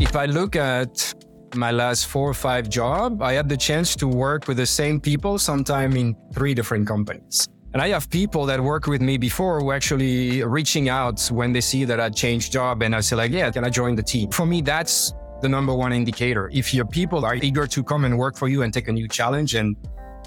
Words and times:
If 0.00 0.16
I 0.16 0.24
look 0.24 0.56
at 0.56 1.12
my 1.54 1.70
last 1.70 2.06
four 2.06 2.30
or 2.30 2.34
five 2.34 2.70
job, 2.70 3.20
I 3.20 3.34
had 3.34 3.50
the 3.50 3.56
chance 3.56 3.94
to 3.96 4.08
work 4.08 4.48
with 4.48 4.56
the 4.56 4.64
same 4.64 4.98
people, 4.98 5.36
sometime 5.36 5.94
in 5.94 6.16
three 6.32 6.54
different 6.54 6.86
companies. 6.86 7.46
And 7.74 7.82
I 7.82 7.88
have 7.88 8.08
people 8.08 8.46
that 8.46 8.58
work 8.58 8.86
with 8.86 9.02
me 9.02 9.18
before 9.18 9.60
who 9.60 9.72
actually 9.72 10.42
reaching 10.42 10.88
out 10.88 11.20
when 11.28 11.52
they 11.52 11.60
see 11.60 11.84
that 11.84 12.00
I 12.00 12.08
changed 12.08 12.50
job 12.50 12.82
and 12.82 12.96
I 12.96 13.00
say 13.00 13.14
like, 13.14 13.30
yeah, 13.30 13.50
can 13.50 13.62
I 13.62 13.68
join 13.68 13.94
the 13.94 14.02
team? 14.02 14.30
For 14.30 14.46
me, 14.46 14.62
that's 14.62 15.12
the 15.42 15.50
number 15.50 15.74
one 15.74 15.92
indicator. 15.92 16.48
If 16.50 16.72
your 16.72 16.86
people 16.86 17.26
are 17.26 17.34
eager 17.34 17.66
to 17.66 17.84
come 17.84 18.06
and 18.06 18.16
work 18.16 18.38
for 18.38 18.48
you 18.48 18.62
and 18.62 18.72
take 18.72 18.88
a 18.88 18.92
new 18.92 19.06
challenge 19.06 19.54
and 19.54 19.76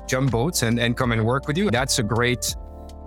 jump 0.07 0.29
boats 0.29 0.61
and, 0.61 0.79
and 0.79 0.95
come 0.95 1.11
and 1.11 1.25
work 1.25 1.47
with 1.47 1.57
you, 1.57 1.71
that's 1.71 1.97
a 1.97 2.03
great 2.03 2.55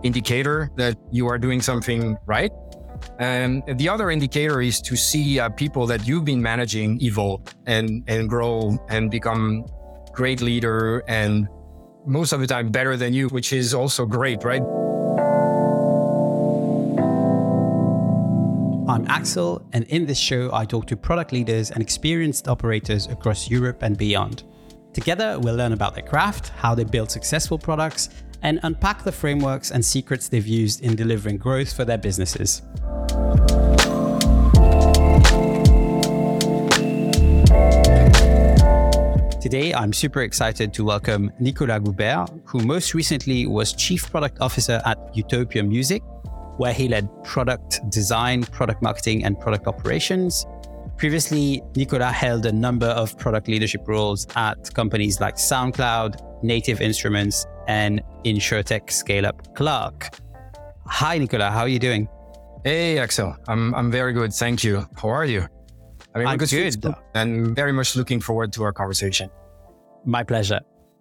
indicator 0.03 0.71
that 0.77 0.97
you 1.13 1.29
are 1.29 1.39
doing 1.39 1.63
something 1.63 2.17
right. 2.27 2.51
And 3.19 3.63
the 3.79 3.89
other 3.89 4.11
indicator 4.11 4.61
is 4.61 4.81
to 4.83 4.97
see 4.97 5.39
uh, 5.39 5.49
people 5.51 5.87
that 5.87 6.07
you've 6.07 6.25
been 6.25 6.43
managing 6.43 7.01
evolve 7.03 7.43
and, 7.67 8.05
and 8.07 8.29
grow 8.29 8.79
and 8.89 9.11
become 9.11 9.67
great 10.13 10.41
leader 10.41 11.03
and 11.09 11.49
most 12.07 12.33
of 12.33 12.41
the 12.41 12.47
time 12.47 12.71
better 12.71 12.97
than 12.97 13.13
you, 13.13 13.29
which 13.29 13.53
is 13.53 13.75
also 13.75 14.07
great, 14.07 14.45
right? 14.45 14.63
I'm 18.89 19.05
Axel, 19.09 19.67
and 19.73 19.85
in 19.87 20.07
this 20.07 20.17
show, 20.19 20.51
I 20.55 20.65
talk 20.65 20.87
to 20.87 20.97
product 20.97 21.33
leaders 21.33 21.73
and 21.73 21.83
experienced 21.83 22.47
operators 22.47 23.09
across 23.09 23.51
Europe 23.51 23.83
and 23.83 23.99
beyond. 23.99 24.45
Together, 24.93 25.39
we'll 25.41 25.57
learn 25.57 25.73
about 25.73 25.95
their 25.95 26.05
craft, 26.05 26.51
how 26.51 26.75
they 26.75 26.85
build 26.85 27.11
successful 27.11 27.59
products, 27.59 28.11
and 28.47 28.61
unpack 28.63 29.03
the 29.03 29.11
frameworks 29.11 29.73
and 29.73 29.85
secrets 29.85 30.29
they've 30.29 30.47
used 30.47 30.81
in 30.81 30.95
delivering 30.95 31.37
growth 31.37 31.73
for 31.73 31.85
their 31.85 31.99
businesses. 31.99 32.63
Today, 39.43 39.75
I'm 39.75 39.93
super 39.93 40.23
excited 40.23 40.73
to 40.75 40.85
welcome 40.85 41.33
Nicholas 41.41 41.81
Goubert, 41.81 42.41
who 42.45 42.61
most 42.61 42.95
recently 42.95 43.49
was 43.49 43.73
Chief 43.73 44.09
Product 44.13 44.41
Officer 44.41 44.81
at 44.85 44.97
Utopia 45.17 45.65
Music, 45.65 46.05
where 46.57 46.73
he 46.73 46.87
led 46.87 47.09
product 47.25 47.81
design, 47.91 48.45
product 48.45 48.81
marketing, 48.81 49.25
and 49.25 49.39
product 49.41 49.67
operations. 49.67 50.47
Previously, 50.97 51.63
Nicholas 51.77 52.13
held 52.13 52.47
a 52.47 52.53
number 52.53 52.87
of 52.87 53.19
product 53.19 53.49
leadership 53.49 53.87
roles 53.87 54.27
at 54.35 54.73
companies 54.73 55.21
like 55.21 55.37
SoundCloud, 55.37 56.43
Native 56.43 56.81
Instruments, 56.81 57.47
and 57.69 58.01
InsurTech 58.25 58.91
scale 58.91 59.27
up 59.27 59.55
Clark. 59.55 60.19
Hi, 60.87 61.19
Nicholas. 61.19 61.53
How 61.53 61.61
are 61.61 61.69
you 61.69 61.79
doing? 61.79 62.09
Hey, 62.65 62.99
Axel. 62.99 63.37
I'm, 63.47 63.75
I'm 63.75 63.91
very 63.91 64.15
good. 64.15 64.33
Thank 64.33 64.65
you. 64.65 64.89
How 64.97 65.11
are 65.11 65.27
you? 65.27 65.47
I 66.15 66.19
mean, 66.19 66.29
I'm 66.29 66.39
good. 66.39 66.95
And 67.15 67.55
very 67.55 67.73
much 67.73 67.95
looking 67.95 68.21
forward 68.21 68.53
to 68.55 68.63
our 68.63 68.73
conversation. 68.73 69.29
My 70.07 70.23
pleasure. 70.23 70.61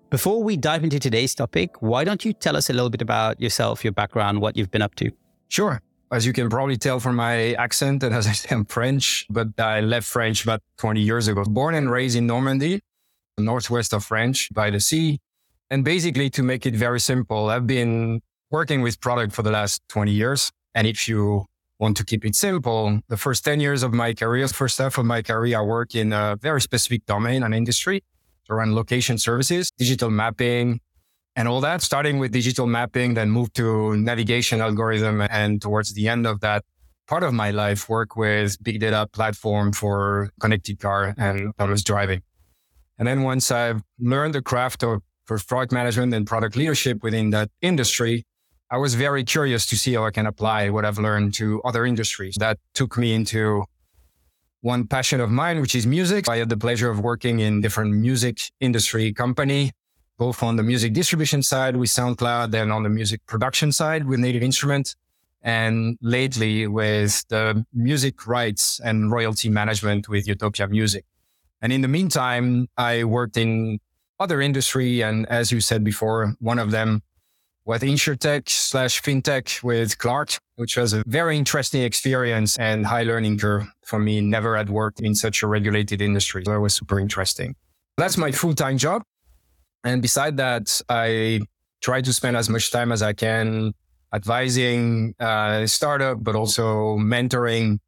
Before 0.10 0.44
we 0.44 0.58
dive 0.58 0.84
into 0.84 1.00
today's 1.00 1.34
topic, 1.34 1.82
why 1.82 2.04
don't 2.04 2.26
you 2.26 2.34
tell 2.34 2.58
us 2.58 2.70
a 2.70 2.74
little 2.74 2.90
bit 2.90 3.02
about 3.02 3.40
yourself, 3.40 3.84
your 3.84 3.94
background, 3.94 4.42
what 4.42 4.58
you've 4.58 4.72
been 4.72 4.82
up 4.82 4.96
to? 4.96 5.10
Sure. 5.48 5.82
As 6.12 6.26
you 6.26 6.34
can 6.34 6.50
probably 6.50 6.78
tell 6.78 7.00
from 7.00 7.16
my 7.16 7.54
accent, 7.54 8.04
and 8.04 8.14
as 8.14 8.28
I 8.28 8.32
say, 8.32 8.50
I'm 8.54 8.66
French, 8.66 9.26
but 9.30 9.48
I 9.60 9.82
left 9.82 10.08
French 10.08 10.44
about 10.44 10.62
20 10.78 11.02
years 11.02 11.28
ago. 11.28 11.44
Born 11.46 11.74
and 11.74 11.90
raised 11.90 12.16
in 12.16 12.28
Normandy, 12.28 12.80
northwest 13.40 13.94
of 13.94 14.06
France 14.06 14.48
by 14.50 14.70
the 14.70 14.80
sea. 14.80 15.20
And 15.72 15.84
basically, 15.84 16.30
to 16.32 16.44
make 16.44 16.66
it 16.66 16.76
very 16.76 17.00
simple, 17.00 17.50
I've 17.50 17.66
been 17.66 18.22
working 18.52 18.82
with 18.82 19.02
product 19.02 19.34
for 19.34 19.42
the 19.42 19.50
last 19.52 19.82
20 19.90 20.12
years. 20.12 20.52
And 20.76 20.86
if 20.86 21.08
you 21.08 21.46
want 21.80 21.98
to 21.98 22.06
keep 22.06 22.24
it 22.24 22.36
simple, 22.36 23.00
the 23.10 23.18
first 23.18 23.44
10 23.44 23.60
years 23.60 23.82
of 23.82 23.92
my 23.92 24.14
career, 24.14 24.48
first 24.48 24.78
half 24.78 25.00
of 25.00 25.06
my 25.06 25.24
career, 25.24 25.58
I 25.58 25.62
work 25.62 25.96
in 25.96 26.14
a 26.14 26.38
very 26.40 26.62
specific 26.62 27.06
domain 27.08 27.42
and 27.42 27.54
industry 27.56 28.04
around 28.48 28.76
location 28.76 29.18
services, 29.18 29.72
digital 29.78 30.12
mapping, 30.12 30.80
and 31.36 31.48
all 31.48 31.62
that, 31.62 31.82
starting 31.82 32.18
with 32.20 32.32
digital 32.32 32.66
mapping, 32.68 33.14
then 33.14 33.30
move 33.30 33.52
to 33.54 33.96
navigation 33.98 34.62
algorithm. 34.62 35.22
And 35.22 35.62
towards 35.62 35.94
the 35.94 36.08
end 36.08 36.26
of 36.26 36.40
that 36.42 36.64
part 37.08 37.24
of 37.24 37.34
my 37.34 37.52
life, 37.52 37.90
work 37.90 38.16
with 38.16 38.62
big 38.64 38.80
data 38.80 39.08
platform 39.12 39.74
for 39.74 40.32
connected 40.40 40.80
car 40.80 41.14
and 41.18 41.50
autonomous 41.50 41.84
driving. 41.84 42.22
And 42.98 43.08
then 43.08 43.24
once 43.24 43.52
I've 43.52 43.82
learned 44.00 44.34
the 44.34 44.42
craft 44.42 44.84
of 44.84 45.02
product 45.28 45.72
management 45.72 46.14
and 46.14 46.26
product 46.26 46.56
leadership 46.56 47.04
within 47.04 47.32
that 47.32 47.50
industry, 47.62 48.26
I 48.72 48.78
was 48.78 48.96
very 48.96 49.24
curious 49.24 49.66
to 49.68 49.78
see 49.78 49.94
how 49.94 50.06
I 50.06 50.12
can 50.12 50.26
apply 50.26 50.70
what 50.70 50.86
I've 50.86 50.98
learned 50.98 51.34
to 51.36 51.62
other 51.64 51.86
industries. 51.86 52.36
That 52.40 52.58
took 52.74 52.98
me 52.98 53.14
into 53.14 53.66
one 54.62 54.88
passion 54.88 55.20
of 55.22 55.30
mine, 55.30 55.62
which 55.62 55.76
is 55.76 55.86
music. 55.86 56.28
I 56.28 56.38
had 56.38 56.50
the 56.50 56.58
pleasure 56.58 56.90
of 56.90 57.00
working 57.00 57.40
in 57.40 57.62
different 57.62 57.94
music 57.94 58.40
industry 58.60 59.14
company, 59.14 59.72
both 60.18 60.42
on 60.44 60.56
the 60.56 60.64
music 60.64 60.94
distribution 60.94 61.44
side 61.44 61.76
with 61.76 61.90
SoundCloud 61.90 62.54
and 62.54 62.72
on 62.72 62.84
the 62.84 62.90
music 62.90 63.26
production 63.26 63.72
side 63.72 64.08
with 64.08 64.20
Native 64.20 64.44
Instruments. 64.44 64.96
And 65.42 65.98
lately 66.02 66.66
with 66.66 67.24
the 67.28 67.66
music 67.72 68.26
rights 68.26 68.80
and 68.84 69.12
royalty 69.12 69.48
management 69.48 70.10
with 70.10 70.28
Utopia 70.28 70.68
Music. 70.68 71.06
And 71.62 71.72
in 71.72 71.82
the 71.82 71.88
meantime, 71.88 72.68
I 72.78 73.04
worked 73.04 73.38
in 73.38 73.80
other 74.20 74.42
industry. 74.42 75.02
And 75.02 75.28
as 75.28 75.52
you 75.52 75.62
said 75.62 75.84
before, 75.84 76.34
one 76.40 76.58
of 76.58 76.72
them 76.72 77.04
was 77.66 77.82
InsurTech 77.82 78.50
slash 78.50 79.02
FinTech 79.02 79.64
with 79.64 79.98
Clark, 79.98 80.38
which 80.56 80.78
was 80.78 80.94
a 80.94 81.04
very 81.06 81.38
interesting 81.38 81.82
experience 81.84 82.58
and 82.58 82.86
high 82.86 83.04
learning 83.04 83.38
curve 83.38 83.68
for 83.84 84.00
me. 84.00 84.22
Never 84.22 84.56
had 84.58 84.70
worked 84.70 85.00
in 85.00 85.14
such 85.16 85.44
a 85.44 85.48
regulated 85.48 86.02
industry. 86.02 86.44
So 86.46 86.54
it 86.54 86.60
was 86.60 86.76
super 86.76 87.00
interesting. 87.00 87.56
That's 87.98 88.18
my 88.18 88.32
full 88.32 88.54
time 88.54 88.78
job. 88.78 89.04
And 89.86 90.02
beside 90.02 90.38
that, 90.38 90.82
I 90.90 91.42
try 91.82 92.02
to 92.02 92.12
spend 92.12 92.36
as 92.36 92.50
much 92.50 92.72
time 92.72 92.92
as 92.92 93.02
I 93.04 93.14
can 93.14 93.74
advising 94.14 95.14
uh, 95.20 95.68
startup, 95.68 96.24
but 96.24 96.36
also 96.36 96.98
mentoring 96.98 97.80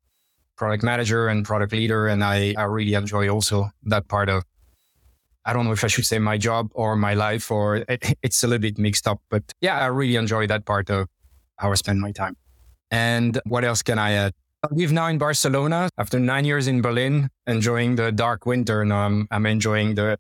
product 0.56 0.84
manager 0.84 1.28
and 1.28 1.44
product 1.44 1.74
leader. 1.74 2.08
And 2.08 2.24
I, 2.24 2.54
I 2.58 2.64
really 2.64 2.94
enjoy 2.94 3.30
also 3.30 3.70
that 3.84 4.08
part 4.08 4.30
of 4.30 4.44
I 5.48 5.54
don't 5.54 5.64
know 5.64 5.72
if 5.72 5.86
I 5.86 5.88
should 5.88 6.06
say 6.06 6.20
my 6.20 6.38
job 6.38 6.72
or 6.74 6.98
my 6.98 7.14
life, 7.14 7.50
or 7.50 7.78
it, 7.78 8.18
it's 8.22 8.44
a 8.44 8.48
little 8.48 8.62
bit 8.62 8.78
mixed 8.78 9.08
up. 9.08 9.22
But 9.30 9.44
yeah, 9.62 9.80
I 9.80 9.86
really 9.86 10.18
enjoy 10.18 10.46
that 10.48 10.66
part 10.66 10.90
of 10.90 11.08
how 11.56 11.72
I 11.72 11.76
spend 11.76 12.02
my 12.02 12.12
time. 12.12 12.36
And 12.92 13.40
what 13.46 13.64
else 13.64 13.82
can 13.82 13.98
I 13.98 14.12
add? 14.12 14.34
I 14.64 14.68
live 14.76 14.92
now 14.92 15.08
in 15.08 15.18
Barcelona 15.18 15.90
after 15.98 16.20
nine 16.20 16.44
years 16.44 16.68
in 16.68 16.82
Berlin, 16.82 17.30
enjoying 17.48 17.96
the 17.96 18.12
dark 18.12 18.46
winter. 18.46 18.84
Now 18.84 19.06
I'm, 19.06 19.28
I'm 19.32 19.46
enjoying 19.46 19.96
the 19.96 20.18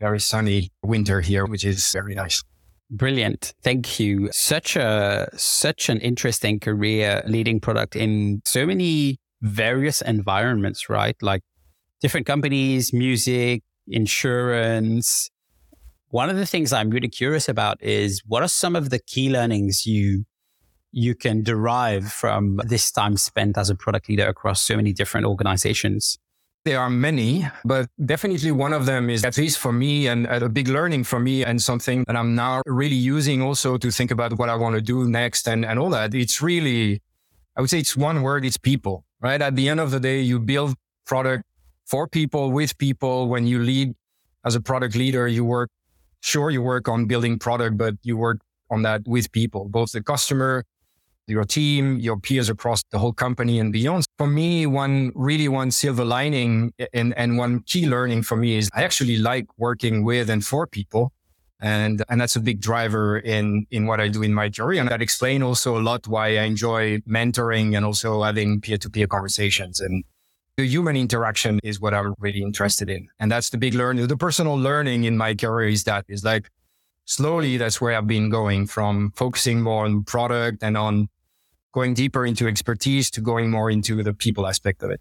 very 0.00 0.18
sunny 0.18 0.70
winter 0.82 1.20
here, 1.20 1.46
which 1.46 1.64
is 1.64 1.92
very 1.92 2.14
nice. 2.14 2.42
Brilliant. 2.90 3.54
Thank 3.62 4.00
you. 4.00 4.30
Such 4.32 4.74
a 4.74 5.28
such 5.36 5.88
an 5.88 6.00
interesting 6.00 6.58
career 6.58 7.22
leading 7.26 7.60
product 7.60 7.94
in 7.94 8.42
so 8.44 8.66
many 8.66 9.18
various 9.42 10.02
environments, 10.02 10.88
right? 10.88 11.14
Like 11.22 11.42
different 12.00 12.26
companies, 12.26 12.92
music, 12.92 13.62
insurance. 13.86 15.30
One 16.08 16.28
of 16.28 16.36
the 16.36 16.46
things 16.46 16.72
I'm 16.72 16.90
really 16.90 17.08
curious 17.08 17.48
about 17.48 17.80
is 17.80 18.22
what 18.26 18.42
are 18.42 18.48
some 18.48 18.74
of 18.74 18.90
the 18.90 18.98
key 18.98 19.30
learnings 19.30 19.86
you 19.86 20.24
you 20.92 21.14
can 21.14 21.44
derive 21.44 22.10
from 22.10 22.60
this 22.64 22.90
time 22.90 23.16
spent 23.16 23.56
as 23.56 23.70
a 23.70 23.76
product 23.76 24.08
leader 24.08 24.26
across 24.26 24.60
so 24.60 24.74
many 24.74 24.92
different 24.92 25.26
organizations? 25.26 26.18
There 26.64 26.78
are 26.78 26.90
many, 26.90 27.48
but 27.64 27.88
definitely 28.04 28.52
one 28.52 28.74
of 28.74 28.84
them 28.84 29.08
is, 29.08 29.24
at 29.24 29.38
least 29.38 29.58
for 29.58 29.72
me, 29.72 30.08
and 30.08 30.26
a 30.26 30.46
big 30.46 30.68
learning 30.68 31.04
for 31.04 31.18
me, 31.18 31.42
and 31.42 31.60
something 31.60 32.04
that 32.06 32.16
I'm 32.16 32.34
now 32.34 32.60
really 32.66 32.96
using 32.96 33.40
also 33.40 33.78
to 33.78 33.90
think 33.90 34.10
about 34.10 34.38
what 34.38 34.50
I 34.50 34.56
want 34.56 34.74
to 34.74 34.82
do 34.82 35.08
next 35.08 35.48
and, 35.48 35.64
and 35.64 35.78
all 35.78 35.88
that. 35.90 36.14
It's 36.14 36.42
really, 36.42 37.00
I 37.56 37.62
would 37.62 37.70
say 37.70 37.78
it's 37.78 37.96
one 37.96 38.20
word, 38.20 38.44
it's 38.44 38.58
people, 38.58 39.04
right? 39.22 39.40
At 39.40 39.56
the 39.56 39.70
end 39.70 39.80
of 39.80 39.90
the 39.90 40.00
day, 40.00 40.20
you 40.20 40.38
build 40.38 40.74
product 41.06 41.44
for 41.86 42.06
people, 42.06 42.52
with 42.52 42.76
people. 42.76 43.28
When 43.28 43.46
you 43.46 43.62
lead 43.62 43.94
as 44.44 44.54
a 44.54 44.60
product 44.60 44.94
leader, 44.94 45.26
you 45.26 45.46
work, 45.46 45.70
sure, 46.20 46.50
you 46.50 46.60
work 46.60 46.88
on 46.88 47.06
building 47.06 47.38
product, 47.38 47.78
but 47.78 47.94
you 48.02 48.18
work 48.18 48.40
on 48.70 48.82
that 48.82 49.08
with 49.08 49.32
people, 49.32 49.66
both 49.70 49.92
the 49.92 50.02
customer, 50.02 50.64
your 51.30 51.44
team, 51.44 51.98
your 51.98 52.18
peers 52.18 52.48
across 52.48 52.82
the 52.90 52.98
whole 52.98 53.12
company 53.12 53.58
and 53.58 53.72
beyond. 53.72 54.04
For 54.18 54.26
me, 54.26 54.66
one 54.66 55.12
really 55.14 55.48
one 55.48 55.70
silver 55.70 56.04
lining 56.04 56.72
and, 56.92 57.16
and 57.16 57.38
one 57.38 57.60
key 57.60 57.86
learning 57.86 58.22
for 58.22 58.36
me 58.36 58.56
is 58.56 58.68
I 58.74 58.82
actually 58.82 59.18
like 59.18 59.46
working 59.58 60.04
with 60.04 60.28
and 60.30 60.44
for 60.44 60.66
people. 60.66 61.12
And, 61.62 62.02
and 62.08 62.18
that's 62.18 62.36
a 62.36 62.40
big 62.40 62.60
driver 62.60 63.18
in, 63.18 63.66
in 63.70 63.86
what 63.86 64.00
I 64.00 64.08
do 64.08 64.22
in 64.22 64.32
my 64.32 64.48
career. 64.48 64.80
And 64.80 64.90
that 64.90 65.02
explains 65.02 65.42
also 65.42 65.78
a 65.78 65.82
lot 65.82 66.08
why 66.08 66.38
I 66.38 66.42
enjoy 66.42 66.98
mentoring 67.00 67.76
and 67.76 67.84
also 67.84 68.22
having 68.22 68.62
peer 68.62 68.78
to 68.78 68.88
peer 68.88 69.06
conversations 69.06 69.78
and 69.80 70.02
the 70.60 70.66
human 70.66 70.96
interaction 70.96 71.58
is 71.62 71.80
what 71.80 71.94
I'm 71.94 72.14
really 72.18 72.42
interested 72.42 72.90
in. 72.90 73.08
And 73.18 73.32
that's 73.32 73.48
the 73.48 73.56
big 73.56 73.74
learning. 73.74 74.06
The 74.08 74.16
personal 74.16 74.56
learning 74.56 75.04
in 75.04 75.16
my 75.16 75.34
career 75.34 75.68
is 75.68 75.84
that 75.84 76.04
is 76.08 76.22
like 76.22 76.50
slowly 77.06 77.56
that's 77.56 77.80
where 77.80 77.96
I've 77.96 78.06
been 78.06 78.30
going 78.30 78.66
from 78.66 79.12
focusing 79.16 79.62
more 79.62 79.84
on 79.84 80.04
product 80.04 80.62
and 80.62 80.76
on 80.76 81.08
going 81.72 81.94
deeper 81.94 82.26
into 82.26 82.46
expertise 82.46 83.10
to 83.12 83.20
going 83.20 83.50
more 83.50 83.70
into 83.70 84.02
the 84.02 84.12
people 84.12 84.46
aspect 84.46 84.82
of 84.82 84.90
it. 84.90 85.00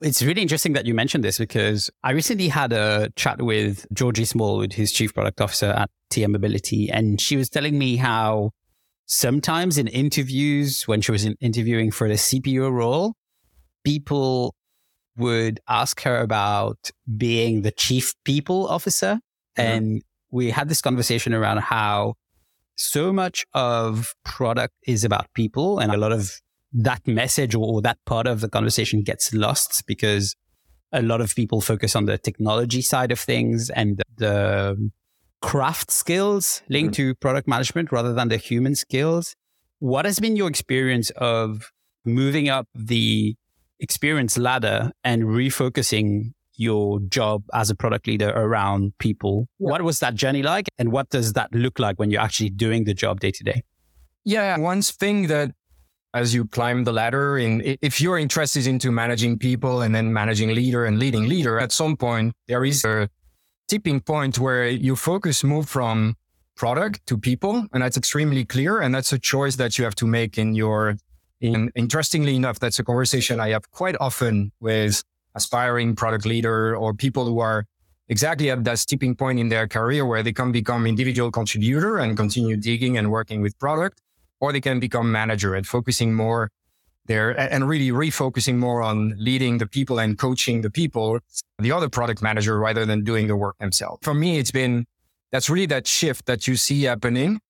It's 0.00 0.22
really 0.22 0.42
interesting 0.42 0.72
that 0.72 0.84
you 0.84 0.94
mentioned 0.94 1.22
this 1.22 1.38
because 1.38 1.88
I 2.02 2.10
recently 2.10 2.48
had 2.48 2.72
a 2.72 3.10
chat 3.14 3.40
with 3.40 3.86
Georgie 3.92 4.24
Smallwood, 4.24 4.72
who's 4.72 4.90
chief 4.90 5.14
product 5.14 5.40
officer 5.40 5.66
at 5.66 5.90
TM 6.10 6.30
Mobility, 6.30 6.90
and 6.90 7.20
she 7.20 7.36
was 7.36 7.48
telling 7.48 7.78
me 7.78 7.96
how 7.96 8.50
sometimes 9.06 9.78
in 9.78 9.86
interviews, 9.88 10.88
when 10.88 11.00
she 11.00 11.12
was 11.12 11.24
in 11.24 11.36
interviewing 11.40 11.90
for 11.90 12.08
the 12.08 12.14
CPO 12.14 12.72
role, 12.72 13.14
people 13.84 14.54
would 15.16 15.60
ask 15.68 16.00
her 16.02 16.18
about 16.18 16.90
being 17.16 17.62
the 17.62 17.70
chief 17.70 18.14
people 18.24 18.66
officer. 18.66 19.20
Mm-hmm. 19.56 19.60
And 19.62 20.02
we 20.30 20.50
had 20.50 20.68
this 20.68 20.80
conversation 20.80 21.34
around 21.34 21.58
how 21.58 22.14
so 22.82 23.12
much 23.12 23.44
of 23.54 24.14
product 24.24 24.74
is 24.86 25.04
about 25.04 25.32
people 25.34 25.78
and 25.78 25.92
a 25.92 25.96
lot 25.96 26.12
of 26.12 26.32
that 26.72 27.06
message 27.06 27.54
or, 27.54 27.80
that 27.82 27.98
part 28.06 28.26
of 28.26 28.40
the 28.40 28.48
conversation 28.48 29.02
gets 29.02 29.32
lost 29.32 29.84
because 29.86 30.34
a 30.92 31.02
lot 31.02 31.20
of 31.20 31.34
people 31.34 31.60
focus 31.60 31.94
on 31.94 32.06
the 32.06 32.18
technology 32.18 32.82
side 32.82 33.12
of 33.12 33.20
things 33.20 33.70
and 33.70 34.02
the 34.16 34.90
craft 35.40 35.90
skills 35.90 36.62
linked 36.68 36.94
mm-hmm. 36.94 37.10
to 37.10 37.14
product 37.16 37.46
management 37.46 37.92
rather 37.92 38.12
than 38.12 38.28
the 38.28 38.36
human 38.36 38.74
skills. 38.74 39.34
What 39.78 40.04
has 40.04 40.18
been 40.18 40.36
your 40.36 40.48
experience 40.48 41.10
of 41.10 41.70
moving 42.04 42.48
up 42.48 42.66
the 42.74 43.36
experience 43.80 44.38
ladder 44.38 44.92
and 45.04 45.24
refocusing 45.24 46.32
your 46.56 47.00
job 47.00 47.42
as 47.54 47.70
a 47.70 47.74
product 47.74 48.06
leader 48.06 48.30
around 48.30 48.92
people. 48.98 49.48
Yeah. 49.58 49.70
What 49.70 49.82
was 49.82 50.00
that 50.00 50.14
journey 50.14 50.42
like? 50.42 50.68
And 50.78 50.92
what 50.92 51.08
does 51.10 51.32
that 51.34 51.54
look 51.54 51.78
like 51.78 51.98
when 51.98 52.10
you're 52.10 52.20
actually 52.20 52.50
doing 52.50 52.84
the 52.84 52.94
job 52.94 53.20
day 53.20 53.30
to 53.30 53.44
day? 53.44 53.62
Yeah, 54.24 54.56
one 54.58 54.82
thing 54.82 55.26
that 55.28 55.52
as 56.14 56.34
you 56.34 56.44
climb 56.44 56.84
the 56.84 56.92
ladder 56.92 57.38
in 57.38 57.62
if 57.80 58.00
you're 58.00 58.18
interested 58.18 58.66
into 58.66 58.92
managing 58.92 59.38
people 59.38 59.80
and 59.80 59.94
then 59.94 60.12
managing 60.12 60.54
leader 60.54 60.84
and 60.84 60.98
leading 60.98 61.28
leader, 61.28 61.58
at 61.58 61.72
some 61.72 61.96
point 61.96 62.34
there 62.48 62.64
is 62.64 62.84
a 62.84 63.08
tipping 63.68 64.00
point 64.00 64.38
where 64.38 64.68
your 64.68 64.96
focus 64.96 65.42
move 65.42 65.68
from 65.68 66.14
product 66.54 67.04
to 67.06 67.16
people. 67.16 67.66
And 67.72 67.82
that's 67.82 67.96
extremely 67.96 68.44
clear. 68.44 68.80
And 68.80 68.94
that's 68.94 69.12
a 69.12 69.18
choice 69.18 69.56
that 69.56 69.78
you 69.78 69.84
have 69.84 69.94
to 69.96 70.06
make 70.06 70.38
in 70.38 70.54
your 70.54 70.96
and 71.44 71.72
interestingly 71.74 72.36
enough, 72.36 72.60
that's 72.60 72.78
a 72.78 72.84
conversation 72.84 73.40
I 73.40 73.48
have 73.48 73.68
quite 73.72 73.96
often 73.98 74.52
with 74.60 75.02
aspiring 75.34 75.94
product 75.94 76.26
leader 76.26 76.76
or 76.76 76.94
people 76.94 77.24
who 77.26 77.40
are 77.40 77.64
exactly 78.08 78.50
at 78.50 78.64
that 78.64 78.78
tipping 78.86 79.14
point 79.14 79.38
in 79.38 79.48
their 79.48 79.66
career 79.66 80.04
where 80.04 80.22
they 80.22 80.32
can 80.32 80.52
become 80.52 80.86
individual 80.86 81.30
contributor 81.30 81.98
and 81.98 82.16
continue 82.16 82.56
digging 82.56 82.98
and 82.98 83.10
working 83.10 83.40
with 83.40 83.58
product, 83.58 84.00
or 84.40 84.52
they 84.52 84.60
can 84.60 84.80
become 84.80 85.10
manager 85.10 85.54
and 85.54 85.66
focusing 85.66 86.14
more 86.14 86.50
there 87.06 87.30
and 87.30 87.68
really 87.68 87.90
refocusing 87.90 88.56
more 88.56 88.82
on 88.82 89.14
leading 89.18 89.58
the 89.58 89.66
people 89.66 89.98
and 89.98 90.18
coaching 90.18 90.60
the 90.60 90.70
people, 90.70 91.18
the 91.58 91.72
other 91.72 91.88
product 91.88 92.22
manager 92.22 92.58
rather 92.58 92.86
than 92.86 93.02
doing 93.02 93.26
the 93.26 93.36
work 93.36 93.56
themselves. 93.58 93.98
For 94.02 94.14
me, 94.14 94.38
it's 94.38 94.52
been 94.52 94.86
that's 95.32 95.48
really 95.50 95.66
that 95.66 95.86
shift 95.86 96.26
that 96.26 96.46
you 96.46 96.56
see 96.56 96.84
happening. 96.84 97.40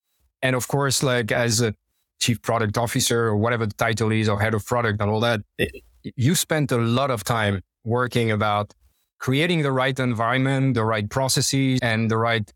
And 0.41 0.57
of 0.57 0.69
course, 0.69 1.03
like 1.03 1.33
as 1.33 1.61
a 1.61 1.75
chief 2.21 2.41
product 2.41 2.79
officer 2.79 3.27
or 3.27 3.37
whatever 3.37 3.67
the 3.67 3.75
title 3.75 4.13
is 4.13 4.29
or 4.29 4.41
head 4.41 4.55
of 4.55 4.65
product 4.65 5.01
and 5.01 5.11
all 5.11 5.21
that, 5.21 5.41
you 6.03 6.35
spent 6.35 6.73
a 6.73 6.79
lot 6.79 7.11
of 7.11 7.25
time 7.25 7.63
working 7.85 8.31
about 8.31 8.75
creating 9.19 9.63
the 9.63 9.73
right 9.73 9.99
environment, 9.99 10.75
the 10.75 10.85
right 10.85 11.09
processes 11.09 11.79
and 11.83 12.11
the 12.11 12.17
right 12.17 12.53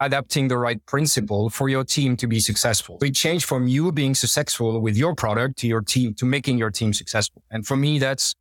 adapting 0.00 0.48
the 0.48 0.58
right 0.58 0.84
principle 0.86 1.48
for 1.48 1.68
your 1.68 1.84
team 1.84 2.16
to 2.16 2.26
be 2.26 2.38
successful. 2.40 2.98
It 3.02 3.14
changed 3.14 3.46
from 3.46 3.66
you 3.66 3.92
being 3.92 4.14
successful 4.14 4.80
with 4.80 4.96
your 4.96 5.14
product 5.14 5.56
to 5.58 5.66
your 5.66 5.80
team, 5.80 6.14
to 6.14 6.26
making 6.26 6.58
your 6.58 6.70
team 6.70 6.92
successful. 6.92 7.42
And 7.50 7.66
for 7.66 7.76
me, 7.76 7.98
that's 7.98 8.34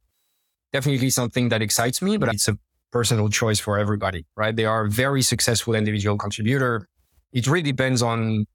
definitely 0.73 1.09
something 1.09 1.49
that 1.49 1.61
excites 1.61 2.01
me, 2.01 2.17
but 2.17 2.33
it's 2.33 2.47
a 2.49 2.57
personal 2.91 3.29
choice 3.29 3.59
for 3.59 3.79
everybody, 3.79 4.25
right? 4.35 4.55
They 4.55 4.65
are 4.65 4.85
a 4.85 4.89
very 4.89 5.21
successful 5.21 5.75
individual 5.75 6.17
contributor. 6.17 6.87
It 7.31 7.47
really 7.47 7.71
depends 7.71 8.01
on 8.01 8.45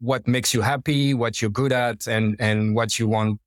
what 0.00 0.26
makes 0.26 0.54
you 0.54 0.60
happy, 0.60 1.14
what 1.14 1.42
you're 1.42 1.50
good 1.50 1.72
at, 1.72 2.06
and 2.06 2.36
and 2.38 2.74
what 2.74 2.98
you 2.98 3.08
want, 3.08 3.40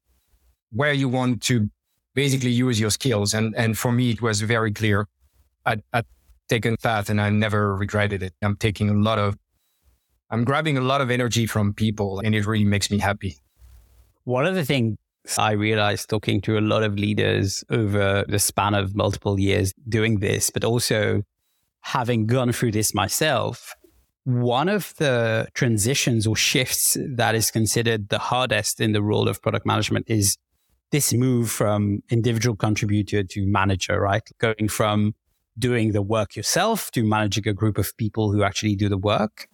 where 0.71 0.93
you 0.93 1.09
want 1.09 1.41
to 1.43 1.69
basically 2.13 2.51
use 2.51 2.79
your 2.79 2.91
skills. 2.91 3.33
And 3.33 3.53
and 3.55 3.77
for 3.77 3.91
me, 3.91 4.11
it 4.11 4.21
was 4.21 4.41
very 4.41 4.71
clear. 4.71 5.07
I 5.65 5.77
I 5.91 6.03
taken 6.49 6.75
that, 6.83 7.09
and 7.09 7.21
I 7.21 7.29
never 7.29 7.75
regretted 7.75 8.21
it. 8.21 8.33
I'm 8.41 8.57
taking 8.57 8.89
a 8.89 8.93
lot 8.93 9.17
of, 9.17 9.37
I'm 10.29 10.43
grabbing 10.43 10.77
a 10.77 10.81
lot 10.81 11.01
of 11.01 11.09
energy 11.09 11.45
from 11.45 11.73
people, 11.73 12.19
and 12.19 12.35
it 12.35 12.45
really 12.45 12.65
makes 12.65 12.91
me 12.91 12.99
happy. 12.99 13.37
One 14.25 14.45
of 14.45 14.55
the 14.55 14.65
things 14.65 14.97
I 15.37 15.51
realized 15.53 16.09
talking 16.09 16.41
to 16.41 16.57
a 16.57 16.61
lot 16.61 16.83
of 16.83 16.95
leaders 16.95 17.63
over 17.69 18.25
the 18.27 18.39
span 18.39 18.73
of 18.73 18.95
multiple 18.95 19.39
years 19.39 19.73
doing 19.87 20.19
this, 20.19 20.49
but 20.49 20.63
also 20.63 21.23
having 21.81 22.25
gone 22.25 22.51
through 22.51 22.71
this 22.71 22.93
myself, 22.93 23.73
one 24.25 24.69
of 24.69 24.93
the 24.97 25.47
transitions 25.53 26.27
or 26.27 26.35
shifts 26.35 26.97
that 27.15 27.35
is 27.35 27.51
considered 27.51 28.09
the 28.09 28.19
hardest 28.19 28.79
in 28.79 28.91
the 28.91 29.01
role 29.01 29.27
of 29.27 29.41
product 29.41 29.65
management 29.65 30.05
is 30.09 30.37
this 30.93 31.11
move 31.11 31.49
from 31.49 32.03
individual 32.11 32.55
contributor 32.55 33.23
to 33.23 33.47
manager, 33.47 33.99
right? 33.99 34.21
Going 34.37 34.67
from 34.69 35.15
doing 35.57 35.91
the 35.91 36.03
work 36.03 36.35
yourself 36.35 36.91
to 36.91 37.03
managing 37.03 37.47
a 37.47 37.53
group 37.53 37.79
of 37.79 37.97
people 37.97 38.31
who 38.31 38.43
actually 38.43 38.75
do 38.75 38.87
the 38.89 38.97
work. 38.97 39.47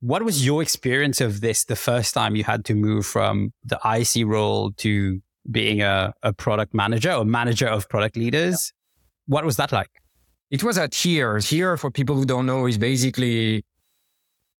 What 0.00 0.22
was 0.22 0.46
your 0.46 0.62
experience 0.62 1.20
of 1.20 1.40
this 1.40 1.64
the 1.64 1.74
first 1.74 2.14
time 2.14 2.36
you 2.36 2.44
had 2.44 2.64
to 2.66 2.74
move 2.74 3.06
from 3.06 3.52
the 3.64 3.78
IC 3.84 4.24
role 4.24 4.70
to 4.84 5.20
being 5.50 5.82
a, 5.82 6.14
a 6.22 6.32
product 6.32 6.72
manager 6.72 7.12
or 7.12 7.24
manager 7.24 7.66
of 7.66 7.88
product 7.88 8.16
leaders? 8.16 8.72
Yeah. 8.72 9.34
What 9.34 9.44
was 9.44 9.56
that 9.56 9.72
like? 9.72 9.90
It 10.50 10.62
was 10.62 10.78
at 10.78 10.94
Here. 10.94 11.38
Here, 11.38 11.76
for 11.76 11.90
people 11.90 12.14
who 12.14 12.24
don't 12.24 12.46
know, 12.46 12.66
is 12.66 12.78
basically 12.78 13.64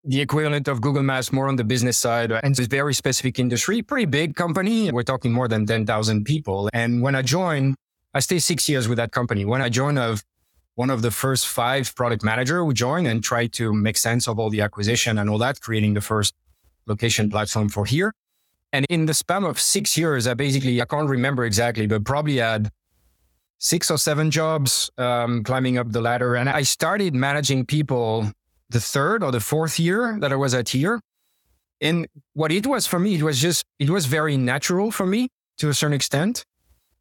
the 0.05 0.21
equivalent 0.21 0.69
of 0.69 0.81
Google 0.81 1.03
Maps 1.03 1.33
more 1.33 1.49
on 1.49 1.57
the 1.57 1.65
business 1.65 1.97
side. 1.97 2.31
And 2.31 2.59
it's 2.59 2.69
very 2.69 2.93
specific 2.95 3.39
industry, 3.39 3.83
pretty 3.83 4.07
big 4.07 4.37
company. 4.37 4.91
We're 4.93 5.03
talking 5.03 5.33
more 5.33 5.49
than 5.49 5.67
10,000 5.67 6.25
people. 6.25 6.69
And 6.73 7.01
when 7.01 7.15
I 7.15 7.23
joined, 7.23 7.77
I 8.13 8.21
stayed 8.21 8.41
six 8.41 8.69
years 8.69 8.87
with 8.87 8.99
that 8.99 9.13
company. 9.13 9.45
When 9.45 9.63
I 9.63 9.69
joined, 9.69 9.99
of 9.99 10.23
one 10.75 10.91
of 10.91 11.03
the 11.03 11.11
first 11.11 11.47
five 11.47 11.95
product 11.95 12.23
manager 12.23 12.65
who 12.65 12.73
joined 12.73 13.07
and 13.07 13.23
tried 13.23 13.53
to 13.55 13.73
make 13.73 13.97
sense 13.97 14.29
of 14.29 14.39
all 14.39 14.51
the 14.51 14.61
acquisition 14.61 15.19
and 15.19 15.31
all 15.31 15.39
that, 15.39 15.61
creating 15.61 15.95
the 15.95 16.01
first 16.01 16.35
location 16.87 17.31
platform 17.31 17.69
for 17.69 17.87
Here. 17.87 18.13
And 18.73 18.85
in 18.91 19.07
the 19.07 19.15
span 19.15 19.45
of 19.45 19.61
six 19.61 19.97
years, 19.97 20.27
I 20.27 20.35
basically, 20.35 20.83
I 20.83 20.85
can't 20.85 21.09
remember 21.09 21.45
exactly, 21.45 21.87
but 21.87 22.05
probably 22.05 22.39
had 22.39 22.71
six 23.59 23.89
or 23.91 23.99
seven 23.99 24.33
jobs 24.33 24.91
um, 24.99 25.45
climbing 25.45 25.79
up 25.79 25.93
the 25.93 26.01
ladder. 26.01 26.35
And 26.35 26.49
I 26.49 26.63
started 26.63 27.15
managing 27.15 27.67
people 27.67 28.33
the 28.71 28.81
third 28.81 29.23
or 29.23 29.31
the 29.31 29.41
fourth 29.41 29.79
year 29.79 30.19
that 30.21 30.33
I 30.33 30.37
was 30.37 30.55
at 30.55 30.69
Here. 30.71 31.01
And 31.81 32.07
what 32.33 32.51
it 32.51 32.67
was 32.67 32.87
for 32.87 32.99
me, 32.99 33.17
it 33.17 33.23
was 33.23 33.41
just, 33.41 33.65
it 33.79 33.91
was 33.91 34.07
very 34.07 34.37
natural 34.37 34.91
for 34.91 35.07
me 35.07 35.29
to 35.59 35.69
a 35.69 35.75
certain 35.75 35.95
extent 35.95 36.45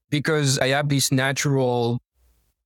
because 0.10 0.60
I 0.60 0.68
have 0.70 0.90
this 0.90 1.12
natural, 1.12 2.00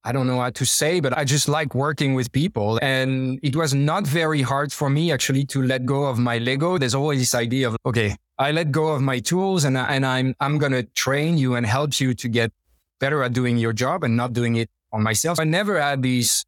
I 0.04 0.12
don't 0.12 0.26
know 0.26 0.40
how 0.40 0.50
to 0.50 0.66
say, 0.66 1.00
but 1.00 1.18
I 1.18 1.24
just 1.26 1.48
like 1.48 1.76
working 1.76 2.14
with 2.14 2.32
people. 2.32 2.80
And 2.82 3.40
it 3.44 3.56
was 3.56 3.74
not 3.74 4.08
very 4.08 4.42
hard 4.42 4.74
for 4.74 4.90
me 4.90 5.12
actually 5.12 5.46
to 5.48 5.62
let 5.62 5.86
go 5.86 6.06
of 6.06 6.18
my 6.18 6.40
Lego. 6.40 6.78
There's 6.78 6.96
always 6.96 7.20
this 7.20 7.36
idea 7.36 7.68
of, 7.68 7.78
okay, 7.86 8.16
I 8.40 8.52
let 8.52 8.72
go 8.72 8.88
of 8.88 9.02
my 9.02 9.20
tools 9.20 9.64
and, 9.64 9.78
and 9.78 10.06
I'm, 10.06 10.34
I'm 10.40 10.58
going 10.58 10.72
to 10.72 10.84
train 10.84 11.38
you 11.38 11.56
and 11.56 11.66
help 11.66 12.00
you 12.00 12.14
to 12.16 12.28
get 12.28 12.52
better 13.00 13.22
at 13.24 13.34
doing 13.34 13.58
your 13.58 13.74
job 13.74 14.04
and 14.04 14.18
not 14.18 14.34
doing 14.34 14.56
it 14.56 14.70
on 14.92 15.04
myself. 15.04 15.40
I 15.40 15.44
never 15.44 15.80
had 15.80 16.02
these 16.02 16.46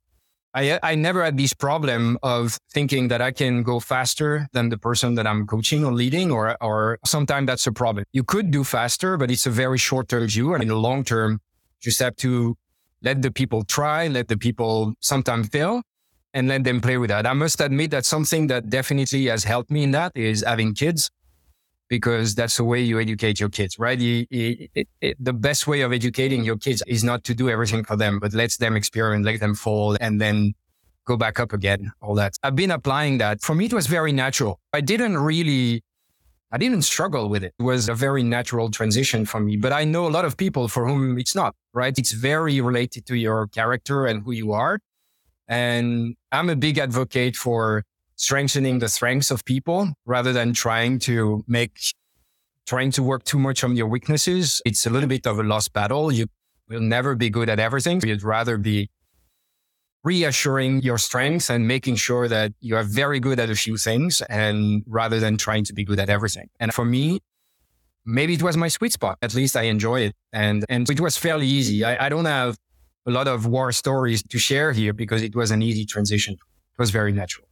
I, 0.53 0.79
I 0.81 0.95
never 0.95 1.23
had 1.23 1.37
this 1.37 1.53
problem 1.53 2.17
of 2.23 2.57
thinking 2.71 3.09
that 3.09 3.21
I 3.21 3.31
can 3.31 3.61
go 3.61 3.79
faster 3.79 4.47
than 4.51 4.69
the 4.69 4.77
person 4.77 5.15
that 5.15 5.27
I'm 5.27 5.45
coaching 5.45 5.85
or 5.85 5.93
leading, 5.93 6.31
or, 6.31 6.57
or 6.61 6.97
sometimes 7.05 7.47
that's 7.47 7.67
a 7.67 7.71
problem. 7.71 8.05
You 8.13 8.23
could 8.23 8.49
do 8.49 8.63
faster, 8.63 9.15
but 9.17 9.29
it's 9.29 9.45
a 9.45 9.51
very 9.51 9.77
short 9.77 10.09
term 10.09 10.27
view. 10.27 10.53
And 10.53 10.63
in 10.63 10.69
the 10.69 10.75
long 10.75 11.03
term, 11.03 11.33
you 11.33 11.91
just 11.91 11.99
have 11.99 12.15
to 12.17 12.57
let 13.01 13.21
the 13.21 13.31
people 13.31 13.63
try, 13.63 14.07
let 14.07 14.27
the 14.27 14.37
people 14.37 14.93
sometimes 14.99 15.49
fail 15.49 15.83
and 16.33 16.47
let 16.47 16.63
them 16.63 16.81
play 16.81 16.97
with 16.97 17.09
that. 17.09 17.25
I 17.25 17.33
must 17.33 17.61
admit 17.61 17.91
that 17.91 18.05
something 18.05 18.47
that 18.47 18.69
definitely 18.69 19.25
has 19.27 19.43
helped 19.43 19.71
me 19.71 19.83
in 19.83 19.91
that 19.91 20.11
is 20.15 20.43
having 20.45 20.73
kids 20.73 21.09
because 21.89 22.35
that's 22.35 22.55
the 22.57 22.63
way 22.63 22.81
you 22.81 22.99
educate 22.99 23.39
your 23.39 23.49
kids, 23.49 23.77
right? 23.79 23.99
You, 23.99 24.25
it, 24.29 24.87
it, 25.01 25.17
the 25.19 25.33
best 25.33 25.67
way 25.67 25.81
of 25.81 25.91
educating 25.91 26.43
your 26.43 26.57
kids 26.57 26.83
is 26.87 27.03
not 27.03 27.23
to 27.25 27.33
do 27.33 27.49
everything 27.49 27.83
for 27.83 27.97
them, 27.97 28.19
but 28.19 28.33
let 28.33 28.51
them 28.59 28.75
experiment, 28.75 29.25
let 29.25 29.39
them 29.39 29.55
fall, 29.55 29.97
and 29.99 30.21
then 30.21 30.53
go 31.05 31.17
back 31.17 31.39
up 31.39 31.51
again. 31.51 31.91
All 32.01 32.13
that. 32.15 32.33
I've 32.43 32.55
been 32.55 32.71
applying 32.71 33.17
that. 33.17 33.41
For 33.41 33.55
me, 33.55 33.65
it 33.65 33.73
was 33.73 33.87
very 33.87 34.11
natural. 34.11 34.59
I 34.71 34.81
didn't 34.81 35.17
really, 35.17 35.83
I 36.51 36.59
didn't 36.59 36.83
struggle 36.83 37.27
with 37.27 37.43
it. 37.43 37.53
It 37.59 37.63
was 37.63 37.89
a 37.89 37.95
very 37.95 38.21
natural 38.21 38.69
transition 38.69 39.25
for 39.25 39.39
me. 39.39 39.57
But 39.57 39.73
I 39.73 39.83
know 39.83 40.05
a 40.05 40.13
lot 40.17 40.25
of 40.25 40.37
people 40.37 40.67
for 40.67 40.87
whom 40.87 41.17
it's 41.17 41.35
not, 41.35 41.55
right? 41.73 41.97
It's 41.97 42.11
very 42.11 42.61
related 42.61 43.07
to 43.07 43.15
your 43.15 43.47
character 43.47 44.05
and 44.05 44.23
who 44.23 44.31
you 44.31 44.53
are. 44.53 44.79
And 45.47 46.15
I'm 46.31 46.49
a 46.51 46.55
big 46.55 46.77
advocate 46.77 47.35
for 47.35 47.83
strengthening 48.19 48.79
the 48.79 48.89
strengths 48.89 49.31
of 49.31 49.45
people 49.45 49.93
rather 50.05 50.33
than 50.33 50.53
trying 50.53 50.99
to 50.99 51.41
make 51.47 51.79
trying 52.67 52.91
to 52.91 53.01
work 53.01 53.23
too 53.23 53.39
much 53.39 53.63
on 53.63 53.75
your 53.75 53.87
weaknesses. 53.87 54.61
It's 54.65 54.85
a 54.85 54.89
little 54.89 55.09
bit 55.09 55.25
of 55.25 55.39
a 55.39 55.43
lost 55.43 55.73
battle. 55.73 56.11
You 56.11 56.27
will 56.67 56.81
never 56.81 57.15
be 57.15 57.29
good 57.29 57.49
at 57.49 57.59
everything. 57.59 58.01
You'd 58.05 58.21
rather 58.21 58.57
be 58.57 58.89
reassuring 60.03 60.81
your 60.81 60.97
strengths 60.97 61.49
and 61.49 61.67
making 61.67 61.95
sure 61.95 62.27
that 62.27 62.51
you 62.59 62.75
are 62.75 62.83
very 62.83 63.19
good 63.19 63.39
at 63.39 63.49
a 63.49 63.55
few 63.55 63.77
things 63.77 64.21
and 64.29 64.83
rather 64.85 65.19
than 65.19 65.37
trying 65.37 65.63
to 65.63 65.73
be 65.73 65.83
good 65.83 65.99
at 65.99 66.09
everything. 66.09 66.49
And 66.59 66.73
for 66.73 66.85
me, 66.85 67.19
maybe 68.05 68.33
it 68.33 68.43
was 68.43 68.55
my 68.57 68.67
sweet 68.67 68.93
spot. 68.93 69.17
At 69.21 69.33
least 69.33 69.55
I 69.55 69.63
enjoy 69.63 70.01
it. 70.01 70.13
And, 70.31 70.65
and 70.69 70.87
it 70.89 70.99
was 70.99 71.17
fairly 71.17 71.47
easy. 71.47 71.83
I, 71.83 72.05
I 72.05 72.09
don't 72.09 72.25
have 72.25 72.57
a 73.07 73.11
lot 73.11 73.27
of 73.27 73.45
war 73.45 73.71
stories 73.71 74.21
to 74.23 74.37
share 74.37 74.73
here 74.73 74.93
because 74.93 75.23
it 75.23 75.35
was 75.35 75.51
an 75.51 75.61
easy 75.61 75.85
transition. 75.85 76.33
It 76.33 76.79
was 76.79 76.91
very 76.91 77.13
natural. 77.13 77.48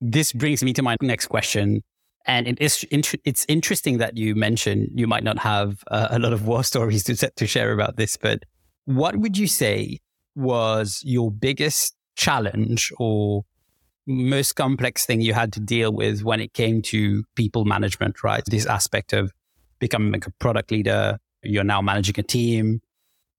This 0.00 0.32
brings 0.32 0.62
me 0.62 0.72
to 0.74 0.82
my 0.82 0.96
next 1.02 1.26
question. 1.26 1.82
And 2.26 2.46
it 2.46 2.60
is 2.60 2.84
it's 2.92 3.46
interesting 3.48 3.98
that 3.98 4.16
you 4.16 4.34
mentioned 4.34 4.90
you 4.94 5.06
might 5.06 5.24
not 5.24 5.38
have 5.38 5.82
uh, 5.90 6.08
a 6.10 6.18
lot 6.18 6.32
of 6.32 6.46
war 6.46 6.62
stories 6.72 7.04
to 7.04 7.14
to 7.14 7.46
share 7.46 7.72
about 7.72 7.96
this, 7.96 8.16
but 8.16 8.42
what 8.84 9.16
would 9.16 9.36
you 9.36 9.46
say 9.46 9.98
was 10.34 11.00
your 11.04 11.30
biggest 11.30 11.94
challenge 12.16 12.92
or 12.98 13.44
most 14.06 14.54
complex 14.54 15.04
thing 15.04 15.20
you 15.20 15.34
had 15.34 15.52
to 15.52 15.60
deal 15.60 15.92
with 15.92 16.22
when 16.22 16.40
it 16.40 16.54
came 16.54 16.80
to 16.80 17.24
people 17.34 17.64
management, 17.64 18.24
right? 18.24 18.42
This 18.46 18.66
aspect 18.66 19.12
of 19.12 19.32
becoming 19.78 20.22
a 20.26 20.30
product 20.38 20.70
leader, 20.70 21.18
you're 21.42 21.64
now 21.64 21.82
managing 21.82 22.14
a 22.18 22.22
team. 22.22 22.80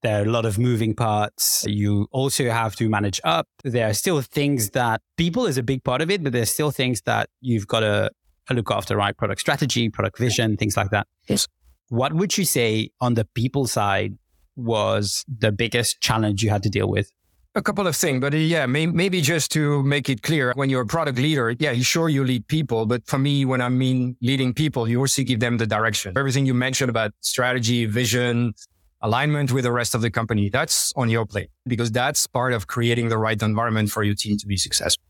There 0.02 0.20
are 0.20 0.24
a 0.24 0.30
lot 0.30 0.46
of 0.46 0.58
moving 0.58 0.94
parts. 0.94 1.64
You 1.66 2.06
also 2.10 2.48
have 2.48 2.74
to 2.76 2.88
manage 2.88 3.20
up. 3.22 3.46
There 3.64 3.88
are 3.88 3.92
still 3.92 4.22
things 4.22 4.70
that 4.70 5.02
people 5.16 5.46
is 5.46 5.58
a 5.58 5.62
big 5.62 5.84
part 5.84 6.00
of 6.00 6.10
it, 6.10 6.22
but 6.22 6.32
there's 6.32 6.50
still 6.50 6.70
things 6.70 7.02
that 7.02 7.28
you've 7.40 7.66
got 7.66 7.80
to 7.80 8.10
look 8.50 8.70
after, 8.70 8.96
right? 8.96 9.16
Product 9.16 9.40
strategy, 9.40 9.90
product 9.90 10.18
vision, 10.18 10.56
things 10.56 10.76
like 10.76 10.90
that. 10.90 11.06
Yes. 11.28 11.46
What 11.88 12.14
would 12.14 12.38
you 12.38 12.44
say 12.44 12.90
on 13.00 13.14
the 13.14 13.26
people 13.34 13.66
side 13.66 14.16
was 14.56 15.24
the 15.28 15.52
biggest 15.52 16.00
challenge 16.00 16.42
you 16.42 16.50
had 16.50 16.62
to 16.62 16.70
deal 16.70 16.88
with? 16.88 17.10
A 17.56 17.62
couple 17.62 17.86
of 17.86 17.96
things, 17.96 18.20
but 18.20 18.32
uh, 18.32 18.36
yeah, 18.36 18.64
may, 18.66 18.86
maybe 18.86 19.20
just 19.20 19.50
to 19.52 19.82
make 19.82 20.08
it 20.08 20.22
clear, 20.22 20.52
when 20.54 20.70
you're 20.70 20.82
a 20.82 20.86
product 20.86 21.18
leader, 21.18 21.50
yeah, 21.58 21.72
sure 21.74 22.08
you 22.08 22.22
lead 22.22 22.46
people, 22.46 22.86
but 22.86 23.04
for 23.08 23.18
me, 23.18 23.44
when 23.44 23.60
I 23.60 23.68
mean 23.68 24.16
leading 24.22 24.54
people, 24.54 24.88
you 24.88 25.00
also 25.00 25.24
give 25.24 25.40
them 25.40 25.58
the 25.58 25.66
direction. 25.66 26.16
Everything 26.16 26.46
you 26.46 26.54
mentioned 26.54 26.90
about 26.90 27.10
strategy, 27.20 27.86
vision, 27.86 28.54
alignment 29.02 29.52
with 29.52 29.64
the 29.64 29.72
rest 29.72 29.94
of 29.94 30.00
the 30.02 30.10
company, 30.10 30.48
that's 30.48 30.92
on 30.96 31.08
your 31.08 31.26
plate 31.26 31.50
because 31.66 31.90
that's 31.90 32.26
part 32.26 32.52
of 32.52 32.66
creating 32.66 33.08
the 33.08 33.18
right 33.18 33.40
environment 33.42 33.90
for 33.90 34.02
your 34.02 34.14
team 34.14 34.36
to 34.38 34.46
be 34.46 34.56
successful. 34.56 35.04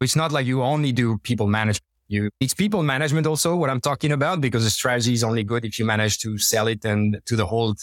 It's 0.00 0.16
not 0.16 0.32
like 0.32 0.46
you 0.46 0.62
only 0.62 0.92
do 0.92 1.18
people 1.18 1.46
management. 1.46 1.84
You, 2.08 2.30
it's 2.40 2.54
people 2.54 2.82
management 2.82 3.26
also 3.26 3.54
what 3.54 3.68
I'm 3.68 3.80
talking 3.80 4.12
about 4.12 4.40
because 4.40 4.64
the 4.64 4.70
strategy 4.70 5.12
is 5.12 5.22
only 5.22 5.44
good 5.44 5.64
if 5.64 5.78
you 5.78 5.84
manage 5.84 6.18
to 6.20 6.38
sell 6.38 6.66
it 6.66 6.84
and 6.84 7.18
to 7.26 7.36
the 7.36 7.46
whole 7.46 7.74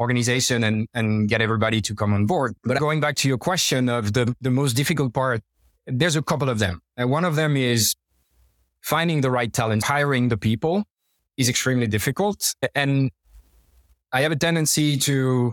organization 0.00 0.64
and, 0.64 0.88
and 0.94 1.28
get 1.28 1.40
everybody 1.40 1.80
to 1.82 1.94
come 1.94 2.12
on 2.12 2.26
board. 2.26 2.56
But 2.64 2.78
going 2.78 3.00
back 3.00 3.16
to 3.16 3.28
your 3.28 3.38
question 3.38 3.88
of 3.88 4.12
the, 4.12 4.34
the 4.40 4.50
most 4.50 4.72
difficult 4.74 5.12
part, 5.14 5.42
there's 5.86 6.16
a 6.16 6.22
couple 6.22 6.48
of 6.48 6.58
them. 6.58 6.80
And 6.96 7.10
one 7.10 7.24
of 7.24 7.36
them 7.36 7.56
is 7.56 7.94
finding 8.80 9.20
the 9.20 9.30
right 9.30 9.52
talent, 9.52 9.84
hiring 9.84 10.28
the 10.28 10.36
people 10.36 10.84
is 11.36 11.48
extremely 11.48 11.86
difficult. 11.86 12.54
And 12.74 13.10
I 14.12 14.22
have 14.22 14.32
a 14.32 14.36
tendency 14.36 14.96
to, 14.98 15.52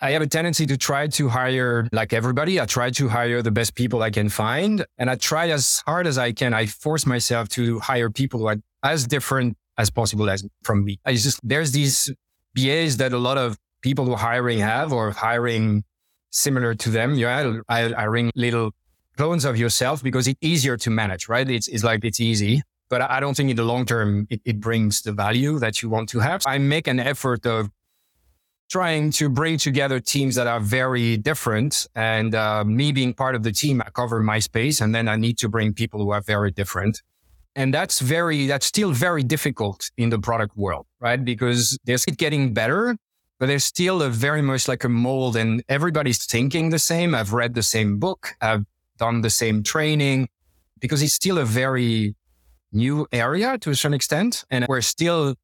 I 0.00 0.12
have 0.12 0.22
a 0.22 0.26
tendency 0.26 0.66
to 0.66 0.76
try 0.76 1.08
to 1.08 1.28
hire 1.28 1.86
like 1.92 2.12
everybody. 2.12 2.60
I 2.60 2.64
try 2.64 2.90
to 2.90 3.08
hire 3.08 3.42
the 3.42 3.50
best 3.50 3.74
people 3.74 4.02
I 4.02 4.10
can 4.10 4.28
find. 4.30 4.84
And 4.96 5.10
I 5.10 5.16
try 5.16 5.50
as 5.50 5.82
hard 5.86 6.06
as 6.06 6.16
I 6.16 6.32
can. 6.32 6.54
I 6.54 6.66
force 6.66 7.04
myself 7.04 7.48
to 7.50 7.78
hire 7.80 8.08
people 8.08 8.40
who 8.40 8.46
are 8.46 8.56
as 8.82 9.06
different 9.06 9.56
as 9.76 9.90
possible 9.90 10.30
as 10.30 10.46
from 10.62 10.84
me. 10.84 10.98
I 11.04 11.14
just, 11.14 11.40
there's 11.42 11.72
these 11.72 12.10
BAs 12.54 12.96
that 12.96 13.12
a 13.12 13.18
lot 13.18 13.36
of 13.36 13.58
people 13.82 14.04
who 14.06 14.12
are 14.12 14.18
hiring 14.18 14.58
have 14.58 14.92
or 14.92 15.10
hiring 15.10 15.84
similar 16.30 16.74
to 16.74 16.90
them. 16.90 17.14
Yeah, 17.14 17.60
I, 17.68 18.04
ring 18.04 18.30
little 18.34 18.70
clones 19.16 19.44
of 19.44 19.58
yourself 19.58 20.02
because 20.02 20.26
it's 20.26 20.38
easier 20.40 20.76
to 20.78 20.90
manage, 20.90 21.28
right? 21.28 21.48
It's, 21.48 21.68
it's 21.68 21.84
like 21.84 22.04
it's 22.04 22.20
easy, 22.20 22.62
but 22.90 23.00
I 23.00 23.20
don't 23.20 23.34
think 23.34 23.48
in 23.48 23.56
the 23.56 23.64
long 23.64 23.86
term 23.86 24.26
it, 24.28 24.42
it 24.44 24.60
brings 24.60 25.00
the 25.00 25.12
value 25.12 25.58
that 25.60 25.80
you 25.80 25.88
want 25.88 26.10
to 26.10 26.18
have. 26.18 26.42
I 26.46 26.58
make 26.58 26.86
an 26.88 27.00
effort 27.00 27.46
of 27.46 27.70
trying 28.70 29.10
to 29.10 29.28
bring 29.28 29.58
together 29.58 29.98
teams 29.98 30.34
that 30.34 30.46
are 30.46 30.60
very 30.60 31.16
different. 31.16 31.86
And 31.94 32.34
uh, 32.34 32.64
me 32.64 32.92
being 32.92 33.14
part 33.14 33.34
of 33.34 33.42
the 33.42 33.52
team, 33.52 33.80
I 33.80 33.90
cover 33.90 34.20
my 34.20 34.38
space, 34.38 34.80
and 34.80 34.94
then 34.94 35.08
I 35.08 35.16
need 35.16 35.38
to 35.38 35.48
bring 35.48 35.72
people 35.72 36.00
who 36.00 36.10
are 36.10 36.20
very 36.20 36.50
different. 36.52 37.02
And 37.56 37.74
that's 37.74 37.98
very, 37.98 38.46
that's 38.46 38.66
still 38.66 38.92
very 38.92 39.24
difficult 39.24 39.90
in 39.96 40.10
the 40.10 40.20
product 40.20 40.56
world, 40.56 40.86
right? 41.00 41.22
Because 41.24 41.76
there's 41.84 42.04
it 42.04 42.16
getting 42.16 42.54
better, 42.54 42.96
but 43.40 43.46
there's 43.46 43.64
still 43.64 44.02
a 44.02 44.08
very 44.08 44.42
much 44.42 44.68
like 44.68 44.84
a 44.84 44.88
mold 44.88 45.34
and 45.34 45.64
everybody's 45.68 46.24
thinking 46.24 46.70
the 46.70 46.78
same. 46.78 47.12
I've 47.12 47.32
read 47.32 47.54
the 47.54 47.64
same 47.64 47.98
book. 47.98 48.34
I've 48.40 48.64
done 48.98 49.22
the 49.22 49.30
same 49.30 49.64
training 49.64 50.28
because 50.78 51.02
it's 51.02 51.14
still 51.14 51.38
a 51.38 51.44
very 51.44 52.14
new 52.72 53.06
area 53.12 53.58
to 53.58 53.70
a 53.70 53.74
certain 53.74 53.94
extent. 53.94 54.44
And 54.50 54.66
we're 54.68 54.80
still, 54.80 55.34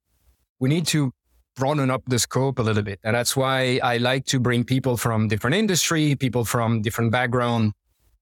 we 0.60 0.68
need 0.68 0.86
to 0.88 1.12
broaden 1.56 1.90
up 1.90 2.02
the 2.06 2.18
scope 2.18 2.58
a 2.58 2.62
little 2.62 2.82
bit. 2.82 3.00
And 3.02 3.16
that's 3.16 3.36
why 3.36 3.80
I 3.82 3.96
like 3.96 4.26
to 4.26 4.38
bring 4.38 4.64
people 4.64 4.96
from 4.96 5.28
different 5.28 5.56
industry, 5.56 6.14
people 6.14 6.44
from 6.44 6.82
different 6.82 7.10
background, 7.10 7.72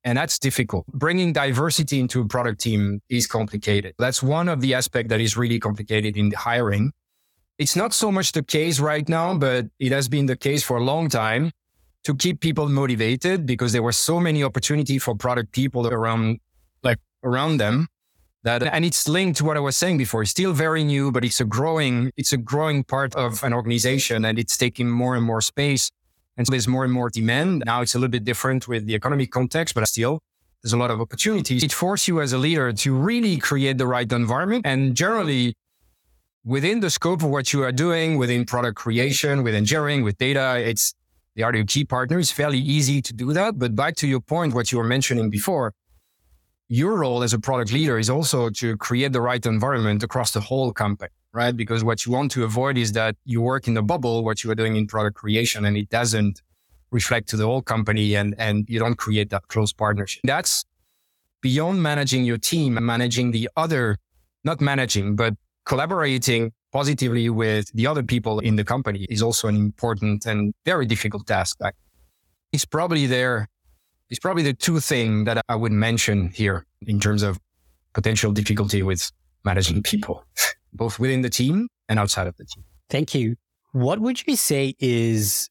and 0.05 0.19
that's 0.19 0.39
difficult. 0.39 0.87
Bringing 0.89 1.33
diversity 1.33 1.99
into 1.99 2.21
a 2.21 2.27
product 2.27 2.61
team 2.61 3.01
is 3.09 3.27
complicated. 3.27 3.95
That's 3.99 4.23
one 4.23 4.49
of 4.49 4.61
the 4.61 4.75
aspects 4.75 5.09
that 5.09 5.21
is 5.21 5.37
really 5.37 5.59
complicated 5.59 6.17
in 6.17 6.29
the 6.29 6.37
hiring. 6.37 6.93
It's 7.59 7.75
not 7.75 7.95
so 7.95 8.13
much 8.13 8.33
the 8.33 8.43
case 8.43 8.81
right 8.81 9.09
now, 9.09 9.37
but 9.37 9.67
it 9.79 9.93
has 9.93 10.09
been 10.09 10.27
the 10.27 10.37
case 10.37 10.63
for 10.63 10.77
a 10.77 10.83
long 10.83 11.09
time 11.09 11.53
to 12.05 12.15
keep 12.15 12.41
people 12.41 12.69
motivated 12.69 13.47
because 13.47 13.73
there 13.73 13.83
were 13.83 13.93
so 13.93 14.21
many 14.21 14.45
opportunity 14.45 14.99
for 14.99 15.15
product 15.15 15.53
people 15.53 15.87
around, 15.87 16.39
like 16.83 16.99
around 17.23 17.57
them 17.57 17.89
that, 18.45 18.63
and 18.63 18.85
it's 18.85 19.09
linked 19.09 19.39
to 19.39 19.45
what 19.45 19.57
I 19.57 19.61
was 19.61 19.77
saying 19.77 19.99
before. 19.99 20.23
It's 20.23 20.31
still 20.31 20.53
very 20.53 20.85
new, 20.85 21.11
but 21.11 21.25
it's 21.25 21.41
a 21.41 21.45
growing, 21.45 22.13
it's 22.17 22.33
a 22.33 22.37
growing 22.37 22.85
part 22.85 23.15
of 23.17 23.43
an 23.43 23.53
organization 23.53 24.25
and 24.25 24.39
it's 24.39 24.57
taking 24.57 24.89
more 24.89 25.17
and 25.17 25.25
more 25.25 25.41
space. 25.41 25.91
And 26.37 26.47
so 26.47 26.51
there's 26.53 26.69
more 26.69 26.85
and 26.85 26.93
more 26.93 27.11
demand. 27.11 27.63
Now 27.67 27.81
it's 27.83 27.95
a 27.95 27.99
little 27.99 28.11
bit 28.11 28.25
different 28.25 28.69
with 28.69 28.87
the 28.87 28.95
economic 28.95 29.31
context, 29.31 29.75
but 29.75 29.87
still 29.89 30.21
there's 30.63 30.73
a 30.73 30.77
lot 30.77 30.91
of 30.91 31.01
opportunities. 31.01 31.63
It 31.63 31.73
forces 31.73 32.09
you 32.09 32.21
as 32.21 32.33
a 32.33 32.39
leader 32.39 32.73
to 32.73 32.95
really 32.95 33.39
create 33.39 33.79
the 33.79 33.87
right 33.87 34.11
environment 34.11 34.67
and 34.67 34.95
generally 34.95 35.55
within 36.45 36.81
the 36.81 36.91
scope 36.91 37.23
of 37.23 37.31
what 37.31 37.53
you 37.53 37.63
are 37.63 37.73
doing 37.73 38.19
within 38.19 38.45
product 38.45 38.77
creation, 38.77 39.43
with 39.43 39.55
engineering, 39.55 40.03
with 40.03 40.19
data, 40.19 40.59
it's 40.59 40.95
the 41.35 41.41
your 41.41 41.65
key 41.65 41.85
partners. 41.85 42.31
Fairly 42.31 42.59
easy 42.59 43.03
to 43.03 43.13
do 43.13 43.33
that. 43.33 43.59
But 43.59 43.75
back 43.75 43.97
to 43.97 44.07
your 44.07 44.21
point, 44.21 44.55
what 44.55 44.71
you 44.71 44.79
were 44.79 44.85
mentioning 44.85 45.31
before, 45.31 45.73
your 46.69 46.97
role 46.97 47.23
as 47.23 47.33
a 47.33 47.39
product 47.39 47.73
leader 47.73 47.99
is 47.99 48.09
also 48.09 48.51
to 48.51 48.77
create 48.77 49.13
the 49.13 49.21
right 49.21 49.45
environment 49.45 50.03
across 50.03 50.33
the 50.33 50.41
whole 50.41 50.73
company 50.73 51.11
right? 51.35 51.57
Because 51.57 51.85
what 51.85 52.07
you 52.07 52.13
want 52.13 52.31
to 52.31 52.45
avoid 52.45 52.79
is 52.79 52.93
that 52.93 53.17
you 53.25 53.43
work 53.43 53.67
in 53.67 53.77
a 53.77 53.83
bubble, 53.83 54.25
what 54.25 54.45
you 54.45 54.51
are 54.51 54.55
doing 54.55 54.77
in 54.77 54.87
product 54.87 55.17
creation, 55.17 55.65
and 55.65 55.77
it 55.77 55.91
doesn't 55.91 56.41
reflect 56.93 57.29
to 57.31 57.37
the 57.37 57.45
whole 57.45 57.61
company 57.61 58.15
and, 58.15 58.35
and 58.39 58.65
you 58.69 58.79
don't 58.79 58.95
create 58.95 59.31
that 59.31 59.49
close 59.49 59.73
partnership. 59.73 60.23
That's 60.25 60.65
beyond 61.43 61.83
managing 61.83 62.25
your 62.25 62.39
team 62.39 62.77
and 62.77 62.87
managing 62.87 63.33
the 63.33 63.51
other, 63.57 63.99
not 64.45 64.61
managing, 64.61 65.17
but 65.17 65.35
collaborating 65.67 66.53
positively 66.73 67.29
with 67.29 67.71
the 67.75 67.87
other 67.87 68.03
people 68.03 68.39
in 68.39 68.55
the 68.57 68.65
company 68.65 69.07
is 69.11 69.21
also 69.21 69.49
an 69.49 69.57
important 69.57 70.25
and 70.27 70.55
very 70.65 70.87
difficult 70.87 71.27
task. 71.27 71.59
It's 72.53 72.65
probably 72.65 73.07
there. 73.07 73.49
It's 74.11 74.21
probably 74.21 74.43
the 74.43 74.55
two 74.55 74.81
things 74.81 75.27
that 75.27 75.43
I 75.49 75.57
would 75.57 75.73
mention 75.73 76.29
here 76.31 76.67
in 76.87 77.01
terms 77.01 77.23
of 77.23 77.39
potential 77.95 78.33
difficulty 78.33 78.83
with 78.83 79.11
managing 79.45 79.83
people 79.83 80.25
both 80.73 80.99
within 80.99 81.23
the 81.23 81.31
team 81.31 81.69
and 81.89 81.99
outside 81.99 82.27
of 82.27 82.37
the 82.37 82.45
team. 82.45 82.65
Thank 82.91 83.15
you. 83.15 83.37
What 83.73 84.01
would 84.01 84.27
you 84.27 84.37
say 84.37 84.75
is 84.79 85.49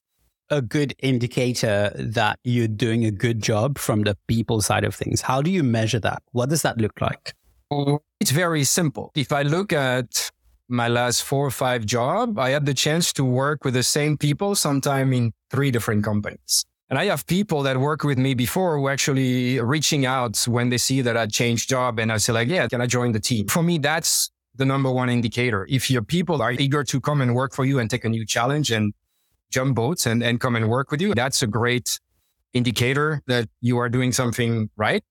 a 0.50 0.62
good 0.62 0.94
indicator 1.00 1.92
that 1.96 2.40
you're 2.44 2.68
doing 2.68 3.06
a 3.06 3.12
good 3.12 3.42
job 3.42 3.78
from 3.78 4.04
the 4.04 4.18
people 4.28 4.62
side 4.62 4.84
of 4.84 4.94
things? 4.94 5.22
How 5.22 5.42
do 5.42 5.50
you 5.50 5.64
measure 5.64 6.00
that? 6.00 6.22
What 6.32 6.50
does 6.50 6.62
that 6.62 6.78
look 6.78 7.02
like? 7.02 7.34
Mm, 7.72 8.00
it's 8.20 8.32
very 8.32 8.64
simple. 8.64 9.12
If 9.16 9.32
I 9.32 9.42
look 9.42 9.74
at 9.74 10.32
my 10.70 10.88
last 10.88 11.24
four 11.24 11.46
or 11.46 11.52
five 11.52 11.86
job, 11.86 12.40
I 12.40 12.50
had 12.50 12.66
the 12.66 12.74
chance 12.74 13.12
to 13.14 13.26
work 13.26 13.64
with 13.66 13.74
the 13.74 13.84
same 13.84 14.18
people 14.18 14.56
sometime 14.56 15.14
in 15.14 15.34
three 15.50 15.72
different 15.72 16.04
companies. 16.04 16.66
And 16.94 17.00
I 17.00 17.06
have 17.06 17.26
people 17.26 17.64
that 17.64 17.80
work 17.80 18.04
with 18.04 18.20
me 18.20 18.36
before 18.36 18.78
who 18.78 18.88
actually 18.88 19.60
reaching 19.60 20.06
out 20.06 20.38
when 20.48 20.70
they 20.70 20.78
see 20.78 21.02
that 21.02 21.18
I 21.18 21.26
changed 21.26 21.68
job 21.68 21.98
and 21.98 22.12
I 22.12 22.18
say 22.18 22.34
like, 22.34 22.48
yeah, 22.50 22.68
can 22.68 22.82
I 22.82 22.86
join 22.86 23.14
the 23.14 23.20
team? 23.20 23.48
For 23.48 23.64
me, 23.64 23.80
that's 23.80 24.30
the 24.54 24.64
number 24.64 24.92
one 24.92 25.10
indicator. 25.10 25.66
If 25.68 25.90
your 25.90 26.04
people 26.04 26.40
are 26.44 26.52
eager 26.52 26.84
to 26.84 27.02
come 27.02 27.22
and 27.22 27.34
work 27.34 27.56
for 27.56 27.66
you 27.66 27.80
and 27.80 27.90
take 27.90 28.06
a 28.06 28.10
new 28.10 28.28
challenge 28.28 28.70
and 28.70 28.94
jump 29.50 29.74
boats 29.74 30.06
and, 30.06 30.22
and 30.22 30.40
come 30.40 30.56
and 30.56 30.70
work 30.70 30.92
with 30.92 31.02
you, 31.02 31.16
that's 31.16 31.42
a 31.42 31.48
great 31.48 32.00
indicator 32.54 33.24
that 33.26 33.50
you 33.60 33.80
are 33.80 33.90
doing 33.90 34.12
something 34.12 34.70
right. 34.78 35.04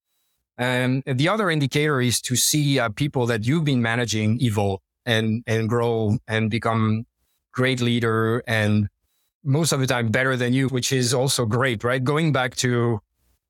And 0.58 1.02
the 1.04 1.28
other 1.28 1.50
indicator 1.50 2.00
is 2.00 2.20
to 2.20 2.36
see 2.36 2.78
uh, 2.78 2.90
people 2.90 3.26
that 3.26 3.44
you've 3.44 3.64
been 3.64 3.82
managing 3.82 4.40
evolve 4.40 4.78
and, 5.04 5.42
and 5.48 5.68
grow 5.68 6.18
and 6.28 6.48
become 6.48 7.06
great 7.50 7.80
leader 7.80 8.40
and 8.46 8.86
most 9.44 9.72
of 9.72 9.80
the 9.80 9.86
time 9.86 10.08
better 10.08 10.36
than 10.36 10.52
you, 10.52 10.68
which 10.68 10.92
is 10.92 11.12
also 11.14 11.44
great, 11.44 11.84
right? 11.84 12.02
Going 12.02 12.32
back 12.32 12.54
to 12.56 13.00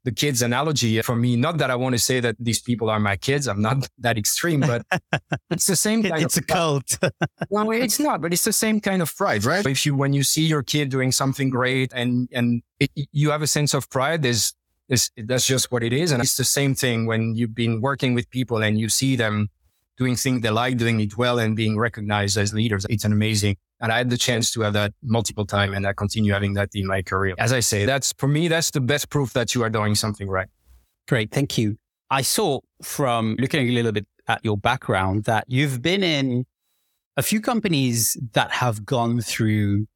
the 0.04 0.10
kids 0.10 0.42
analogy 0.42 1.00
for 1.02 1.14
me, 1.14 1.36
not 1.36 1.58
that 1.58 1.70
I 1.70 1.76
want 1.76 1.94
to 1.94 1.98
say 1.98 2.18
that 2.20 2.36
these 2.38 2.60
people 2.60 2.90
are 2.90 2.98
my 2.98 3.16
kids. 3.16 3.46
I'm 3.46 3.62
not 3.62 3.88
that 3.98 4.18
extreme, 4.18 4.60
but 4.60 4.84
it's 5.50 5.66
the 5.66 5.76
same 5.76 6.02
kind 6.02 6.24
it's 6.24 6.36
of 6.36 6.44
a 6.44 6.46
cult. 6.46 6.98
well, 7.50 7.70
it's 7.70 8.00
not, 8.00 8.20
but 8.20 8.32
it's 8.32 8.44
the 8.44 8.52
same 8.52 8.80
kind 8.80 9.02
of 9.02 9.14
pride, 9.16 9.44
right? 9.44 9.64
If 9.64 9.86
you, 9.86 9.94
when 9.94 10.12
you 10.12 10.22
see 10.22 10.44
your 10.46 10.62
kid 10.62 10.88
doing 10.88 11.12
something 11.12 11.50
great 11.50 11.92
and, 11.94 12.28
and 12.32 12.62
it, 12.80 12.90
you 13.12 13.30
have 13.30 13.42
a 13.42 13.46
sense 13.46 13.74
of 13.74 13.88
pride, 13.90 14.22
there's, 14.22 14.54
there's, 14.88 15.10
that's 15.16 15.46
just 15.46 15.70
what 15.70 15.82
it 15.82 15.92
is. 15.92 16.10
And 16.10 16.22
it's 16.22 16.36
the 16.36 16.44
same 16.44 16.74
thing 16.74 17.06
when 17.06 17.36
you've 17.36 17.54
been 17.54 17.80
working 17.80 18.14
with 18.14 18.28
people 18.30 18.62
and 18.62 18.78
you 18.80 18.88
see 18.88 19.14
them 19.14 19.48
doing 19.96 20.16
things 20.16 20.42
they 20.42 20.50
like, 20.50 20.76
doing 20.78 21.00
it 21.00 21.16
well 21.16 21.38
and 21.38 21.54
being 21.54 21.78
recognized 21.78 22.36
as 22.36 22.52
leaders. 22.52 22.84
It's 22.90 23.04
an 23.04 23.12
amazing. 23.12 23.56
And 23.82 23.92
I 23.92 23.98
had 23.98 24.10
the 24.10 24.16
chance 24.16 24.52
to 24.52 24.60
have 24.62 24.72
that 24.74 24.94
multiple 25.02 25.44
times 25.44 25.76
and 25.76 25.86
I 25.86 25.92
continue 25.92 26.32
having 26.32 26.54
that 26.54 26.70
in 26.72 26.86
my 26.86 27.02
career. 27.02 27.34
As 27.38 27.52
I 27.52 27.60
say, 27.60 27.84
that's 27.84 28.14
for 28.16 28.28
me, 28.28 28.46
that's 28.48 28.70
the 28.70 28.80
best 28.80 29.10
proof 29.10 29.32
that 29.32 29.54
you 29.54 29.62
are 29.64 29.70
doing 29.70 29.96
something 29.96 30.28
right. 30.28 30.48
Great. 31.08 31.32
Thank 31.32 31.58
you. 31.58 31.76
I 32.08 32.22
saw 32.22 32.60
from 32.82 33.36
looking 33.40 33.68
a 33.68 33.72
little 33.72 33.90
bit 33.90 34.06
at 34.28 34.44
your 34.44 34.56
background 34.56 35.24
that 35.24 35.44
you've 35.48 35.82
been 35.82 36.04
in 36.04 36.46
a 37.16 37.22
few 37.22 37.40
companies 37.40 38.16
that 38.34 38.52
have 38.52 38.86
gone 38.86 39.20
through 39.20 39.86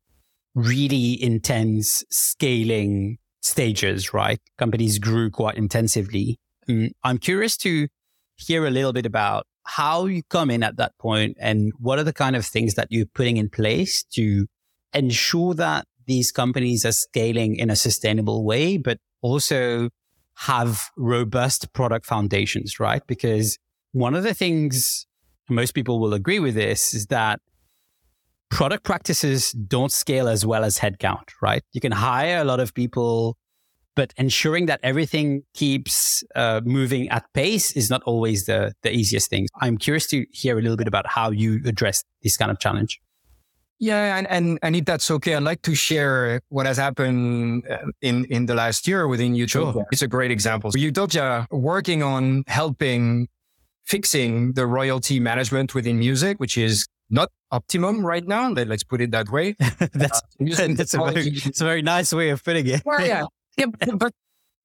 really 0.57 1.23
intense 1.23 2.05
scaling 2.11 3.19
stages, 3.43 4.13
right? 4.13 4.41
Companies 4.59 4.99
grew 4.99 5.31
quite 5.31 5.57
intensively. 5.57 6.39
Mm, 6.69 6.91
I'm 7.05 7.19
curious 7.19 7.57
to 7.59 7.87
hear 8.37 8.67
a 8.67 8.71
little 8.71 8.93
bit 8.93 9.07
about 9.07 9.47
how 9.67 10.07
you 10.07 10.23
come 10.31 10.51
in 10.51 10.63
at 10.63 10.77
that 10.77 10.97
point 10.99 11.37
and 11.41 11.73
what 11.79 11.99
are 11.99 12.05
the 12.05 12.13
kind 12.13 12.37
of 12.37 12.47
things 12.47 12.75
that 12.75 12.87
you're 12.91 13.07
putting 13.07 13.37
in 13.37 13.49
place 13.49 14.05
to 14.05 14.47
ensure 14.95 15.55
that 15.55 15.87
these 16.07 16.31
companies 16.31 16.85
are 16.85 16.93
scaling 16.93 17.57
in 17.57 17.69
a 17.69 17.77
sustainable 17.77 18.45
way, 18.45 18.77
but 18.77 18.99
also 19.23 19.91
have 20.37 20.91
robust 20.97 21.73
product 21.73 22.07
foundations, 22.07 22.79
right? 22.79 23.03
Because 23.07 23.59
one 23.93 24.15
of 24.15 24.23
the 24.23 24.35
things 24.35 25.07
most 25.49 25.73
people 25.73 25.99
will 26.01 26.15
agree 26.15 26.39
with 26.39 26.55
this 26.55 26.95
is 26.95 27.07
that 27.07 27.41
product 28.51 28.85
practices 28.85 29.51
don't 29.53 29.91
scale 29.91 30.29
as 30.29 30.47
well 30.47 30.65
as 30.65 30.79
headcount, 30.79 31.29
right? 31.43 31.63
You 31.73 31.81
can 31.81 31.93
hire 31.93 32.39
a 32.41 32.45
lot 32.45 32.61
of 32.61 32.73
people 32.75 33.37
but 33.97 34.13
ensuring 34.17 34.67
that 34.67 34.79
everything 34.83 35.43
keeps 35.55 36.23
uh, 36.37 36.61
moving 36.65 37.09
at 37.09 37.25
pace 37.33 37.73
is 37.73 37.91
not 37.91 38.03
always 38.05 38.45
the, 38.45 38.73
the 38.83 38.93
easiest 38.93 39.29
thing. 39.29 39.49
I'm 39.61 39.79
curious 39.79 40.07
to 40.09 40.27
hear 40.31 40.59
a 40.59 40.63
little 40.63 40.77
bit 40.77 40.87
about 40.87 41.07
how 41.09 41.31
you 41.31 41.61
address 41.65 42.05
this 42.23 42.37
kind 42.37 42.51
of 42.51 42.61
challenge. 42.61 43.01
Yeah, 43.79 44.17
and, 44.17 44.27
and, 44.29 44.59
and 44.63 44.77
if 44.77 44.85
that's 44.85 45.11
okay, 45.11 45.35
I'd 45.35 45.43
like 45.43 45.63
to 45.63 45.75
share 45.75 46.41
what 46.49 46.65
has 46.67 46.79
happened 46.79 47.65
uh, 47.69 47.79
in, 48.01 48.25
in 48.27 48.47
the 48.47 48.55
last 48.55 48.87
year 48.87 49.07
within 49.09 49.35
Utopia. 49.35 49.73
Sure. 49.73 49.87
It's 49.93 50.03
a 50.03 50.09
great 50.09 50.31
example. 50.31 50.73
So 50.73 50.79
Utopia 50.79 51.47
working 51.51 52.03
on 52.03 52.45
helping 52.47 53.29
fixing 53.85 54.53
the 54.55 54.67
royalty 54.67 55.21
management 55.21 55.75
within 55.75 55.99
music, 55.99 56.39
which 56.41 56.57
is 56.57 56.87
not 57.11 57.31
optimum 57.51 58.05
right 58.05 58.27
now. 58.27 58.49
Let's 58.51 58.83
put 58.83 59.01
it 59.01 59.11
that 59.13 59.31
way. 59.31 59.57
that's, 59.93 60.21
uh, 60.21 60.23
that's 60.41 60.95
a, 60.95 60.99
very, 60.99 61.29
it's 61.29 61.61
a 61.61 61.65
very 61.65 61.83
nice 61.83 62.13
way 62.13 62.31
of 62.31 62.43
putting 62.43 62.67
it. 62.67 62.83
Well, 62.85 63.05
yeah, 63.05 63.25
yeah, 63.57 63.67
but 63.95 64.13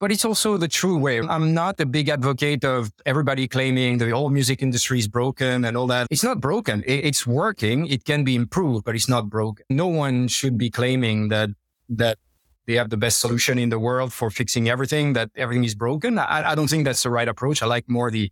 but 0.01 0.11
it's 0.11 0.25
also 0.25 0.57
the 0.57 0.67
true 0.67 0.97
way. 0.97 1.19
I'm 1.21 1.53
not 1.53 1.79
a 1.79 1.85
big 1.85 2.09
advocate 2.09 2.65
of 2.65 2.91
everybody 3.05 3.47
claiming 3.47 3.99
the 3.99 4.09
whole 4.09 4.31
music 4.31 4.63
industry 4.63 4.97
is 4.97 5.07
broken 5.07 5.63
and 5.63 5.77
all 5.77 5.85
that. 5.87 6.07
It's 6.09 6.23
not 6.23 6.41
broken. 6.41 6.83
It's 6.87 7.27
working. 7.27 7.85
It 7.85 8.03
can 8.03 8.23
be 8.23 8.35
improved, 8.35 8.83
but 8.83 8.95
it's 8.95 9.07
not 9.07 9.29
broken. 9.29 9.63
No 9.69 9.85
one 9.85 10.27
should 10.27 10.57
be 10.57 10.71
claiming 10.71 11.29
that 11.29 11.51
that 11.87 12.17
they 12.65 12.73
have 12.73 12.89
the 12.89 12.97
best 12.97 13.19
solution 13.19 13.59
in 13.59 13.69
the 13.69 13.77
world 13.77 14.11
for 14.11 14.31
fixing 14.31 14.67
everything. 14.67 15.13
That 15.13 15.29
everything 15.35 15.65
is 15.65 15.75
broken. 15.75 16.17
I, 16.17 16.51
I 16.51 16.55
don't 16.55 16.67
think 16.67 16.85
that's 16.85 17.03
the 17.03 17.11
right 17.11 17.27
approach. 17.27 17.61
I 17.61 17.67
like 17.67 17.87
more 17.87 18.09
the 18.09 18.31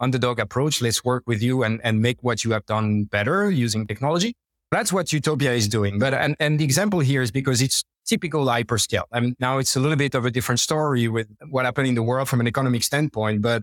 underdog 0.00 0.40
approach. 0.40 0.82
Let's 0.82 1.04
work 1.04 1.22
with 1.28 1.40
you 1.42 1.62
and 1.62 1.80
and 1.84 2.02
make 2.02 2.18
what 2.22 2.42
you 2.44 2.50
have 2.50 2.66
done 2.66 3.04
better 3.04 3.50
using 3.50 3.86
technology. 3.86 4.34
That's 4.72 4.92
what 4.92 5.12
Utopia 5.12 5.52
is 5.52 5.68
doing. 5.68 6.00
But 6.00 6.12
and 6.12 6.34
and 6.40 6.58
the 6.58 6.64
example 6.64 6.98
here 6.98 7.22
is 7.22 7.30
because 7.30 7.62
it's 7.62 7.84
typical 8.06 8.44
hyperscale. 8.46 9.04
I 9.12 9.20
mean, 9.20 9.36
now 9.40 9.58
it's 9.58 9.76
a 9.76 9.80
little 9.80 9.96
bit 9.96 10.14
of 10.14 10.24
a 10.24 10.30
different 10.30 10.60
story 10.60 11.08
with 11.08 11.28
what 11.48 11.64
happened 11.64 11.88
in 11.88 11.94
the 11.94 12.02
world 12.02 12.28
from 12.28 12.40
an 12.40 12.46
economic 12.46 12.82
standpoint. 12.82 13.42
But 13.42 13.62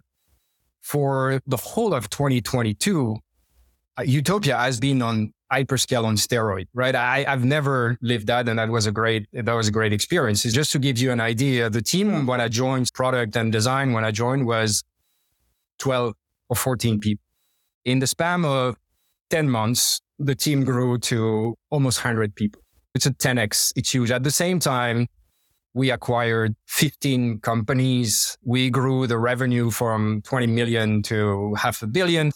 for 0.82 1.42
the 1.46 1.58
whole 1.58 1.94
of 1.94 2.10
2022, 2.10 3.18
uh, 3.98 4.04
Utopia 4.04 4.58
has 4.58 4.80
been 4.80 5.02
on 5.02 5.34
hyperscale 5.52 6.06
on 6.06 6.16
steroid, 6.16 6.68
right? 6.74 6.96
I, 6.96 7.24
have 7.24 7.44
never 7.44 7.98
lived 8.02 8.28
that, 8.28 8.48
and 8.48 8.58
that 8.58 8.70
was 8.70 8.88
a 8.88 8.92
great 8.92 9.28
that 9.34 9.54
was 9.54 9.68
a 9.68 9.72
great 9.72 9.94
experience. 9.94 10.46
It's 10.46 10.54
just 10.54 10.72
to 10.72 10.80
give 10.80 10.98
you 10.98 11.12
an 11.12 11.20
idea. 11.20 11.70
The 11.70 11.82
team 11.82 12.26
when 12.26 12.40
I 12.40 12.48
joined 12.48 12.92
product 12.94 13.36
and 13.36 13.52
design 13.52 13.92
when 13.92 14.06
I 14.06 14.12
joined 14.12 14.46
was 14.48 14.84
12 15.80 16.14
or 16.50 16.56
14 16.56 17.00
people. 17.00 17.24
In 17.84 18.00
the 18.00 18.08
span 18.08 18.46
of 18.46 18.76
10 19.30 19.50
months, 19.50 20.02
the 20.20 20.36
team 20.36 20.64
grew 20.64 20.98
to 21.00 21.56
almost 21.70 22.04
100 22.04 22.36
people. 22.36 22.61
It's 22.94 23.06
a 23.06 23.12
10x. 23.12 23.74
It's 23.76 23.94
huge. 23.94 24.12
At 24.12 24.24
the 24.24 24.32
same 24.32 24.60
time, 24.60 25.08
we 25.74 25.92
acquired 25.92 26.56
15 26.68 27.40
companies. 27.40 28.38
We 28.44 28.70
grew 28.70 29.08
the 29.08 29.18
revenue 29.18 29.72
from 29.72 30.22
20 30.24 30.48
million 30.48 31.02
to 31.04 31.54
half 31.56 31.82
a 31.82 31.88
billion. 31.88 32.32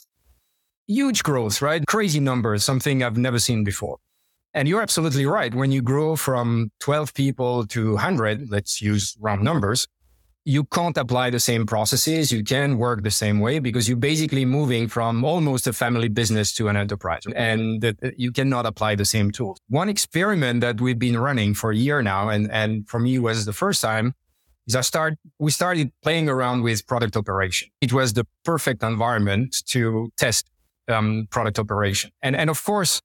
Huge 0.88 1.24
growth, 1.24 1.62
right? 1.62 1.84
Crazy 1.88 2.20
numbers, 2.20 2.64
something 2.64 3.04
I've 3.04 3.18
never 3.18 3.40
seen 3.40 3.64
before. 3.64 3.98
And 4.54 4.70
you're 4.70 4.82
absolutely 4.82 5.26
right. 5.26 5.54
When 5.54 5.72
you 5.72 5.82
grow 5.82 6.16
from 6.16 6.72
12 6.80 7.14
people 7.14 7.68
to 7.68 7.94
100, 7.94 8.50
let's 8.50 8.82
use 8.82 9.18
round 9.20 9.44
numbers, 9.44 9.88
you 10.46 10.64
can't 10.64 10.96
apply 10.96 11.32
the 11.32 11.40
same 11.40 11.66
processes. 11.66 12.32
You 12.32 12.44
can 12.44 12.78
work 12.78 13.02
the 13.02 13.12
same 13.12 13.40
way 13.40 13.58
because 13.58 13.90
you're 13.90 13.98
basically 13.98 14.46
moving 14.46 14.88
from 14.88 15.26
almost 15.26 15.66
a 15.66 15.74
family 15.74 16.08
business 16.08 16.54
to 16.54 16.68
an 16.68 16.78
enterprise 16.78 17.24
and 17.36 17.84
you 18.16 18.32
cannot 18.32 18.68
apply 18.68 18.94
the 18.94 19.06
same 19.06 19.32
tools. 19.32 19.58
One 19.70 19.90
experiment 19.90 20.62
that 20.62 20.80
we've 20.80 21.00
been 21.00 21.18
running 21.18 21.56
for 21.56 21.72
a 21.72 21.76
year 21.76 22.04
now, 22.04 22.30
and, 22.30 22.52
and 22.52 22.88
for 22.88 23.00
me 23.00 23.18
was 23.18 23.46
the 23.46 23.54
first 23.54 23.82
time 23.82 24.14
is 24.68 24.76
I 24.76 24.82
start, 24.82 25.16
we 25.40 25.50
started 25.50 25.92
playing 26.04 26.30
around 26.30 26.62
with 26.62 26.86
product 26.86 27.18
operation. 27.18 27.70
It 27.82 27.92
was 27.92 28.14
the 28.14 28.28
perfect 28.44 28.84
environment 28.84 29.64
to 29.70 30.12
test 30.16 30.50
um, 30.88 31.28
product 31.32 31.58
operation. 31.58 32.12
And, 32.22 32.36
and 32.36 32.52
of 32.52 32.64
course, 32.64 33.02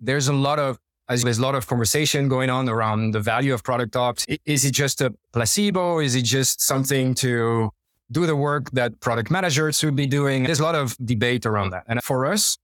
there's 0.00 0.28
a 0.28 0.32
lot 0.32 0.58
of 0.58 0.78
as 1.10 1.24
there's 1.24 1.38
a 1.38 1.42
lot 1.42 1.56
of 1.56 1.66
conversation 1.66 2.28
going 2.28 2.48
on 2.48 2.68
around 2.68 3.10
the 3.10 3.20
value 3.20 3.52
of 3.52 3.64
product 3.64 3.96
ops. 3.96 4.24
Is 4.46 4.64
it 4.64 4.70
just 4.70 5.00
a 5.00 5.12
placebo? 5.32 5.98
Is 5.98 6.14
it 6.14 6.22
just 6.22 6.60
something 6.60 7.14
to 7.16 7.70
do 8.12 8.26
the 8.26 8.36
work 8.36 8.70
that 8.70 9.00
product 9.00 9.28
managers 9.28 9.78
should 9.80 9.96
be 9.96 10.06
doing? 10.06 10.44
There's 10.44 10.60
a 10.60 10.62
lot 10.62 10.76
of 10.76 10.96
debate 11.04 11.44
around 11.46 11.70
that. 11.70 11.82
And 11.88 12.00
for 12.04 12.26
us, 12.26 12.58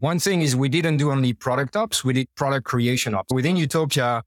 one 0.00 0.18
thing 0.18 0.40
is 0.40 0.56
we 0.56 0.70
didn't 0.70 0.96
do 0.96 1.12
only 1.12 1.34
product 1.34 1.76
ops, 1.76 2.02
we 2.02 2.14
did 2.14 2.28
product 2.34 2.64
creation 2.64 3.14
ops. 3.14 3.32
Within 3.32 3.56
Utopia, 3.56 4.22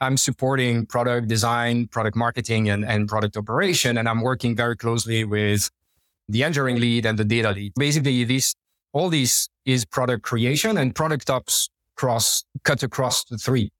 I'm 0.00 0.16
supporting 0.16 0.84
product 0.84 1.28
design, 1.28 1.86
product 1.86 2.16
marketing, 2.16 2.68
and, 2.68 2.84
and 2.84 3.08
product 3.08 3.36
operation. 3.36 3.96
And 3.96 4.08
I'm 4.08 4.22
working 4.22 4.56
very 4.56 4.76
closely 4.76 5.24
with 5.24 5.70
the 6.28 6.42
engineering 6.42 6.80
lead 6.80 7.06
and 7.06 7.16
the 7.16 7.24
data 7.24 7.52
lead. 7.52 7.74
Basically, 7.76 8.24
this 8.24 8.56
all 8.92 9.08
this 9.08 9.48
is 9.64 9.84
product 9.84 10.22
creation 10.24 10.76
and 10.76 10.94
product 10.94 11.30
ops 11.30 11.68
cross 11.96 12.44
cut 12.64 12.82
across 12.82 13.24
the 13.24 13.38
three, 13.38 13.70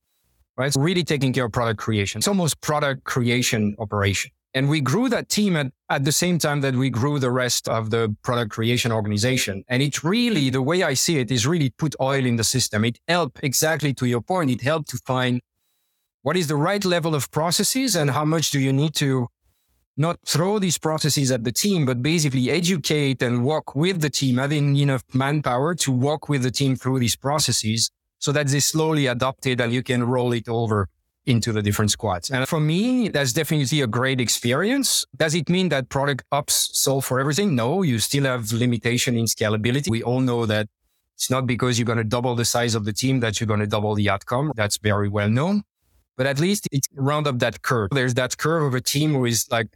right? 0.57 0.73
So 0.73 0.81
really 0.81 1.05
taking 1.05 1.33
care 1.33 1.47
of 1.47 1.53
product 1.53 1.81
creation. 1.81 2.19
It's 2.19 2.29
almost 2.29 2.61
product 2.61 3.05
creation 3.05 3.77
operation. 3.79 4.31
And 4.57 4.69
we 4.69 4.81
grew 4.81 5.09
that 5.09 5.29
team 5.29 5.57
at, 5.57 5.73
at 5.91 6.05
the 6.05 6.13
same 6.13 6.39
time 6.39 6.61
that 6.61 6.77
we 6.77 6.89
grew 6.89 7.19
the 7.19 7.33
rest 7.33 7.69
of 7.69 7.91
the 7.91 8.15
product 8.23 8.53
creation 8.53 8.93
organization. 8.93 9.65
And 9.67 9.83
it 9.83 10.05
really, 10.05 10.49
the 10.49 10.63
way 10.63 10.85
I 10.85 10.95
see 10.95 11.19
it 11.19 11.33
is 11.33 11.45
really 11.45 11.71
put 11.71 11.97
oil 12.01 12.25
in 12.25 12.37
the 12.37 12.45
system. 12.45 12.85
It 12.85 13.01
helped 13.09 13.41
exactly 13.43 13.93
to 13.95 14.07
your 14.07 14.21
point. 14.21 14.53
It 14.53 14.61
helped 14.61 14.91
to 14.91 14.99
find 14.99 15.41
what 16.23 16.37
is 16.37 16.47
the 16.47 16.57
right 16.57 16.85
level 16.85 17.17
of 17.17 17.33
processes 17.33 17.97
and 17.97 18.13
how 18.13 18.25
much 18.25 18.53
do 18.53 18.61
you 18.61 18.73
need 18.73 18.95
to 18.95 19.27
not 19.97 20.19
throw 20.25 20.59
these 20.61 20.79
processes 20.79 21.33
at 21.33 21.43
the 21.45 21.53
team, 21.53 21.85
but 21.85 22.03
basically 22.03 22.51
educate 22.51 23.23
and 23.23 23.45
work 23.45 23.75
with 23.75 24.01
the 24.01 24.11
team, 24.11 24.39
having 24.39 24.77
enough 24.77 25.03
manpower 25.13 25.75
to 25.75 25.91
walk 25.93 26.29
with 26.29 26.43
the 26.43 26.51
team 26.51 26.77
through 26.77 27.01
these 27.01 27.17
processes 27.17 27.91
so 28.25 28.33
that 28.33 28.47
they 28.49 28.59
slowly 28.59 29.07
adopt 29.07 29.45
it 29.47 29.61
and 29.61 29.71
you 29.71 29.83
can 29.83 30.03
roll 30.03 30.33
it 30.33 30.49
over 30.49 30.89
into 31.27 31.53
the 31.53 31.61
different 31.61 31.91
squads. 31.91 32.31
And 32.31 32.49
for 32.49 32.59
me, 32.59 33.09
that's 33.09 33.35
definitely 33.35 33.83
a 33.83 33.87
great 33.87 34.19
experience. 34.19 35.05
Does 35.15 35.35
it 35.35 35.51
mean 35.51 35.69
that 35.69 35.91
product 35.91 36.25
ops 36.33 36.71
solve 36.73 37.05
for 37.05 37.21
everything? 37.21 37.55
No, 37.55 37.83
you 37.83 37.99
still 37.99 38.25
have 38.25 38.51
limitation 38.51 39.19
in 39.19 39.27
scalability. 39.27 39.91
We 39.91 40.03
all 40.03 40.21
know 40.21 40.47
that 40.47 40.69
it's 41.17 41.29
not 41.29 41.47
because 41.47 41.79
you're 41.79 41.85
going 41.85 41.99
to 41.99 42.11
double 42.17 42.35
the 42.35 42.47
size 42.47 42.75
of 42.75 42.87
the 42.87 42.95
team 42.95 43.21
that 43.21 43.41
you're 43.41 43.47
going 43.47 43.61
to 43.61 43.67
double 43.67 43.95
the 43.95 44.09
outcome. 44.09 44.53
That's 44.57 44.79
very 44.79 45.11
well 45.11 45.29
known. 45.29 45.63
But 46.17 46.27
at 46.27 46.41
least 46.41 46.67
it's 46.73 46.89
round 46.95 47.27
up 47.27 47.41
that 47.41 47.61
curve. 47.61 47.91
There's 47.93 48.15
that 48.15 48.39
curve 48.39 48.63
of 48.63 48.75
a 48.75 48.81
team 48.81 49.13
who 49.13 49.27
is 49.27 49.47
like 49.51 49.69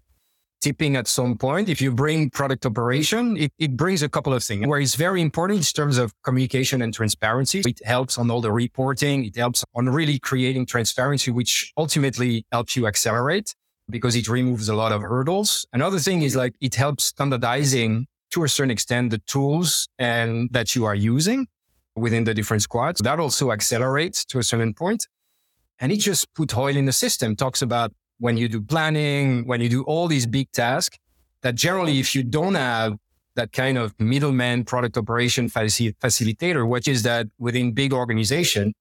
tipping 0.61 0.97
at 0.97 1.07
some 1.07 1.37
point. 1.37 1.69
If 1.69 1.81
you 1.81 1.93
bring 1.93 2.31
product 2.31 2.67
operation, 2.67 3.37
it, 3.37 3.53
it 3.59 3.77
brings 3.77 4.03
a 4.03 4.09
couple 4.09 4.33
of 4.33 4.43
things 4.43 4.67
where 4.67 4.81
it's 4.81 4.95
very 4.95 5.21
important 5.21 5.61
in 5.61 5.65
terms 5.65 5.99
of 5.99 6.13
communication 6.23 6.83
and 6.83 6.93
transparency. 6.93 7.63
It 7.67 7.81
helps 7.85 8.19
on 8.19 8.31
all 8.31 8.41
the 8.41 8.53
reporting. 8.53 9.25
It 9.25 9.37
helps 9.37 9.65
on 9.75 9.89
really 9.89 10.19
creating 10.19 10.67
transparency, 10.67 11.31
which 11.31 11.73
ultimately 11.77 12.45
helps 12.53 12.77
you 12.77 12.87
accelerate 12.87 13.55
because 13.91 14.17
it 14.17 14.29
removes 14.29 14.69
a 14.69 14.75
lot 14.75 14.93
of 14.93 15.03
hurdles. 15.03 15.67
Another 15.73 15.99
thing 15.99 16.23
is 16.23 16.37
like 16.37 16.55
it 16.61 16.75
helps 16.75 17.05
standardizing 17.05 18.07
to 18.31 18.45
a 18.45 18.49
certain 18.49 18.71
extent 18.71 19.11
the 19.11 19.19
tools 19.19 19.89
and 19.99 20.51
that 20.53 20.75
you 20.75 20.85
are 20.85 20.95
using 20.95 21.47
within 21.97 22.25
the 22.25 22.35
different 22.35 22.63
squads. 22.63 23.01
That 23.01 23.19
also 23.19 23.51
accelerates 23.51 24.25
to 24.27 24.39
a 24.39 24.43
certain 24.43 24.75
point. 24.75 25.07
And 25.81 25.93
it 25.93 25.99
just 25.99 26.33
put 26.35 26.57
oil 26.57 26.77
in 26.77 26.87
the 26.87 26.93
system, 26.93 27.37
talks 27.37 27.63
about 27.63 27.93
when 28.19 28.37
you 28.37 28.49
do 28.49 28.61
planning, 28.61 29.47
when 29.47 29.61
you 29.61 29.69
do 29.69 29.83
all 29.85 30.09
these 30.09 30.27
big 30.27 30.51
tasks, 30.53 30.99
that 31.43 31.55
generally, 31.55 31.99
if 32.01 32.15
you 32.15 32.23
don't 32.23 32.55
have 32.55 32.97
that 33.37 33.53
kind 33.53 33.79
of 33.79 33.95
middleman 34.01 34.65
product 34.65 34.97
operation 34.97 35.49
facilitator, 35.49 36.69
which 36.69 36.89
is 36.89 37.05
that 37.05 37.29
within 37.39 37.73
big 37.73 37.93
organization, 37.93 38.73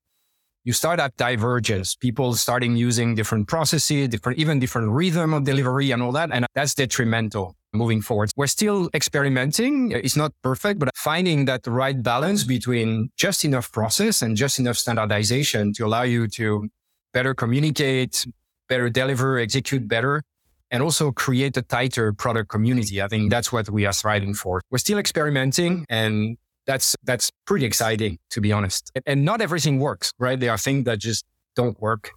you 0.63 0.73
start 0.73 1.00
at 1.00 1.15
divergence, 1.15 1.95
people 1.95 2.34
starting 2.34 2.76
using 2.76 3.15
different 3.15 3.47
processes, 3.47 4.10
different, 4.10 4.38
even 4.38 4.60
different 4.60 4.89
rhythm 4.89 5.34
of 5.34 5.45
delivery 5.45 5.91
and 5.91 6.02
all 6.04 6.12
that. 6.12 6.30
And 6.34 6.45
that's 6.56 6.73
detrimental 6.73 7.56
moving 7.71 8.02
forward. 8.02 8.32
We're 8.36 8.47
still 8.47 8.89
experimenting. 8.93 9.91
It's 9.91 10.17
not 10.17 10.34
perfect, 10.41 10.80
but 10.80 10.89
finding 10.95 11.45
that 11.45 11.65
right 11.67 12.02
balance 12.02 12.43
between 12.43 13.12
just 13.15 13.45
enough 13.45 13.71
process 13.71 14.21
and 14.21 14.36
just 14.36 14.60
enough 14.60 14.78
standardization 14.78 15.71
to 15.73 15.86
allow 15.86 16.02
you 16.02 16.28
to 16.30 16.67
better 17.13 17.34
communicate, 17.34 18.26
better 18.68 18.90
deliver, 18.90 19.38
execute 19.40 19.88
better, 19.88 20.24
and 20.72 20.84
also 20.84 21.12
create 21.12 21.56
a 21.58 21.62
tighter 21.62 22.14
product 22.14 22.50
community. 22.50 23.02
I 23.02 23.08
think 23.08 23.30
that's 23.30 23.52
what 23.52 23.70
we 23.70 23.86
are 23.86 23.94
striving 23.94 24.34
for. 24.34 24.62
We're 24.70 24.80
still 24.80 24.98
experimenting 24.98 25.86
and 25.90 26.38
that's 26.66 26.96
that's 27.04 27.32
pretty 27.46 27.66
exciting 27.66 28.20
to 28.32 28.42
be 28.42 28.52
honest. 28.52 28.92
And 29.06 29.24
not 29.24 29.42
everything 29.42 29.80
works, 29.80 30.12
right? 30.20 30.40
There 30.40 30.52
are 30.52 30.58
things 30.58 30.84
that 30.86 31.00
just 31.00 31.26
don't 31.56 31.80
work 31.82 32.12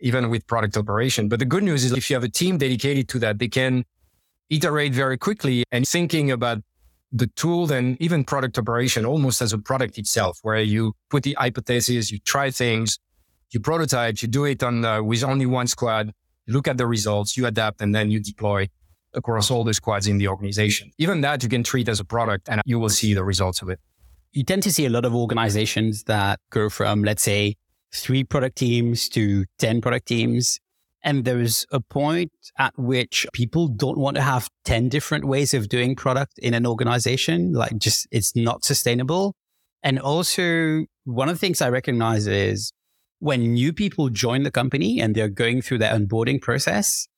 even 0.00 0.28
with 0.28 0.46
product 0.46 0.76
operation. 0.76 1.28
But 1.28 1.38
the 1.38 1.44
good 1.44 1.62
news 1.62 1.84
is 1.84 1.92
if 1.92 2.10
you 2.10 2.16
have 2.16 2.24
a 2.24 2.28
team 2.28 2.58
dedicated 2.58 3.08
to 3.10 3.18
that, 3.20 3.38
they 3.38 3.48
can 3.48 3.84
iterate 4.50 4.92
very 4.92 5.16
quickly 5.16 5.64
and 5.72 5.86
thinking 5.86 6.30
about 6.30 6.58
the 7.12 7.28
tool 7.28 7.72
and 7.72 7.96
even 8.00 8.24
product 8.24 8.58
operation 8.58 9.06
almost 9.06 9.40
as 9.40 9.52
a 9.52 9.58
product 9.58 9.96
itself, 9.98 10.38
where 10.42 10.60
you 10.60 10.92
put 11.10 11.22
the 11.22 11.34
hypothesis, 11.38 12.10
you 12.10 12.18
try 12.18 12.50
things, 12.50 12.98
you 13.50 13.60
prototype, 13.60 14.22
you 14.22 14.28
do 14.28 14.44
it 14.44 14.62
on 14.62 14.84
uh, 14.84 15.02
with 15.02 15.22
only 15.24 15.46
one 15.46 15.66
squad, 15.66 16.12
you 16.46 16.52
look 16.52 16.68
at 16.68 16.76
the 16.76 16.86
results, 16.86 17.36
you 17.36 17.46
adapt, 17.46 17.80
and 17.80 17.94
then 17.94 18.10
you 18.10 18.20
deploy 18.20 18.68
across 19.14 19.50
all 19.50 19.64
the 19.64 19.74
squads 19.74 20.06
in 20.06 20.18
the 20.18 20.28
organization. 20.28 20.90
Even 20.98 21.20
that 21.22 21.42
you 21.42 21.48
can 21.48 21.62
treat 21.62 21.88
as 21.88 22.00
a 22.00 22.04
product 22.04 22.48
and 22.48 22.60
you 22.64 22.78
will 22.78 22.88
see 22.88 23.14
the 23.14 23.24
results 23.24 23.62
of 23.62 23.68
it. 23.68 23.80
You 24.32 24.44
tend 24.44 24.62
to 24.64 24.72
see 24.72 24.86
a 24.86 24.90
lot 24.90 25.04
of 25.04 25.14
organizations 25.14 26.04
that 26.04 26.40
go 26.50 26.68
from, 26.68 27.04
let's 27.04 27.22
say, 27.22 27.54
three 27.94 28.24
product 28.24 28.56
teams 28.56 29.08
to 29.10 29.44
10 29.58 29.80
product 29.80 30.06
teams. 30.06 30.58
And 31.04 31.24
there's 31.24 31.66
a 31.70 31.80
point 31.80 32.32
at 32.58 32.72
which 32.76 33.26
people 33.32 33.68
don't 33.68 33.98
want 33.98 34.16
to 34.16 34.22
have 34.22 34.48
10 34.64 34.88
different 34.88 35.26
ways 35.26 35.54
of 35.54 35.68
doing 35.68 35.94
product 35.94 36.38
in 36.38 36.54
an 36.54 36.66
organization. 36.66 37.52
Like 37.52 37.76
just, 37.78 38.08
it's 38.10 38.34
not 38.34 38.64
sustainable. 38.64 39.36
And 39.82 40.00
also 40.00 40.86
one 41.04 41.28
of 41.28 41.34
the 41.34 41.38
things 41.38 41.60
I 41.60 41.68
recognize 41.68 42.26
is 42.26 42.72
when 43.18 43.54
new 43.54 43.72
people 43.72 44.08
join 44.08 44.42
the 44.42 44.50
company 44.50 45.00
and 45.00 45.14
they're 45.14 45.28
going 45.28 45.62
through 45.62 45.78
their 45.78 45.94
onboarding 45.94 46.40
process, 46.40 47.08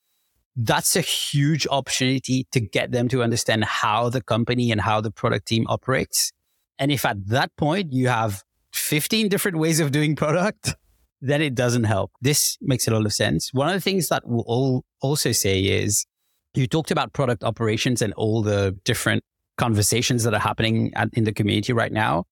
that's 0.57 0.97
a 0.97 1.01
huge 1.01 1.67
opportunity 1.67 2.47
to 2.53 2.61
get 2.61 2.93
them 2.93 3.09
to 3.09 3.23
understand 3.23 3.65
how 3.65 4.09
the 4.09 4.23
company 4.23 4.71
and 4.71 4.81
how 4.81 5.01
the 5.01 5.11
product 5.11 5.47
team 5.47 5.67
operates. 5.69 6.33
And 6.79 6.91
if 6.91 7.05
at 7.05 7.27
that 7.29 7.55
point 7.57 7.93
you 7.93 8.09
have 8.09 8.43
15 8.73 9.29
different 9.29 9.59
ways 9.59 9.81
of 9.81 9.93
doing 9.93 10.17
product, 10.17 10.75
then 11.21 11.43
it 11.43 11.55
doesn't 11.55 11.85
help. 11.85 12.13
This 12.21 12.57
makes 12.61 12.87
a 12.87 12.91
lot 12.91 13.05
of 13.05 13.13
sense. 13.13 13.53
One 13.53 13.69
of 13.69 13.75
the 13.75 13.81
things 13.81 14.09
that 14.09 14.23
we'll 14.27 14.45
all 14.47 14.85
also 15.01 15.33
say 15.33 15.61
is 15.61 16.07
you 16.55 16.67
talked 16.67 16.91
about 16.91 17.13
product 17.13 17.45
operations 17.45 18.01
and 18.01 18.13
all 18.15 18.43
the 18.43 18.79
different 18.85 19.25
conversations 19.59 20.25
that 20.25 20.35
are 20.35 20.41
happening 20.41 20.93
at, 20.95 21.09
in 21.15 21.25
the 21.25 21.33
community 21.33 21.73
right 21.73 21.93
now. 21.93 22.25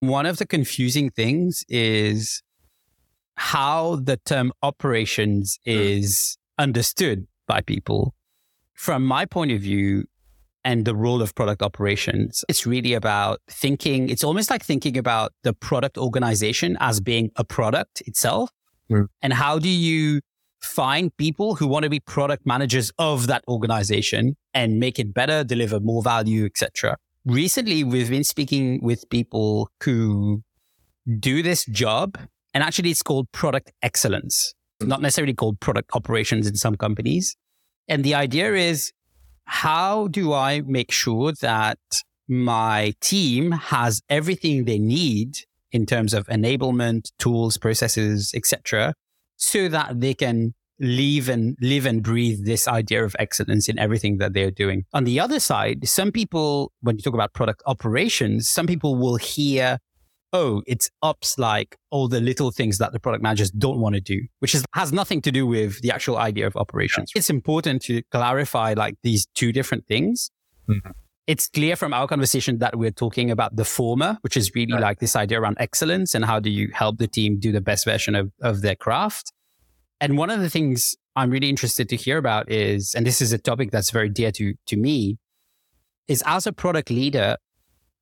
One 0.00 0.26
of 0.26 0.38
the 0.38 0.46
confusing 0.46 1.10
things 1.10 1.64
is 1.68 2.42
how 3.38 3.96
the 3.96 4.16
term 4.16 4.52
operations 4.62 5.58
hmm. 5.64 5.70
is 5.70 6.36
understood 6.58 7.26
by 7.46 7.60
people. 7.60 8.14
From 8.74 9.04
my 9.04 9.24
point 9.24 9.52
of 9.52 9.60
view, 9.60 10.04
and 10.64 10.84
the 10.84 10.94
role 10.94 11.22
of 11.22 11.34
product 11.34 11.62
operations. 11.62 12.44
It's 12.48 12.66
really 12.66 12.92
about 12.92 13.40
thinking, 13.48 14.10
it's 14.10 14.24
almost 14.24 14.50
like 14.50 14.62
thinking 14.62 14.98
about 14.98 15.32
the 15.42 15.54
product 15.54 15.96
organization 15.96 16.76
as 16.80 17.00
being 17.00 17.30
a 17.36 17.44
product 17.44 18.02
itself. 18.06 18.50
Mm. 18.90 19.06
And 19.22 19.32
how 19.32 19.58
do 19.58 19.68
you 19.68 20.20
find 20.60 21.16
people 21.16 21.54
who 21.54 21.66
want 21.66 21.84
to 21.84 21.90
be 21.90 22.00
product 22.00 22.44
managers 22.44 22.92
of 22.98 23.28
that 23.28 23.44
organization 23.48 24.36
and 24.52 24.78
make 24.78 24.98
it 24.98 25.14
better, 25.14 25.44
deliver 25.44 25.80
more 25.80 26.02
value, 26.02 26.44
etc. 26.44 26.96
Recently, 27.24 27.84
we've 27.84 28.10
been 28.10 28.24
speaking 28.24 28.80
with 28.82 29.08
people 29.08 29.70
who 29.84 30.42
do 31.18 31.42
this 31.42 31.64
job 31.66 32.18
and 32.54 32.64
actually, 32.64 32.90
it's 32.90 33.02
called 33.02 33.30
product 33.32 33.72
excellence, 33.82 34.54
not 34.80 35.00
necessarily 35.02 35.34
called 35.34 35.60
product 35.60 35.90
operations 35.94 36.46
in 36.46 36.56
some 36.56 36.76
companies. 36.76 37.36
And 37.88 38.04
the 38.04 38.14
idea 38.14 38.54
is 38.54 38.92
how 39.44 40.08
do 40.08 40.32
I 40.32 40.60
make 40.62 40.92
sure 40.92 41.32
that 41.40 41.78
my 42.28 42.92
team 43.00 43.52
has 43.52 44.02
everything 44.10 44.64
they 44.64 44.78
need 44.78 45.38
in 45.72 45.86
terms 45.86 46.14
of 46.14 46.26
enablement, 46.26 47.10
tools, 47.18 47.56
processes, 47.56 48.32
etc., 48.34 48.94
so 49.36 49.68
that 49.68 50.00
they 50.00 50.14
can 50.14 50.54
live 50.80 51.28
and 51.28 51.56
live 51.60 51.86
and 51.86 52.02
breathe 52.02 52.44
this 52.44 52.68
idea 52.68 53.04
of 53.04 53.16
excellence 53.18 53.68
in 53.68 53.78
everything 53.78 54.18
that 54.18 54.32
they're 54.32 54.50
doing. 54.50 54.84
On 54.92 55.04
the 55.04 55.18
other 55.18 55.40
side, 55.40 55.88
some 55.88 56.12
people, 56.12 56.72
when 56.80 56.96
you 56.96 57.02
talk 57.02 57.14
about 57.14 57.32
product 57.32 57.62
operations, 57.66 58.48
some 58.48 58.66
people 58.66 58.96
will 58.96 59.16
hear 59.16 59.78
oh, 60.32 60.62
it's 60.66 60.90
ops 61.02 61.38
like 61.38 61.76
all 61.90 62.08
the 62.08 62.20
little 62.20 62.50
things 62.50 62.78
that 62.78 62.92
the 62.92 63.00
product 63.00 63.22
managers 63.22 63.50
don't 63.50 63.80
want 63.80 63.94
to 63.94 64.00
do, 64.00 64.20
which 64.40 64.54
is, 64.54 64.64
has 64.74 64.92
nothing 64.92 65.22
to 65.22 65.32
do 65.32 65.46
with 65.46 65.80
the 65.80 65.90
actual 65.90 66.18
idea 66.18 66.46
of 66.46 66.56
operations. 66.56 67.10
It's 67.14 67.30
important 67.30 67.82
to 67.82 68.02
clarify 68.10 68.74
like 68.76 68.96
these 69.02 69.26
two 69.34 69.52
different 69.52 69.86
things. 69.86 70.30
Mm-hmm. 70.68 70.90
It's 71.26 71.48
clear 71.48 71.76
from 71.76 71.92
our 71.92 72.06
conversation 72.06 72.58
that 72.58 72.76
we're 72.76 72.90
talking 72.90 73.30
about 73.30 73.56
the 73.56 73.64
former, 73.64 74.18
which 74.22 74.36
is 74.36 74.54
really 74.54 74.72
right. 74.72 74.80
like 74.80 74.98
this 74.98 75.14
idea 75.14 75.40
around 75.40 75.56
excellence 75.60 76.14
and 76.14 76.24
how 76.24 76.40
do 76.40 76.48
you 76.48 76.70
help 76.72 76.98
the 76.98 77.06
team 77.06 77.38
do 77.38 77.52
the 77.52 77.60
best 77.60 77.84
version 77.84 78.14
of, 78.14 78.32
of 78.40 78.62
their 78.62 78.74
craft. 78.74 79.32
And 80.00 80.16
one 80.16 80.30
of 80.30 80.40
the 80.40 80.48
things 80.48 80.96
I'm 81.16 81.30
really 81.30 81.48
interested 81.50 81.88
to 81.90 81.96
hear 81.96 82.16
about 82.18 82.50
is, 82.50 82.94
and 82.94 83.06
this 83.06 83.20
is 83.20 83.32
a 83.32 83.38
topic 83.38 83.70
that's 83.72 83.90
very 83.90 84.08
dear 84.08 84.30
to, 84.32 84.54
to 84.66 84.76
me, 84.76 85.18
is 86.06 86.22
as 86.24 86.46
a 86.46 86.52
product 86.52 86.88
leader, 86.90 87.36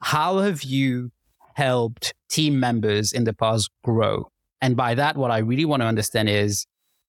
how 0.02 0.38
have 0.38 0.62
you 0.62 1.10
helped 1.56 2.12
team 2.28 2.60
members 2.60 3.12
in 3.12 3.24
the 3.24 3.32
past 3.32 3.70
grow. 3.82 4.30
And 4.60 4.76
by 4.76 4.94
that, 4.94 5.16
what 5.16 5.30
I 5.30 5.38
really 5.38 5.64
want 5.64 5.80
to 5.80 5.86
understand 5.86 6.28
is 6.28 6.66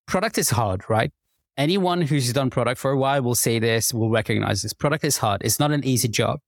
product 0.07 0.37
is 0.37 0.49
hard, 0.49 0.89
right? 0.89 1.11
Anyone 1.57 2.01
who's 2.01 2.31
done 2.31 2.49
product 2.49 2.79
for 2.79 2.91
a 2.91 2.97
while 2.97 3.21
will 3.21 3.35
say 3.35 3.59
this, 3.59 3.93
will 3.93 4.09
recognize 4.09 4.61
this. 4.61 4.71
Product 4.71 5.03
is 5.03 5.17
hard. 5.17 5.41
It's 5.43 5.59
not 5.59 5.71
an 5.71 5.83
easy 5.83 6.07
job. 6.07 6.39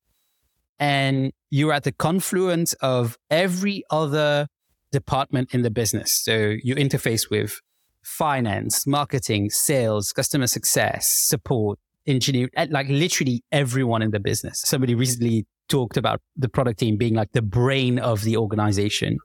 And 0.79 1.33
you're 1.49 1.73
at 1.73 1.83
the 1.83 1.91
confluence 1.91 2.71
of 2.73 3.17
every 3.29 3.83
other 3.89 4.47
department 4.93 5.53
in 5.53 5.63
the 5.63 5.69
business. 5.69 6.13
So 6.23 6.55
you 6.63 6.75
interface 6.75 7.29
with 7.29 7.59
finance, 8.01 8.88
marketing, 8.88 9.49
sales, 9.49 10.13
customer 10.13 10.47
success, 10.47 11.09
support, 11.09 11.79
engineering, 12.07 12.51
like 12.69 12.88
literally 12.88 13.43
everyone 13.51 14.01
in 14.01 14.12
the 14.12 14.21
business. 14.21 14.62
Somebody 14.62 14.95
recently 14.95 15.45
talked 15.69 15.97
about 15.97 16.21
the 16.36 16.49
product 16.49 16.79
team 16.79 16.97
being 16.97 17.13
like 17.13 17.32
the 17.32 17.41
brain 17.41 17.99
of 17.99 18.23
the 18.23 18.36
organization. 18.38 19.17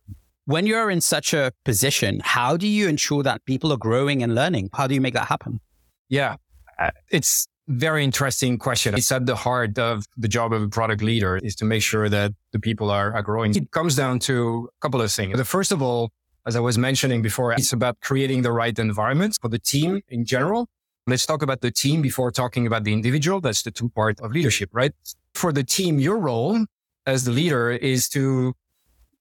When 0.46 0.66
you're 0.66 0.90
in 0.90 1.00
such 1.00 1.34
a 1.34 1.52
position, 1.64 2.20
how 2.22 2.56
do 2.56 2.68
you 2.68 2.88
ensure 2.88 3.22
that 3.22 3.44
people 3.46 3.72
are 3.72 3.78
growing 3.78 4.22
and 4.22 4.34
learning? 4.34 4.70
How 4.74 4.86
do 4.86 4.94
you 4.94 5.00
make 5.00 5.14
that 5.14 5.28
happen? 5.28 5.60
Yeah, 6.08 6.36
uh, 6.78 6.90
it's 7.10 7.48
very 7.66 8.04
interesting 8.04 8.58
question. 8.58 8.94
It's 8.94 9.10
at 9.10 9.26
the 9.26 9.36
heart 9.36 9.78
of 9.78 10.04
the 10.16 10.28
job 10.28 10.52
of 10.52 10.62
a 10.62 10.68
product 10.68 11.02
leader 11.02 11.38
is 11.42 11.54
to 11.56 11.64
make 11.64 11.82
sure 11.82 12.08
that 12.08 12.32
the 12.52 12.58
people 12.58 12.90
are, 12.90 13.14
are 13.14 13.22
growing. 13.22 13.54
It 13.54 13.70
comes 13.70 13.96
down 13.96 14.18
to 14.20 14.68
a 14.76 14.80
couple 14.82 15.00
of 15.00 15.10
things. 15.10 15.36
The 15.36 15.44
first 15.44 15.72
of 15.72 15.80
all, 15.80 16.10
as 16.46 16.56
I 16.56 16.60
was 16.60 16.76
mentioning 16.76 17.22
before, 17.22 17.52
it's 17.52 17.72
about 17.72 18.00
creating 18.00 18.42
the 18.42 18.52
right 18.52 18.78
environment 18.78 19.38
for 19.40 19.48
the 19.48 19.58
team 19.58 20.02
in 20.10 20.26
general. 20.26 20.68
Let's 21.06 21.24
talk 21.24 21.42
about 21.42 21.62
the 21.62 21.70
team 21.70 22.02
before 22.02 22.30
talking 22.30 22.66
about 22.66 22.84
the 22.84 22.92
individual. 22.92 23.40
That's 23.40 23.62
the 23.62 23.70
two 23.70 23.88
part 23.88 24.20
of 24.20 24.32
leadership, 24.32 24.68
right? 24.72 24.92
For 25.34 25.52
the 25.52 25.64
team, 25.64 25.98
your 25.98 26.18
role 26.18 26.64
as 27.06 27.24
the 27.24 27.32
leader 27.32 27.70
is 27.70 28.08
to 28.10 28.54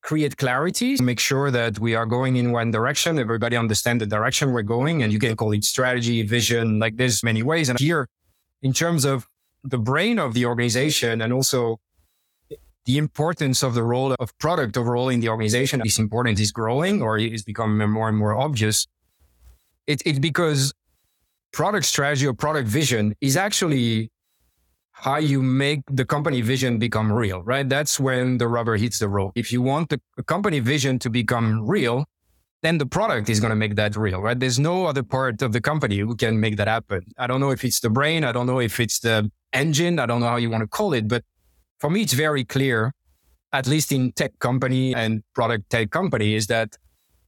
create 0.02 0.38
clarity, 0.38 0.98
make 1.02 1.20
sure 1.20 1.50
that 1.50 1.80
we 1.80 1.96
are 1.96 2.06
going 2.06 2.36
in 2.36 2.52
one 2.52 2.72
direction. 2.72 3.18
Everybody 3.18 3.56
understand 3.56 4.02
the 4.02 4.06
direction 4.06 4.52
we're 4.52 4.62
going 4.62 5.02
and 5.02 5.12
you 5.12 5.20
can 5.20 5.36
call 5.36 5.54
it 5.54 5.64
strategy, 5.64 6.22
vision, 6.24 6.80
like 6.80 6.98
there's 6.98 7.24
many 7.24 7.42
ways. 7.42 7.70
And 7.70 7.80
here 7.80 8.10
in 8.62 8.74
terms 8.74 9.06
of 9.06 9.28
the 9.64 9.78
brain 9.78 10.20
of 10.20 10.34
the 10.34 10.46
organization 10.46 11.22
and 11.22 11.32
also 11.32 11.80
the 12.86 12.98
importance 12.98 13.64
of 13.64 13.76
the 13.76 13.84
role 13.84 14.14
of 14.20 14.38
product 14.40 14.78
overall 14.78 15.08
in 15.08 15.22
the 15.22 15.30
organization 15.30 15.82
is 15.86 15.98
important 15.98 16.38
is 16.40 16.52
growing 16.52 17.02
or 17.02 17.18
is 17.18 17.44
becoming 17.44 17.90
more 17.90 18.10
and 18.10 18.18
more 18.18 18.36
obvious. 18.36 18.88
It, 19.88 20.02
it's 20.06 20.20
because 20.20 20.74
product 21.54 21.86
strategy 21.86 22.28
or 22.28 22.34
product 22.34 22.68
vision 22.68 23.16
is 23.22 23.38
actually 23.38 24.12
how 24.94 25.18
you 25.18 25.42
make 25.42 25.82
the 25.92 26.06
company 26.06 26.42
vision 26.42 26.78
become 26.78 27.12
real, 27.12 27.42
right? 27.44 27.68
That's 27.68 28.00
when 28.00 28.38
the 28.38 28.48
rubber 28.48 28.78
hits 28.78 29.00
the 29.00 29.10
road. 29.10 29.32
If 29.36 29.52
you 29.52 29.62
want 29.62 29.90
the 29.90 30.00
company 30.24 30.60
vision 30.60 31.00
to 31.00 31.10
become 31.10 31.68
real, 31.68 32.06
then 32.62 32.78
the 32.78 32.86
product 32.86 33.28
is 33.30 33.40
going 33.40 33.50
to 33.50 33.56
make 33.56 33.76
that 33.76 33.98
real, 33.98 34.22
right? 34.22 34.40
There's 34.40 34.60
no 34.60 34.86
other 34.86 35.04
part 35.04 35.42
of 35.42 35.52
the 35.52 35.60
company 35.60 35.98
who 35.98 36.16
can 36.16 36.40
make 36.40 36.56
that 36.58 36.68
happen. 36.68 37.02
I 37.18 37.28
don't 37.28 37.42
know 37.42 37.50
if 37.50 37.66
it's 37.66 37.82
the 37.82 37.90
brain. 37.90 38.24
I 38.24 38.32
don't 38.32 38.48
know 38.48 38.60
if 38.60 38.80
it's 38.80 39.00
the 39.00 39.30
engine. 39.52 40.00
I 40.00 40.06
don't 40.06 40.22
know 40.22 40.28
how 40.28 40.38
you 40.38 40.50
want 40.50 40.62
to 40.62 40.68
call 40.68 40.94
it, 40.94 41.08
but 41.08 41.24
for 41.80 41.90
me, 41.90 42.04
it's 42.04 42.14
very 42.14 42.46
clear, 42.46 42.94
at 43.52 43.68
least 43.68 43.92
in 43.92 44.14
tech 44.14 44.40
company 44.40 44.96
and 44.96 45.24
product 45.34 45.70
tech 45.70 45.90
company, 45.90 46.36
is 46.36 46.48
that 46.48 46.78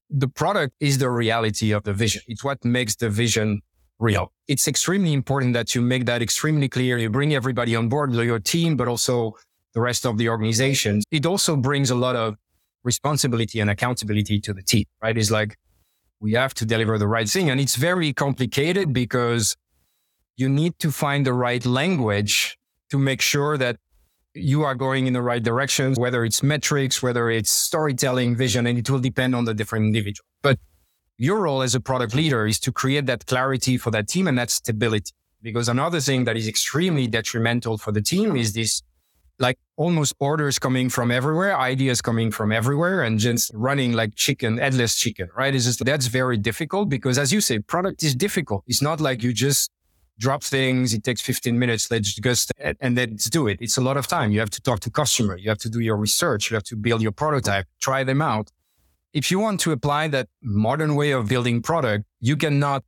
the 0.10 0.28
product 0.28 0.74
is 0.80 1.00
the 1.00 1.10
reality 1.10 1.72
of 1.72 1.84
the 1.84 1.94
vision. 1.94 2.22
It's 2.28 2.44
what 2.44 2.64
makes 2.64 2.96
the 2.96 3.10
vision 3.10 3.62
real. 4.00 4.32
It's 4.48 4.68
extremely 4.68 5.14
important 5.14 5.54
that 5.54 5.74
you 5.76 5.82
make 5.82 6.06
that 6.06 6.22
extremely 6.22 6.70
clear. 6.70 6.98
You 6.98 7.10
bring 7.10 7.34
everybody 7.34 7.76
on 7.76 7.90
board, 7.90 8.14
your 8.14 8.40
team, 8.40 8.76
but 8.76 8.88
also 8.88 9.36
the 9.74 9.82
rest 9.82 10.06
of 10.06 10.18
the 10.18 10.30
organization. 10.30 11.02
It 11.12 11.26
also 11.26 11.56
brings 11.56 11.90
a 11.90 11.96
lot 11.96 12.16
of 12.16 12.36
responsibility 12.84 13.60
and 13.60 13.70
accountability 13.70 14.40
to 14.42 14.54
the 14.54 14.62
team, 14.62 14.86
right? 15.02 15.18
It's 15.18 15.32
like 15.32 15.58
we 16.20 16.34
have 16.34 16.54
to 16.56 16.66
deliver 16.66 16.98
the 16.98 17.08
right 17.08 17.28
thing. 17.28 17.50
And 17.50 17.60
it's 17.60 17.76
very 17.76 18.14
complicated 18.14 18.94
because 18.94 19.56
you 20.38 20.50
need 20.50 20.78
to 20.80 20.92
find 20.92 21.26
the 21.26 21.34
right 21.34 21.66
language 21.66 22.58
to 22.90 23.00
make 23.00 23.22
sure 23.22 23.58
that 23.58 23.78
you 24.34 24.64
are 24.64 24.76
going 24.76 25.08
in 25.08 25.14
the 25.14 25.22
right 25.22 25.42
direction, 25.42 25.94
whether 25.94 26.26
it's 26.26 26.44
metrics, 26.44 27.02
whether 27.02 27.30
it's 27.30 27.50
storytelling, 27.50 28.36
vision, 28.36 28.68
and 28.68 28.78
it 28.78 28.90
will 28.90 29.00
depend 29.00 29.34
on 29.34 29.46
the 29.46 29.54
different 29.54 29.86
individual. 29.86 30.26
But 30.42 30.60
your 31.18 31.42
role 31.42 31.62
as 31.62 31.76
a 31.76 31.80
product 31.80 32.14
leader 32.14 32.46
is 32.46 32.60
to 32.62 32.72
create 32.72 33.06
that 33.06 33.26
clarity 33.26 33.78
for 33.78 33.92
that 33.92 34.08
team 34.08 34.28
and 34.28 34.38
that 34.38 34.50
stability. 34.50 35.12
Because 35.42 35.70
another 35.70 36.00
thing 36.00 36.26
that 36.26 36.36
is 36.36 36.48
extremely 36.48 37.08
detrimental 37.08 37.78
for 37.78 37.92
the 37.92 38.02
team 38.02 38.36
is 38.36 38.54
this 38.54 38.82
like 39.38 39.58
almost 39.76 40.16
orders 40.20 40.58
coming 40.60 40.90
from 40.90 41.12
everywhere, 41.12 41.58
ideas 41.58 42.02
coming 42.02 42.32
from 42.32 42.52
everywhere 42.52 43.04
and 43.04 43.20
just 43.20 43.52
running 43.54 43.94
like 43.94 44.16
chicken, 44.16 44.58
headless 44.58 44.96
chicken, 44.96 45.30
right? 45.36 45.54
Is 45.54 45.66
just 45.66 45.84
that's 45.84 46.08
very 46.08 46.38
difficult 46.38 46.90
because 46.90 47.18
as 47.18 47.32
you 47.34 47.42
say, 47.42 47.60
product 47.60 48.02
is 48.04 48.16
difficult. 48.16 48.64
It's 48.68 48.82
not 48.82 49.00
like 49.02 49.24
you 49.24 49.34
just 49.34 49.72
drop 50.18 50.44
things. 50.44 50.94
It 50.94 51.04
takes 51.04 51.22
15 51.22 51.60
minutes. 51.60 51.92
Let's 51.92 52.16
just, 52.16 52.52
and 52.60 52.96
let's 52.96 53.30
do 53.30 53.48
it. 53.48 53.58
It's 53.60 53.78
a 53.78 53.82
lot 53.82 53.98
of 53.98 54.08
time. 54.08 54.32
You 54.32 54.40
have 54.40 54.50
to 54.52 54.62
talk 54.62 54.80
to 54.82 54.90
customer. 54.90 55.38
You 55.38 55.50
have 55.50 55.60
to 55.60 55.70
do 55.70 55.80
your 55.80 55.98
research. 55.98 56.50
You 56.50 56.56
have 56.56 56.64
to 56.64 56.76
build 56.76 57.02
your 57.02 57.12
prototype, 57.12 57.66
try 57.82 58.04
them 58.04 58.22
out. 58.22 58.50
If 59.16 59.32
you 59.32 59.40
want 59.40 59.62
to 59.62 59.72
apply 59.72 60.10
that 60.10 60.28
modern 60.44 60.94
way 60.96 61.12
of 61.12 61.30
building 61.30 61.62
product, 61.62 62.04
you 62.20 62.36
cannot 62.36 62.84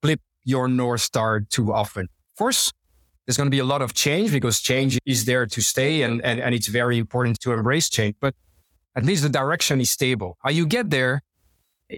flip 0.00 0.20
your 0.44 0.68
North 0.68 1.00
Star 1.00 1.40
too 1.40 1.72
often. 1.72 2.04
Of 2.04 2.38
course, 2.38 2.72
there's 3.26 3.36
going 3.36 3.48
to 3.48 3.50
be 3.50 3.58
a 3.58 3.64
lot 3.64 3.82
of 3.82 3.92
change 3.92 4.30
because 4.30 4.60
change 4.60 4.98
is 5.04 5.24
there 5.24 5.44
to 5.44 5.60
stay 5.60 6.02
and, 6.02 6.24
and, 6.24 6.40
and 6.40 6.54
it's 6.54 6.68
very 6.68 6.98
important 6.98 7.40
to 7.40 7.52
embrace 7.52 7.90
change, 7.90 8.14
but 8.20 8.34
at 8.94 9.04
least 9.04 9.24
the 9.24 9.28
direction 9.28 9.80
is 9.80 9.90
stable. 9.90 10.38
How 10.42 10.50
you 10.50 10.66
get 10.66 10.90
there 10.90 11.22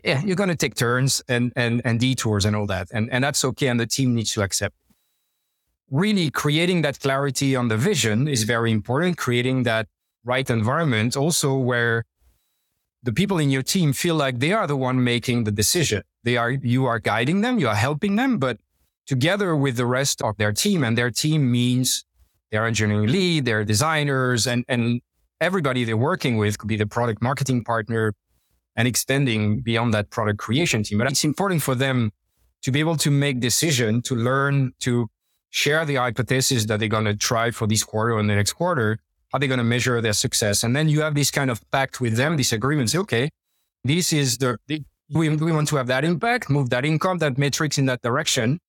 yeah, 0.02 0.22
you're 0.24 0.36
going 0.36 0.48
to 0.48 0.56
take 0.56 0.74
turns 0.74 1.22
and, 1.28 1.52
and, 1.54 1.82
and 1.84 2.00
detours 2.00 2.44
and 2.44 2.56
all 2.56 2.66
that. 2.66 2.88
And, 2.92 3.10
and 3.12 3.22
that's 3.22 3.44
okay. 3.44 3.68
And 3.68 3.78
the 3.78 3.86
team 3.86 4.14
needs 4.14 4.32
to 4.32 4.42
accept. 4.42 4.74
Really 5.90 6.30
creating 6.30 6.82
that 6.82 6.98
clarity 6.98 7.54
on 7.54 7.68
the 7.68 7.76
vision 7.76 8.26
is 8.26 8.42
very 8.42 8.72
important. 8.72 9.18
Creating 9.18 9.62
that 9.64 9.86
right 10.24 10.48
environment 10.48 11.16
also 11.16 11.54
where 11.54 12.04
the 13.04 13.12
people 13.12 13.38
in 13.38 13.50
your 13.50 13.62
team 13.62 13.92
feel 13.92 14.14
like 14.14 14.40
they 14.40 14.52
are 14.52 14.66
the 14.66 14.76
one 14.76 15.04
making 15.04 15.44
the 15.44 15.52
decision. 15.52 16.02
They 16.24 16.36
are, 16.36 16.50
you 16.50 16.86
are 16.86 16.98
guiding 16.98 17.42
them, 17.42 17.58
you 17.58 17.68
are 17.68 17.74
helping 17.74 18.16
them, 18.16 18.38
but 18.38 18.58
together 19.06 19.54
with 19.54 19.76
the 19.76 19.86
rest 19.86 20.22
of 20.22 20.36
their 20.38 20.52
team 20.52 20.82
and 20.82 20.98
their 20.98 21.10
team 21.10 21.52
means 21.52 22.04
their 22.50 22.66
engineering 22.66 23.08
lead, 23.08 23.44
their 23.44 23.64
designers 23.64 24.46
and, 24.46 24.64
and 24.68 25.02
everybody 25.40 25.84
they're 25.84 25.96
working 25.96 26.38
with 26.38 26.58
could 26.58 26.68
be 26.68 26.76
the 26.76 26.86
product 26.86 27.22
marketing 27.22 27.62
partner, 27.62 28.14
and 28.76 28.88
extending 28.88 29.60
beyond 29.60 29.94
that 29.94 30.10
product 30.10 30.38
creation 30.38 30.82
team. 30.82 30.98
But 30.98 31.06
it's 31.06 31.24
important 31.24 31.62
for 31.62 31.74
them 31.74 32.10
to 32.62 32.72
be 32.72 32.80
able 32.80 32.96
to 32.96 33.10
make 33.10 33.40
decision, 33.40 34.02
to 34.02 34.14
learn, 34.16 34.72
to 34.80 35.08
share 35.50 35.84
the 35.84 35.96
hypothesis 35.96 36.66
that 36.66 36.80
they're 36.80 36.88
going 36.88 37.04
to 37.04 37.14
try 37.14 37.50
for 37.50 37.66
this 37.66 37.84
quarter 37.84 38.18
and 38.18 38.28
the 38.28 38.34
next 38.34 38.54
quarter. 38.54 38.98
How 39.34 39.38
they're 39.38 39.48
going 39.48 39.58
to 39.58 39.64
measure 39.64 40.00
their 40.00 40.12
success. 40.12 40.62
And 40.62 40.76
then 40.76 40.88
you 40.88 41.00
have 41.00 41.16
this 41.16 41.32
kind 41.32 41.50
of 41.50 41.60
pact 41.72 42.00
with 42.00 42.16
them, 42.16 42.36
this 42.36 42.52
agreement. 42.52 42.90
Say, 42.90 42.98
okay, 42.98 43.30
this 43.82 44.12
is 44.12 44.38
the, 44.38 44.58
the 44.68 44.84
we, 45.10 45.28
we 45.28 45.50
want 45.50 45.66
to 45.68 45.76
have 45.76 45.88
that 45.88 46.04
impact, 46.04 46.48
move 46.48 46.70
that 46.70 46.84
income, 46.84 47.18
that 47.18 47.36
metrics 47.36 47.76
in 47.76 47.86
that 47.86 48.00
direction. 48.02 48.60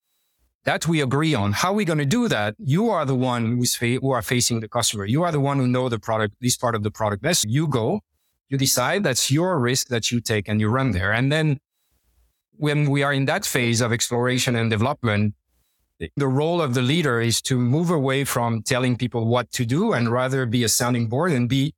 That 0.64 0.88
we 0.88 1.02
agree 1.02 1.36
on. 1.36 1.52
How 1.52 1.70
are 1.70 1.76
we 1.76 1.86
going 1.86 2.00
to 2.00 2.06
do 2.06 2.28
that? 2.30 2.56
You 2.58 2.90
are 2.90 3.06
the 3.06 3.14
one 3.14 3.58
who's 3.58 3.76
fa- 3.76 4.00
who 4.02 4.10
are 4.10 4.24
facing 4.24 4.62
the 4.62 4.68
customer. 4.68 5.06
You 5.06 5.22
are 5.22 5.32
the 5.32 5.40
one 5.40 5.60
who 5.60 5.68
know 5.68 5.88
the 5.88 6.00
product, 6.00 6.34
this 6.42 6.58
part 6.58 6.74
of 6.74 6.82
the 6.82 6.90
product 6.90 7.22
best. 7.22 7.46
You 7.48 7.68
go 7.68 8.02
you 8.50 8.58
decide 8.58 9.04
that's 9.04 9.32
your 9.32 9.60
risk 9.60 9.88
that 9.88 10.12
you 10.12 10.22
take 10.22 10.48
and 10.48 10.60
you 10.60 10.70
run 10.70 10.92
there. 10.92 11.12
And 11.12 11.32
then 11.32 11.60
when 12.58 12.90
we 12.90 13.04
are 13.04 13.14
in 13.14 13.26
that 13.26 13.46
phase 13.46 13.82
of 13.82 13.92
exploration 13.92 14.56
and 14.56 14.70
development, 14.70 15.34
the 16.00 16.28
role 16.28 16.62
of 16.62 16.74
the 16.74 16.82
leader 16.82 17.22
is 17.22 17.42
to 17.44 17.58
move 17.58 17.90
away 17.90 18.24
from 18.24 18.62
telling 18.64 18.98
people 18.98 19.28
what 19.28 19.52
to 19.52 19.66
do 19.66 19.94
and 19.94 20.12
rather 20.12 20.46
be 20.46 20.64
a 20.64 20.70
sounding 20.70 21.08
board 21.08 21.32
and 21.32 21.48
be 21.48 21.74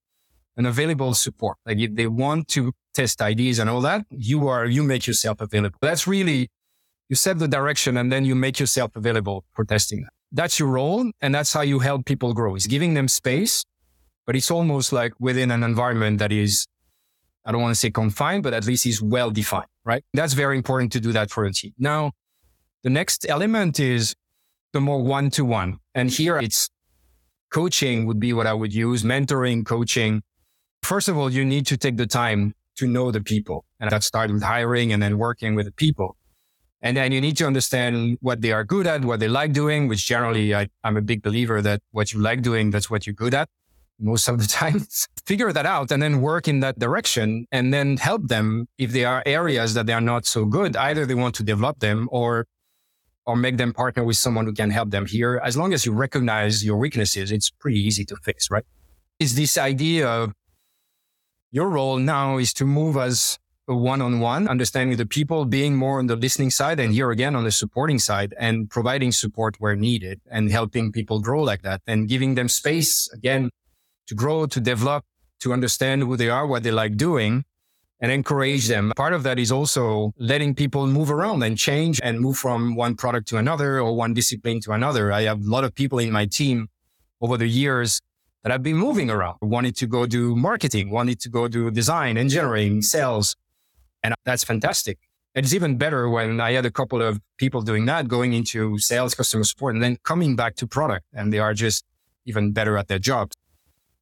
an 0.55 0.65
available 0.65 1.13
support. 1.13 1.57
Like 1.65 1.77
if 1.77 1.95
they 1.95 2.07
want 2.07 2.47
to 2.49 2.73
test 2.93 3.21
ideas 3.21 3.59
and 3.59 3.69
all 3.69 3.81
that, 3.81 4.05
you 4.09 4.47
are, 4.47 4.65
you 4.65 4.83
make 4.83 5.05
yourself 5.05 5.39
available. 5.39 5.77
That's 5.81 6.07
really, 6.07 6.49
you 7.09 7.15
set 7.15 7.37
the 7.37 7.47
direction 7.47 7.97
and 7.97 8.11
then 8.11 8.25
you 8.25 8.35
make 8.35 8.59
yourself 8.59 8.95
available 8.95 9.45
for 9.53 9.65
testing 9.65 10.01
that. 10.01 10.11
That's 10.31 10.59
your 10.59 10.69
role. 10.69 11.11
And 11.21 11.33
that's 11.33 11.53
how 11.53 11.61
you 11.61 11.79
help 11.79 12.05
people 12.05 12.33
grow 12.33 12.55
is 12.55 12.65
giving 12.67 12.95
them 12.95 13.07
space 13.07 13.63
but 14.27 14.35
it's 14.35 14.51
almost 14.51 14.91
like 14.91 15.13
within 15.19 15.49
an 15.49 15.63
environment 15.63 16.19
that 16.19 16.31
is, 16.31 16.67
I 17.45 17.53
don't 17.53 17.61
want 17.61 17.73
to 17.73 17.79
say 17.79 17.89
confined, 17.89 18.43
but 18.43 18.53
at 18.53 18.65
least 18.65 18.85
is 18.85 19.01
well 19.01 19.31
defined, 19.31 19.69
right? 19.85 20.03
That's 20.13 20.33
very 20.33 20.57
important 20.57 20.91
to 20.91 20.99
do 20.99 21.13
that 21.13 21.31
for 21.31 21.45
a 21.45 21.53
team. 21.53 21.73
Now, 21.79 22.11
the 22.83 22.89
next 22.89 23.25
element 23.27 23.79
is 23.79 24.15
the 24.73 24.81
more 24.81 25.01
one 25.01 25.29
to 25.31 25.45
one. 25.45 25.79
And 25.95 26.09
here 26.09 26.37
it's 26.37 26.69
coaching 27.51 28.05
would 28.05 28.19
be 28.19 28.33
what 28.33 28.47
I 28.47 28.53
would 28.53 28.73
use, 28.73 29.03
mentoring, 29.03 29.65
coaching. 29.65 30.21
First 30.83 31.07
of 31.07 31.17
all, 31.17 31.29
you 31.29 31.45
need 31.45 31.65
to 31.67 31.77
take 31.77 31.97
the 31.97 32.07
time 32.07 32.53
to 32.77 32.87
know 32.87 33.11
the 33.11 33.21
people. 33.21 33.65
And 33.79 33.91
that 33.91 34.03
starts 34.03 34.31
with 34.31 34.43
hiring 34.43 34.93
and 34.93 35.01
then 35.01 35.17
working 35.17 35.55
with 35.55 35.65
the 35.65 35.71
people. 35.71 36.15
And 36.81 36.95
then 36.95 37.11
you 37.11 37.19
need 37.19 37.37
to 37.37 37.47
understand 37.47 38.17
what 38.21 38.41
they 38.41 38.51
are 38.51 38.63
good 38.63 38.85
at, 38.85 39.03
what 39.03 39.19
they 39.19 39.27
like 39.27 39.51
doing, 39.51 39.87
which 39.87 40.05
generally 40.05 40.53
I, 40.53 40.67
am 40.83 40.95
a 40.95 41.01
big 41.01 41.23
believer 41.23 41.61
that 41.61 41.81
what 41.91 42.13
you 42.13 42.19
like 42.19 42.43
doing, 42.43 42.69
that's 42.69 42.89
what 42.89 43.07
you're 43.07 43.15
good 43.15 43.33
at 43.33 43.49
most 43.99 44.27
of 44.27 44.39
the 44.39 44.47
time. 44.61 44.85
Figure 45.25 45.51
that 45.51 45.65
out 45.65 45.91
and 45.91 46.01
then 46.01 46.21
work 46.21 46.47
in 46.47 46.59
that 46.59 46.77
direction 46.77 47.47
and 47.51 47.73
then 47.73 47.97
help 47.97 48.27
them 48.27 48.67
if 48.77 48.91
there 48.91 49.09
are 49.09 49.23
areas 49.25 49.73
that 49.73 49.87
they 49.87 49.93
are 49.93 50.01
not 50.01 50.25
so 50.25 50.45
good. 50.45 50.75
Either 50.75 51.05
they 51.05 51.15
want 51.15 51.35
to 51.35 51.43
develop 51.43 51.79
them 51.79 52.07
or 52.11 52.45
or 53.27 53.35
make 53.35 53.57
them 53.57 53.73
partner 53.73 54.03
with 54.05 54.15
someone 54.15 54.45
who 54.45 54.53
can 54.53 54.71
help 54.71 54.89
them 54.89 55.05
here. 55.05 55.39
As 55.43 55.57
long 55.57 55.73
as 55.73 55.85
you 55.85 55.91
recognize 55.91 56.63
your 56.63 56.77
weaknesses, 56.77 57.29
it's 57.31 57.49
pretty 57.49 57.79
easy 57.79 58.05
to 58.05 58.15
fix, 58.23 58.49
right? 58.49 58.63
It's 59.19 59.33
this 59.33 59.57
idea 59.57 60.07
of 60.07 60.33
your 61.51 61.69
role 61.69 61.97
now 61.97 62.37
is 62.37 62.53
to 62.53 62.65
move 62.65 62.95
as 62.95 63.37
a 63.67 63.75
one-on-one, 63.75 64.47
understanding 64.47 64.95
the 64.95 65.05
people, 65.05 65.43
being 65.43 65.75
more 65.75 65.99
on 65.99 66.07
the 66.07 66.15
listening 66.15 66.49
side 66.49 66.79
and 66.79 66.93
here 66.93 67.11
again 67.11 67.35
on 67.35 67.43
the 67.43 67.51
supporting 67.51 67.99
side 67.99 68.33
and 68.39 68.69
providing 68.69 69.11
support 69.11 69.57
where 69.59 69.75
needed 69.75 70.21
and 70.31 70.49
helping 70.49 70.93
people 70.93 71.19
grow 71.19 71.43
like 71.43 71.63
that 71.63 71.81
and 71.85 72.07
giving 72.07 72.35
them 72.35 72.47
space 72.47 73.09
again 73.13 73.49
to 74.07 74.15
grow, 74.15 74.45
to 74.45 74.61
develop, 74.61 75.03
to 75.41 75.51
understand 75.51 76.01
who 76.03 76.15
they 76.15 76.29
are, 76.29 76.47
what 76.47 76.63
they 76.63 76.71
like 76.71 76.95
doing 76.95 77.43
and 77.99 78.11
encourage 78.11 78.67
them. 78.67 78.91
Part 78.95 79.13
of 79.13 79.23
that 79.23 79.39
is 79.39 79.51
also 79.51 80.13
letting 80.17 80.53
people 80.53 80.85
move 80.87 81.09
around 81.09 81.43
and 81.43 81.57
change 81.57 81.99
and 82.03 82.19
move 82.19 82.37
from 82.37 82.75
one 82.75 82.95
product 82.95 83.27
to 83.29 83.37
another 83.37 83.79
or 83.79 83.95
one 83.95 84.13
discipline 84.13 84.59
to 84.61 84.71
another. 84.71 85.11
I 85.11 85.23
have 85.23 85.41
a 85.41 85.49
lot 85.49 85.63
of 85.63 85.73
people 85.73 85.99
in 85.99 86.11
my 86.11 86.25
team 86.25 86.69
over 87.21 87.37
the 87.37 87.47
years 87.47 87.99
that 88.43 88.51
have 88.51 88.61
been 88.61 88.77
moving 88.77 89.09
around, 89.09 89.37
wanted 89.41 89.75
to 89.77 89.87
go 89.87 90.05
do 90.05 90.35
marketing, 90.35 90.91
wanted 90.91 91.19
to 91.21 91.29
go 91.29 91.47
do 91.47 91.71
design, 91.71 92.17
engineering, 92.17 92.81
sales. 92.81 93.35
And 94.03 94.13
that's 94.25 94.43
fantastic. 94.43 94.99
It's 95.33 95.53
even 95.53 95.77
better 95.77 96.09
when 96.09 96.39
I 96.39 96.51
had 96.51 96.65
a 96.65 96.71
couple 96.71 97.01
of 97.01 97.19
people 97.37 97.61
doing 97.61 97.85
that, 97.85 98.07
going 98.07 98.33
into 98.33 98.77
sales, 98.77 99.15
customer 99.15 99.43
support, 99.43 99.73
and 99.73 99.83
then 99.83 99.97
coming 100.03 100.35
back 100.35 100.55
to 100.57 100.67
product 100.67 101.05
and 101.13 101.33
they 101.33 101.39
are 101.39 101.53
just 101.53 101.83
even 102.25 102.51
better 102.51 102.77
at 102.77 102.87
their 102.87 102.99
jobs 102.99 103.35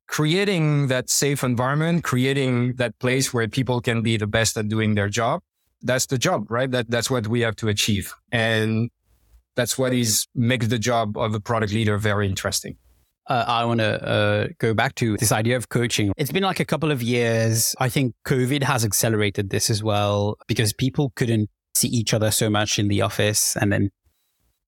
creating 0.08 0.88
that 0.88 1.10
safe 1.10 1.44
environment, 1.44 2.04
creating 2.04 2.76
that 2.76 2.98
place 3.00 3.34
where 3.34 3.48
people 3.48 3.82
can 3.82 4.02
be 4.02 4.18
the 4.18 4.28
best 4.28 4.58
at 4.58 4.68
doing 4.68 4.96
their 4.96 5.10
job. 5.10 5.42
That's 5.82 6.06
the 6.06 6.18
job, 6.18 6.50
right? 6.50 6.70
That, 6.70 6.90
that's 6.90 7.10
what 7.10 7.28
we 7.28 7.42
have 7.42 7.56
to 7.58 7.68
achieve. 7.68 8.14
And 8.32 8.90
that's 9.56 9.78
what 9.78 9.94
is 9.94 10.28
makes 10.36 10.68
the 10.68 10.80
job 10.80 11.18
of 11.18 11.34
a 11.34 11.40
product 11.40 11.74
leader 11.74 11.98
very 11.98 12.28
interesting. 12.28 12.78
Uh, 13.28 13.44
I 13.48 13.66
want 13.66 13.80
to 13.80 14.08
uh, 14.08 14.48
go 14.60 14.74
back 14.76 14.94
to 14.96 15.18
this 15.18 15.32
idea 15.32 15.58
of 15.58 15.70
coaching. 15.70 16.14
It's 16.16 16.32
been 16.32 16.44
like 16.44 16.60
a 16.60 16.66
couple 16.66 16.92
of 16.92 17.02
years. 17.02 17.76
I 17.80 17.90
think 17.90 18.14
COVID 18.28 18.62
has 18.62 18.86
accelerated 18.86 19.50
this 19.50 19.70
as 19.70 19.82
well 19.82 20.38
because 20.48 20.74
people 20.74 21.12
couldn't 21.16 21.50
see 21.74 21.88
each 21.88 22.14
other 22.14 22.30
so 22.30 22.50
much 22.50 22.78
in 22.78 22.88
the 22.88 23.02
office. 23.02 23.58
And 23.60 23.72
then 23.72 23.90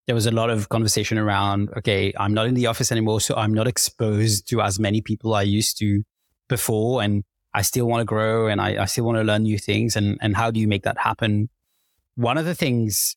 there 0.08 0.14
was 0.14 0.24
a 0.24 0.30
lot 0.30 0.48
of 0.48 0.70
conversation 0.70 1.18
around, 1.18 1.68
okay, 1.76 2.14
I'm 2.18 2.32
not 2.32 2.46
in 2.46 2.54
the 2.54 2.66
office 2.66 2.90
anymore. 2.90 3.20
So 3.20 3.36
I'm 3.36 3.52
not 3.52 3.68
exposed 3.68 4.48
to 4.48 4.62
as 4.62 4.80
many 4.80 5.02
people 5.02 5.34
I 5.34 5.42
used 5.42 5.78
to 5.80 6.02
before. 6.48 7.02
And 7.02 7.24
I 7.52 7.60
still 7.60 7.84
want 7.84 8.00
to 8.00 8.06
grow 8.06 8.46
and 8.46 8.58
I, 8.58 8.82
I 8.82 8.86
still 8.86 9.04
want 9.04 9.18
to 9.18 9.22
learn 9.22 9.42
new 9.42 9.58
things. 9.58 9.96
And, 9.96 10.16
and 10.22 10.34
how 10.34 10.50
do 10.50 10.60
you 10.60 10.66
make 10.66 10.84
that 10.84 10.96
happen? 10.96 11.50
One 12.14 12.38
of 12.38 12.46
the 12.46 12.54
things 12.54 13.16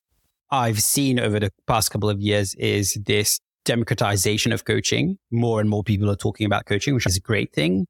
I've 0.51 0.83
seen 0.83 1.17
over 1.17 1.39
the 1.39 1.53
past 1.65 1.91
couple 1.91 2.09
of 2.09 2.19
years 2.19 2.55
is 2.55 2.99
this 3.05 3.39
democratization 3.63 4.51
of 4.51 4.65
coaching. 4.65 5.17
More 5.31 5.61
and 5.61 5.69
more 5.69 5.83
people 5.83 6.11
are 6.11 6.17
talking 6.17 6.45
about 6.45 6.65
coaching, 6.65 6.93
which 6.93 7.07
is 7.07 7.15
a 7.15 7.21
great 7.21 7.53
thing. 7.53 7.87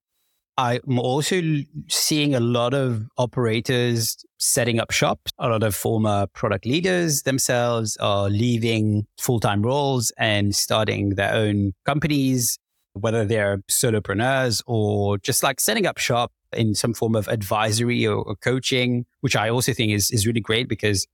I'm 0.57 0.99
also 0.99 1.41
seeing 1.87 2.35
a 2.35 2.39
lot 2.39 2.73
of 2.73 3.07
operators 3.17 4.23
setting 4.37 4.79
up 4.79 4.91
shop. 4.91 5.19
A 5.39 5.47
lot 5.49 5.63
of 5.63 5.73
former 5.73 6.27
product 6.33 6.65
leaders 6.65 7.23
themselves 7.23 7.97
are 7.97 8.29
leaving 8.29 9.07
full 9.19 9.39
time 9.39 9.61
roles 9.61 10.11
and 10.17 10.53
starting 10.55 11.15
their 11.15 11.33
own 11.33 11.73
companies, 11.85 12.59
whether 12.93 13.23
they're 13.25 13.59
solopreneurs 13.69 14.61
or 14.67 15.17
just 15.17 15.41
like 15.41 15.59
setting 15.59 15.85
up 15.85 15.97
shop 15.97 16.31
in 16.53 16.75
some 16.75 16.93
form 16.93 17.15
of 17.15 17.27
advisory 17.29 18.05
or, 18.05 18.17
or 18.17 18.35
coaching, 18.35 19.05
which 19.21 19.35
I 19.35 19.49
also 19.49 19.73
think 19.73 19.93
is, 19.93 20.11
is 20.11 20.27
really 20.27 20.41
great 20.41 20.67
because 20.67 21.07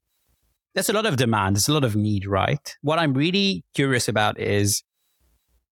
there's 0.73 0.89
a 0.89 0.93
lot 0.93 1.05
of 1.05 1.17
demand, 1.17 1.55
there's 1.55 1.67
a 1.67 1.73
lot 1.73 1.83
of 1.83 1.95
need, 1.95 2.25
right? 2.25 2.75
What 2.81 2.99
I'm 2.99 3.13
really 3.13 3.63
curious 3.73 4.07
about 4.07 4.39
is 4.39 4.83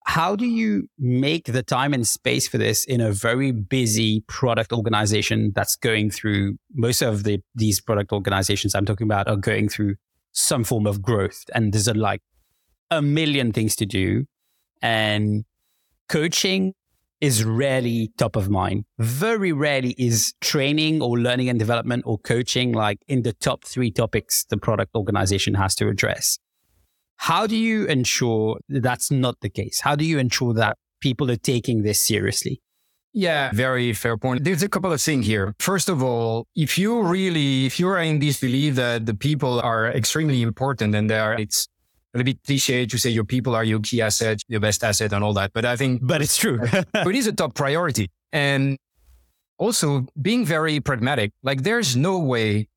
how 0.06 0.36
do 0.36 0.46
you 0.46 0.88
make 1.00 1.46
the 1.46 1.64
time 1.64 1.94
and 1.94 2.08
space 2.08 2.48
for 2.48 2.58
this 2.58 2.86
in 2.86 3.02
a 3.02 3.12
very 3.12 3.52
busy 3.52 4.24
product 4.28 4.72
organization 4.72 5.52
that's 5.56 5.76
going 5.76 6.12
through 6.12 6.58
most 6.74 7.02
of 7.02 7.24
the 7.24 7.42
these 7.56 7.82
product 7.82 8.12
organizations 8.12 8.76
I'm 8.76 8.86
talking 8.86 9.06
about 9.06 9.28
are 9.28 9.36
going 9.36 9.68
through 9.68 9.96
some 10.32 10.64
form 10.64 10.86
of 10.86 11.02
growth 11.02 11.44
and 11.54 11.74
there's 11.74 11.88
a 11.88 11.94
like 11.94 12.22
a 12.92 13.02
million 13.02 13.52
things 13.52 13.76
to 13.78 13.86
do 13.86 14.26
and 14.82 15.44
coaching 16.08 16.74
is 17.20 17.44
rarely 17.44 18.12
top 18.18 18.36
of 18.36 18.50
mind. 18.50 18.86
Very 19.00 19.52
rarely 19.52 19.96
is 19.98 20.34
training 20.42 21.02
or 21.02 21.18
learning 21.18 21.50
and 21.50 21.58
development 21.58 22.04
or 22.06 22.20
coaching 22.20 22.74
like 22.74 23.00
in 23.08 23.24
the 23.24 23.34
top 23.34 23.64
three 23.64 23.90
topics 23.90 24.46
the 24.46 24.58
product 24.58 24.94
organization 24.96 25.56
has 25.56 25.74
to 25.76 25.88
address. 25.88 26.38
How 27.18 27.48
do 27.48 27.56
you 27.56 27.86
ensure 27.86 28.60
that 28.70 28.84
that's 28.84 29.10
not 29.12 29.40
the 29.42 29.50
case? 29.50 29.82
How 29.82 29.96
do 29.96 30.06
you 30.06 30.20
ensure 30.20 30.54
that 30.54 30.78
people 31.02 31.32
are 31.32 31.38
taking 31.38 31.84
this 31.84 32.02
seriously? 32.02 32.62
Yeah, 33.18 33.52
very 33.54 33.94
fair 33.94 34.18
point. 34.18 34.44
There's 34.44 34.62
a 34.62 34.68
couple 34.68 34.92
of 34.92 35.02
things 35.02 35.26
here. 35.26 35.56
First 35.60 35.88
of 35.88 36.04
all, 36.04 36.48
if 36.54 36.78
you 36.78 37.02
really, 37.02 37.66
if 37.66 37.80
you're 37.80 37.98
in 38.00 38.20
this 38.20 38.42
belief 38.42 38.76
that 38.76 39.06
the 39.06 39.14
people 39.14 39.62
are 39.62 39.88
extremely 39.88 40.42
important 40.42 40.94
and 40.94 41.10
they 41.10 41.18
are, 41.18 41.34
it's 41.34 41.70
a 42.14 42.18
little 42.18 42.34
bit 42.34 42.44
cliche 42.44 42.86
to 42.86 42.98
say 42.98 43.10
your 43.10 43.24
people 43.24 43.56
are 43.56 43.64
your 43.64 43.80
key 43.80 44.02
asset, 44.02 44.42
your 44.50 44.60
best 44.60 44.84
asset 44.84 45.14
and 45.14 45.24
all 45.24 45.34
that. 45.34 45.54
But 45.54 45.64
I 45.64 45.78
think, 45.78 46.02
but 46.04 46.22
it's 46.22 46.36
true. 46.36 46.60
it 46.94 47.16
is 47.16 47.28
a 47.28 47.32
top 47.32 47.54
priority. 47.54 48.12
And 48.34 48.78
also 49.58 50.08
being 50.22 50.46
very 50.46 50.82
pragmatic, 50.82 51.32
like 51.42 51.64
there's 51.64 51.96
no 51.96 52.20
way 52.20 52.68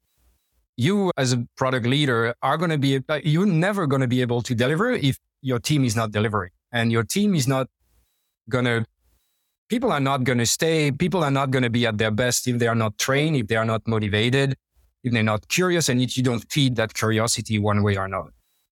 you 0.78 1.10
as 1.16 1.32
a 1.32 1.44
product 1.56 1.86
leader 1.86 2.34
are 2.40 2.56
going 2.56 2.70
to 2.70 2.78
be, 2.78 3.00
uh, 3.08 3.20
you're 3.24 3.44
never 3.46 3.86
going 3.88 4.00
to 4.00 4.06
be 4.06 4.20
able 4.22 4.40
to 4.42 4.54
deliver 4.54 4.92
if 4.92 5.18
your 5.42 5.58
team 5.58 5.84
is 5.84 5.96
not 5.96 6.12
delivering 6.12 6.52
and 6.72 6.92
your 6.92 7.02
team 7.02 7.34
is 7.34 7.48
not 7.48 7.66
going 8.48 8.64
to, 8.64 8.86
people 9.68 9.90
are 9.90 10.00
not 10.00 10.22
going 10.22 10.38
to 10.38 10.46
stay. 10.46 10.92
People 10.92 11.24
are 11.24 11.32
not 11.32 11.50
going 11.50 11.64
to 11.64 11.70
be 11.70 11.84
at 11.84 11.98
their 11.98 12.12
best 12.12 12.46
if 12.46 12.58
they 12.60 12.68
are 12.68 12.76
not 12.76 12.96
trained, 12.96 13.36
if 13.36 13.48
they 13.48 13.56
are 13.56 13.64
not 13.64 13.82
motivated, 13.88 14.54
if 15.02 15.12
they're 15.12 15.22
not 15.24 15.48
curious 15.48 15.88
and 15.88 16.00
if 16.00 16.16
you 16.16 16.22
don't 16.22 16.44
feed 16.48 16.76
that 16.76 16.94
curiosity 16.94 17.58
one 17.58 17.82
way 17.82 17.96
or 17.96 18.04
another. 18.04 18.30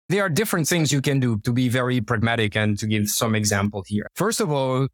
There 0.08 0.22
are 0.22 0.28
different 0.28 0.68
things 0.68 0.92
you 0.92 1.02
can 1.02 1.18
do 1.18 1.38
to 1.40 1.52
be 1.52 1.68
very 1.68 2.00
pragmatic 2.00 2.56
and 2.56 2.78
to 2.78 2.86
give 2.86 3.08
some 3.08 3.34
example 3.34 3.82
here. 3.84 4.06
First 4.14 4.40
of 4.40 4.52
all, 4.52 4.86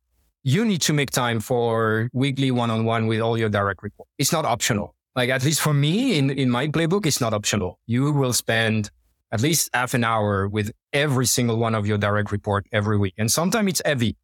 you 0.44 0.64
need 0.64 0.80
to 0.82 0.94
make 0.94 1.10
time 1.10 1.40
for 1.40 2.08
weekly 2.14 2.50
one-on-one 2.50 3.06
with 3.06 3.20
all 3.20 3.36
your 3.36 3.50
direct 3.50 3.82
reports. 3.82 4.10
It's 4.18 4.32
not 4.32 4.46
optional. 4.46 4.94
Like 5.14 5.30
at 5.30 5.44
least 5.44 5.60
for 5.60 5.74
me 5.74 6.18
in, 6.18 6.30
in 6.30 6.50
my 6.50 6.68
playbook, 6.68 7.06
it's 7.06 7.20
not 7.20 7.34
optional. 7.34 7.78
You 7.86 8.12
will 8.12 8.32
spend 8.32 8.90
at 9.30 9.40
least 9.40 9.70
half 9.74 9.94
an 9.94 10.04
hour 10.04 10.48
with 10.48 10.72
every 10.92 11.26
single 11.26 11.58
one 11.58 11.74
of 11.74 11.86
your 11.86 11.98
direct 11.98 12.32
report 12.32 12.66
every 12.72 12.98
week. 12.98 13.14
And 13.18 13.30
sometimes 13.30 13.68
it's 13.68 13.82
heavy. 13.84 14.16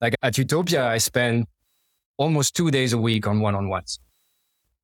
Like 0.00 0.14
at 0.22 0.36
Utopia, 0.38 0.86
I 0.88 0.98
spend 0.98 1.46
almost 2.16 2.56
two 2.56 2.70
days 2.70 2.92
a 2.92 2.98
week 2.98 3.26
on 3.26 3.40
one-on-ones 3.40 4.00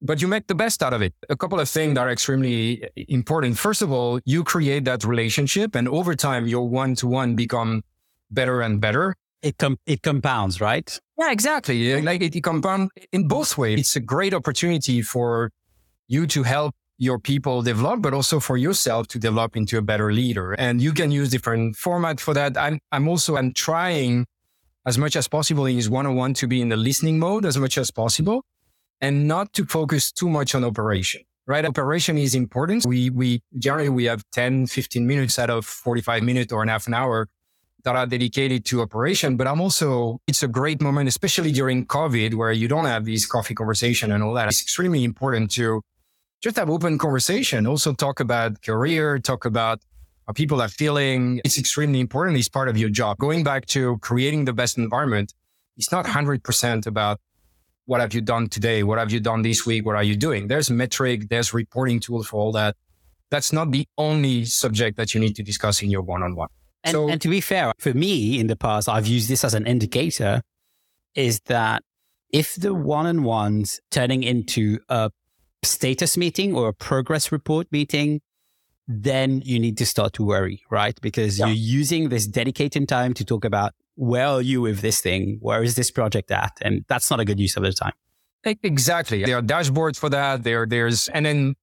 but 0.01 0.23
you 0.23 0.29
make 0.29 0.47
the 0.47 0.55
best 0.55 0.83
out 0.83 0.93
of 0.93 1.03
it. 1.03 1.15
A 1.29 1.37
couple 1.37 1.59
of 1.59 1.69
things 1.69 1.95
that 1.95 2.01
are 2.01 2.11
extremely 2.11 2.85
uh, 2.85 2.89
important. 3.09 3.59
First 3.59 3.83
of 3.83 3.91
all, 3.93 4.21
you 4.25 4.45
create 4.45 4.85
that 4.85 5.05
relationship 5.05 5.75
and 5.75 5.89
over 5.89 6.15
time 6.15 6.47
your 6.47 6.69
one 6.69 6.95
to 6.97 7.07
one 7.07 7.35
become 7.35 7.83
better 8.31 8.61
and 8.61 8.81
better. 8.81 9.15
It 9.43 9.59
com- 9.59 9.79
it 9.87 10.03
compounds, 10.03 10.61
right? 10.61 10.99
Yeah, 11.19 11.33
exactly. 11.33 12.01
Like 12.01 12.23
it, 12.23 12.37
it 12.37 12.43
compounds 12.43 12.93
in 13.13 13.27
both 13.27 13.59
ways. 13.59 13.81
It's 13.81 13.97
a 13.97 14.01
great 14.01 14.33
opportunity 14.33 15.03
for 15.03 15.51
you 16.07 16.27
to 16.29 16.45
help 16.45 16.75
your 16.97 17.19
people 17.19 17.63
develop, 17.63 18.03
but 18.03 18.15
also 18.15 18.39
for 18.39 18.57
yourself 18.57 19.09
to 19.09 19.19
develop 19.19 19.57
into 19.57 19.79
a 19.79 19.83
better 19.83 20.13
leader. 20.13 20.53
And 20.53 20.81
you 20.81 20.93
can 20.93 21.11
use 21.11 21.31
different 21.31 21.77
format 21.77 22.21
for 22.21 22.35
that. 22.35 22.57
I'm, 22.57 22.79
I'm 22.93 23.09
also, 23.09 23.37
I'm 23.37 23.53
trying 23.53 24.27
as 24.87 24.97
much 24.97 25.17
as 25.17 25.27
possible 25.29 25.67
in 25.67 25.77
this 25.77 25.89
one-on-one 25.89 26.35
to 26.35 26.47
be 26.47 26.61
in 26.61 26.69
the 26.69 26.77
listening 26.77 27.19
mode 27.19 27.45
as 27.45 27.57
much 27.57 27.79
as 27.79 27.91
possible 27.91 28.45
and 29.01 29.27
not 29.27 29.53
to 29.55 29.65
focus 29.67 30.13
too 30.13 30.29
much 30.29 30.55
on 30.55 30.65
operation, 30.65 31.23
right? 31.47 31.65
Operation 31.65 32.17
is 32.17 32.35
important. 32.35 32.87
We, 32.87 33.11
we 33.11 33.43
generally, 33.59 33.91
we 33.91 34.05
have 34.05 34.23
10, 34.33 34.69
15 34.69 35.07
minutes 35.07 35.39
out 35.39 35.51
of 35.51 35.67
45 35.67 36.23
minutes 36.23 36.53
or 36.53 36.63
an 36.63 36.69
half 36.69 36.87
an 36.87 36.95
hour 36.95 37.29
that 37.85 37.97
are 37.97 38.07
dedicated 38.07 38.65
to 38.67 38.81
operation. 38.83 39.37
But 39.37 39.47
I'm 39.47 39.61
also, 39.61 40.21
it's 40.27 40.43
a 40.43 40.49
great 40.49 40.81
moment, 40.81 41.09
especially 41.09 41.53
during 41.53 41.87
COVID 41.87 42.35
where 42.35 42.53
you 42.53 42.69
don't 42.69 42.87
have 42.87 43.05
these 43.05 43.27
coffee 43.27 43.55
conversation 43.55 44.13
and 44.13 44.23
all 44.23 44.35
that. 44.35 44.49
It's 44.49 44.61
extremely 44.61 45.05
important 45.05 45.51
to 45.53 45.83
just 46.43 46.57
have 46.57 46.71
open 46.71 46.99
conversation. 46.99 47.67
Also 47.67 47.93
talk 47.93 48.21
about 48.21 48.63
career, 48.63 49.19
talk 49.19 49.45
about 49.45 49.81
how 50.27 50.33
people 50.33 50.61
are 50.61 50.69
feeling. 50.69 51.41
It's 51.45 51.59
extremely 51.59 52.01
important. 52.01 52.37
It's 52.37 52.49
part 52.49 52.69
of 52.69 52.77
your 52.77 52.91
job. 52.91 53.19
Going 53.19 53.45
back 53.45 53.67
to 53.67 53.99
creating 53.99 54.45
the 54.45 54.53
best 54.53 54.77
environment, 54.77 55.33
it's 55.77 55.93
not 55.93 56.05
100% 56.05 56.87
about 56.87 57.21
what 57.87 58.01
have 58.01 58.13
you 58.13 58.21
done 58.21 58.49
today? 58.49 58.83
What 58.83 58.99
have 58.99 59.11
you 59.11 59.21
done 59.21 59.43
this 59.43 59.65
week? 59.65 59.87
What 59.87 59.97
are 59.97 60.03
you 60.03 60.17
doing? 60.17 60.49
There's 60.49 60.71
metric, 60.71 61.29
there's 61.31 61.55
reporting 61.55 62.01
tools 62.01 62.27
for 62.29 62.39
all 62.39 62.53
that. 62.53 62.77
That's 63.31 63.53
not 63.53 63.71
the 63.71 63.87
only 63.97 64.45
subject 64.45 64.97
that 64.99 65.15
you 65.15 65.21
need 65.21 65.37
to 65.37 65.43
discuss 65.43 65.83
in 65.83 65.91
your 65.91 66.03
one-on-one. 66.03 66.49
And, 66.89 66.95
so, 66.95 67.09
and 67.09 67.21
to 67.21 67.29
be 67.29 67.41
fair, 67.41 67.73
for 67.79 67.95
me 67.95 68.39
in 68.39 68.47
the 68.47 68.57
past, 68.57 68.89
I've 68.89 69.07
used 69.07 69.29
this 69.29 69.45
as 69.45 69.55
an 69.55 69.67
indicator 69.67 70.43
is 71.15 71.41
that 71.47 71.83
if 72.31 72.55
the 72.55 72.75
one-on-ones 72.75 73.81
turning 73.91 74.23
into 74.23 74.79
a 74.89 75.11
status 75.63 76.17
meeting 76.17 76.55
or 76.55 76.69
a 76.69 76.75
progress 76.75 77.33
report 77.33 77.67
meeting, 77.73 78.21
then 78.87 79.43
you 79.45 79.59
need 79.59 79.77
to 79.79 79.87
start 79.87 80.13
to 80.15 80.25
worry, 80.25 80.63
right? 80.71 80.99
Because 81.01 81.39
yeah. 81.39 81.47
you're 81.47 81.57
using 81.57 82.09
this 82.09 82.27
dedicated 82.27 82.89
time 82.89 83.15
to 83.15 83.25
talk 83.25 83.45
about 83.45 83.73
where 83.97 84.27
are 84.27 84.43
you 84.43 84.61
with 84.61 84.81
this 84.81 85.01
thing? 85.01 85.39
Where 85.41 85.63
is 85.63 85.75
this 85.75 85.91
project 85.91 86.31
at? 86.31 86.53
And 86.63 86.85
that's 86.89 87.11
not 87.11 87.21
a 87.21 87.25
good 87.25 87.41
use 87.41 87.57
of 87.57 87.65
the 87.65 87.73
time. 87.73 87.93
Exactly. 88.45 89.25
There 89.25 89.37
are 89.37 89.43
dashboards 89.43 89.99
for 89.99 90.09
that. 90.11 90.45
There, 90.45 90.67
there's, 90.67 91.09
and 91.09 91.27
then 91.27 91.55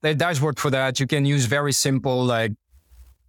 the 0.00 0.14
dashboard 0.14 0.58
for 0.58 0.70
that, 0.70 0.98
you 0.98 1.06
can 1.06 1.24
use 1.24 1.44
very 1.44 1.72
simple, 1.72 2.24
like 2.24 2.52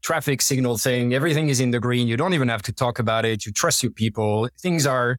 traffic 0.03 0.41
signal 0.41 0.77
thing. 0.77 1.13
Everything 1.13 1.49
is 1.49 1.59
in 1.59 1.71
the 1.71 1.79
green. 1.79 2.07
You 2.07 2.17
don't 2.17 2.33
even 2.33 2.49
have 2.49 2.61
to 2.63 2.73
talk 2.73 2.99
about 2.99 3.25
it. 3.25 3.45
You 3.45 3.51
trust 3.51 3.81
your 3.81 3.91
people. 3.91 4.49
Things 4.59 4.85
are, 4.85 5.17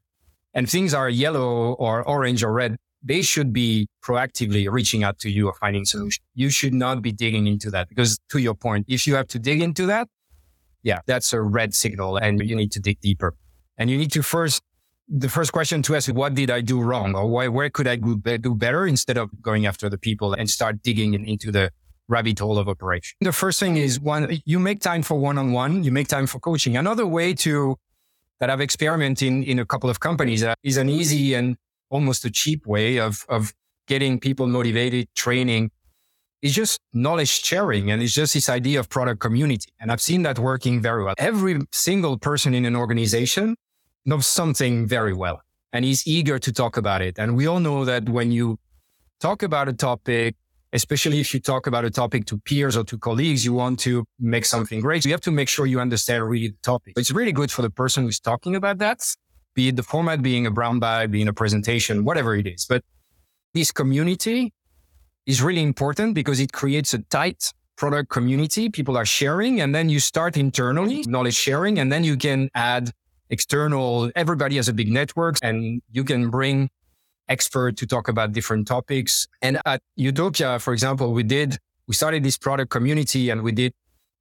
and 0.53 0.69
things 0.69 0.93
are 0.93 1.09
yellow 1.09 1.73
or 1.73 2.07
orange 2.07 2.43
or 2.43 2.53
red. 2.53 2.77
They 3.03 3.21
should 3.21 3.51
be 3.51 3.87
proactively 4.03 4.71
reaching 4.71 5.03
out 5.03 5.19
to 5.19 5.29
you 5.29 5.47
or 5.47 5.53
finding 5.59 5.85
solution. 5.85 6.23
You 6.33 6.49
should 6.49 6.73
not 6.73 7.01
be 7.01 7.11
digging 7.11 7.47
into 7.47 7.69
that 7.71 7.89
because 7.89 8.17
to 8.29 8.37
your 8.39 8.55
point, 8.55 8.85
if 8.87 9.05
you 9.05 9.15
have 9.15 9.27
to 9.27 9.39
dig 9.39 9.61
into 9.61 9.85
that, 9.87 10.07
yeah, 10.83 10.99
that's 11.05 11.33
a 11.33 11.41
red 11.41 11.73
signal 11.73 12.17
and 12.17 12.39
you 12.47 12.55
need 12.55 12.71
to 12.73 12.79
dig 12.79 12.99
deeper. 13.01 13.33
And 13.77 13.89
you 13.89 13.97
need 13.97 14.11
to 14.13 14.23
first, 14.23 14.61
the 15.07 15.29
first 15.29 15.51
question 15.51 15.81
to 15.83 15.95
ask 15.95 16.11
what 16.13 16.33
did 16.35 16.49
I 16.49 16.61
do 16.61 16.81
wrong? 16.81 17.15
Or 17.15 17.27
why, 17.27 17.47
where 17.47 17.69
could 17.69 17.87
I 17.87 17.95
do 17.95 18.55
better 18.55 18.87
instead 18.87 19.17
of 19.17 19.29
going 19.41 19.65
after 19.65 19.89
the 19.89 19.97
people 19.97 20.33
and 20.33 20.49
start 20.49 20.81
digging 20.81 21.13
into 21.13 21.51
the 21.51 21.71
rabbit 22.07 22.39
hole 22.39 22.57
of 22.57 22.67
operation? 22.67 23.15
The 23.21 23.31
first 23.31 23.59
thing 23.59 23.77
is 23.77 23.99
one, 23.99 24.39
you 24.45 24.59
make 24.59 24.81
time 24.81 25.01
for 25.01 25.15
one-on-one, 25.15 25.83
you 25.83 25.91
make 25.91 26.07
time 26.07 26.27
for 26.27 26.39
coaching. 26.39 26.77
Another 26.77 27.05
way 27.05 27.33
to, 27.35 27.77
that 28.39 28.49
I've 28.49 28.61
experimented 28.61 29.27
in, 29.27 29.43
in 29.43 29.59
a 29.59 29.65
couple 29.65 29.89
of 29.89 29.99
companies 29.99 30.43
uh, 30.43 30.55
is 30.63 30.77
an 30.77 30.89
easy 30.89 31.33
and 31.33 31.57
almost 31.89 32.25
a 32.25 32.31
cheap 32.31 32.65
way 32.65 32.97
of, 32.99 33.25
of 33.29 33.53
getting 33.87 34.19
people 34.19 34.47
motivated, 34.47 35.07
training 35.15 35.71
is 36.41 36.53
just 36.53 36.79
knowledge 36.93 37.29
sharing 37.29 37.89
and 37.89 38.03
it's 38.03 38.13
just 38.13 38.33
this 38.33 38.49
idea 38.49 38.79
of 38.79 38.89
product 38.89 39.19
community. 39.19 39.69
And 39.79 39.91
I've 39.91 40.01
seen 40.01 40.23
that 40.23 40.37
working 40.37 40.81
very 40.81 41.03
well. 41.03 41.15
Every 41.17 41.61
single 41.71 42.17
person 42.19 42.53
in 42.53 42.65
an 42.65 42.75
organization 42.75 43.55
knows 44.05 44.27
something 44.27 44.85
very 44.85 45.13
well 45.13 45.41
and 45.73 45.83
is 45.83 46.05
eager 46.07 46.37
to 46.39 46.51
talk 46.51 46.77
about 46.77 47.01
it. 47.01 47.17
And 47.17 47.35
we 47.35 47.47
all 47.47 47.59
know 47.59 47.83
that 47.85 48.07
when 48.09 48.31
you 48.31 48.59
talk 49.19 49.43
about 49.43 49.67
a 49.67 49.73
topic, 49.73 50.35
especially 50.75 51.21
if 51.21 51.33
you 51.33 51.39
talk 51.39 51.67
about 51.67 51.85
a 51.85 51.89
topic 51.89 52.25
to 52.25 52.37
peers 52.37 52.75
or 52.75 52.83
to 52.83 52.97
colleagues, 52.97 53.45
you 53.45 53.53
want 53.53 53.79
to 53.79 54.03
make 54.19 54.45
something 54.45 54.81
great. 54.81 55.05
You 55.05 55.11
have 55.11 55.21
to 55.21 55.31
make 55.31 55.47
sure 55.47 55.65
you 55.65 55.79
understand 55.79 56.29
really 56.29 56.49
the 56.49 56.57
topic. 56.61 56.93
It's 56.97 57.11
really 57.11 57.31
good 57.31 57.49
for 57.49 57.61
the 57.61 57.69
person 57.69 58.03
who's 58.03 58.19
talking 58.19 58.55
about 58.55 58.77
that, 58.79 58.99
be 59.55 59.69
it 59.69 59.77
the 59.77 59.83
format 59.83 60.21
being 60.21 60.45
a 60.45 60.51
brown 60.51 60.79
bag, 60.79 61.11
being 61.11 61.29
a 61.29 61.33
presentation, 61.33 62.03
whatever 62.03 62.35
it 62.35 62.45
is. 62.45 62.65
But 62.67 62.83
this 63.53 63.71
community 63.71 64.53
is 65.25 65.41
really 65.41 65.63
important 65.63 66.13
because 66.13 66.41
it 66.41 66.51
creates 66.51 66.93
a 66.93 66.99
tight 67.03 67.53
product 67.77 68.09
community. 68.09 68.69
People 68.69 68.97
are 68.97 69.05
sharing 69.05 69.61
and 69.61 69.73
then 69.73 69.87
you 69.87 70.01
start 70.01 70.35
internally 70.35 71.03
knowledge 71.07 71.35
sharing 71.35 71.79
and 71.79 71.89
then 71.91 72.03
you 72.03 72.17
can 72.17 72.49
add 72.53 72.91
external. 73.29 74.11
Everybody 74.15 74.57
has 74.57 74.67
a 74.67 74.73
big 74.73 74.91
network 74.91 75.37
and 75.41 75.81
you 75.91 76.03
can 76.03 76.29
bring 76.29 76.69
expert 77.27 77.77
to 77.77 77.87
talk 77.87 78.07
about 78.07 78.31
different 78.31 78.67
topics. 78.67 79.27
And 79.41 79.59
at 79.65 79.81
Utopia, 79.95 80.59
for 80.59 80.73
example, 80.73 81.13
we 81.13 81.23
did, 81.23 81.57
we 81.87 81.93
started 81.93 82.23
this 82.23 82.37
product 82.37 82.71
community 82.71 83.29
and 83.29 83.41
we 83.41 83.51
did 83.51 83.73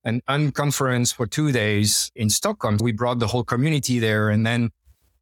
an 0.05 0.21
unconference 0.29 1.15
for 1.15 1.27
two 1.27 1.53
days 1.53 2.11
in 2.15 2.31
Stockholm. 2.31 2.79
We 2.81 2.93
brought 2.93 3.19
the 3.19 3.27
whole 3.27 3.45
community 3.45 3.99
there 3.99 4.31
and 4.31 4.47
then 4.47 4.71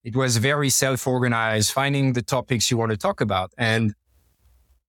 it 0.05 0.17
was 0.17 0.37
very 0.37 0.69
self-organized, 0.69 1.71
finding 1.71 2.13
the 2.13 2.23
topics 2.23 2.71
you 2.71 2.77
want 2.77 2.91
to 2.91 2.97
talk 2.97 3.21
about. 3.21 3.53
And, 3.57 3.95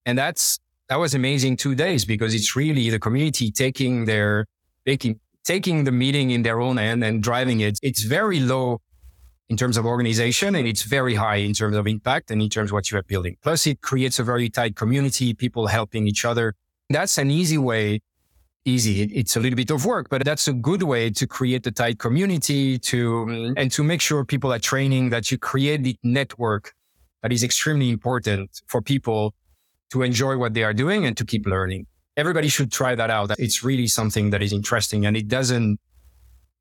and 0.06 0.18
that's 0.18 0.60
that 0.89 1.00
was 1.00 1.16
amazing 1.16 1.58
two 1.58 1.76
days 1.76 2.06
because 2.06 2.36
it's 2.36 2.56
really 2.56 2.89
the 2.89 3.00
community 3.00 3.52
taking 3.52 4.06
their 4.06 4.46
taking 4.86 5.20
taking 5.44 5.84
the 5.84 5.91
meeting 5.91 6.32
in 6.32 6.44
their 6.44 6.62
own 6.62 6.78
hand 6.78 7.04
and 7.04 7.22
driving 7.22 7.62
it. 7.62 7.80
It's 7.82 8.04
very 8.04 8.39
low 8.39 8.80
in 9.54 9.58
terms 9.58 9.78
of 9.78 9.86
organization 9.86 10.56
and 10.56 10.68
it's 10.68 10.82
very 10.82 11.14
high 11.14 11.41
in 11.49 11.54
terms 11.54 11.76
of 11.78 11.86
impact 11.86 12.32
and 12.32 12.41
in 12.41 12.49
terms 12.49 12.72
of 12.72 12.74
what 12.74 12.89
you 12.89 12.97
are 12.97 13.04
building. 13.04 13.38
Plus 13.43 13.68
it 13.68 13.82
creates 13.82 14.18
a 14.18 14.24
very 14.24 14.49
tight 14.49 14.76
community, 14.76 15.28
people 15.36 15.68
helping 15.68 16.08
each 16.08 16.26
other. 16.26 16.56
That's 16.89 17.20
an 17.20 17.30
easy 17.30 17.60
way. 17.60 18.01
Easy. 18.66 19.04
It's 19.04 19.36
a 19.36 19.39
little 19.39 19.56
bit 19.56 19.70
of 19.70 19.86
work, 19.86 20.08
but 20.10 20.26
that's 20.26 20.47
a 20.47 20.54
good 20.54 20.82
way 20.82 21.12
to 21.12 21.28
create 21.28 21.62
the 21.62 21.72
tight 21.72 21.99
community 21.99 22.80
to, 22.80 23.26
mm, 23.28 23.54
and 23.56 23.72
to 23.74 23.84
make 23.84 24.01
sure 24.01 24.26
people 24.26 24.51
are 24.51 24.64
training 24.74 25.12
that 25.12 25.30
you 25.30 25.38
create 25.38 25.84
the 25.84 25.95
network 26.01 26.74
that 27.22 27.32
is 27.32 27.43
extremely 27.43 27.91
important 27.91 28.49
for 28.66 28.82
people 28.82 29.36
to 29.91 30.01
enjoy 30.01 30.36
what 30.36 30.56
they 30.56 30.64
are 30.64 30.74
doing 30.74 31.06
and 31.06 31.16
to 31.18 31.26
keep 31.32 31.45
learning. 31.45 31.86
Everybody 32.18 32.47
should 32.47 32.72
try 32.72 32.95
that 32.95 33.12
out. 33.12 33.28
It's 33.38 33.64
really 33.64 33.86
something 33.86 34.32
that 34.32 34.41
is 34.41 34.51
interesting 34.51 35.06
and 35.06 35.16
it 35.16 35.28
doesn't, 35.28 35.80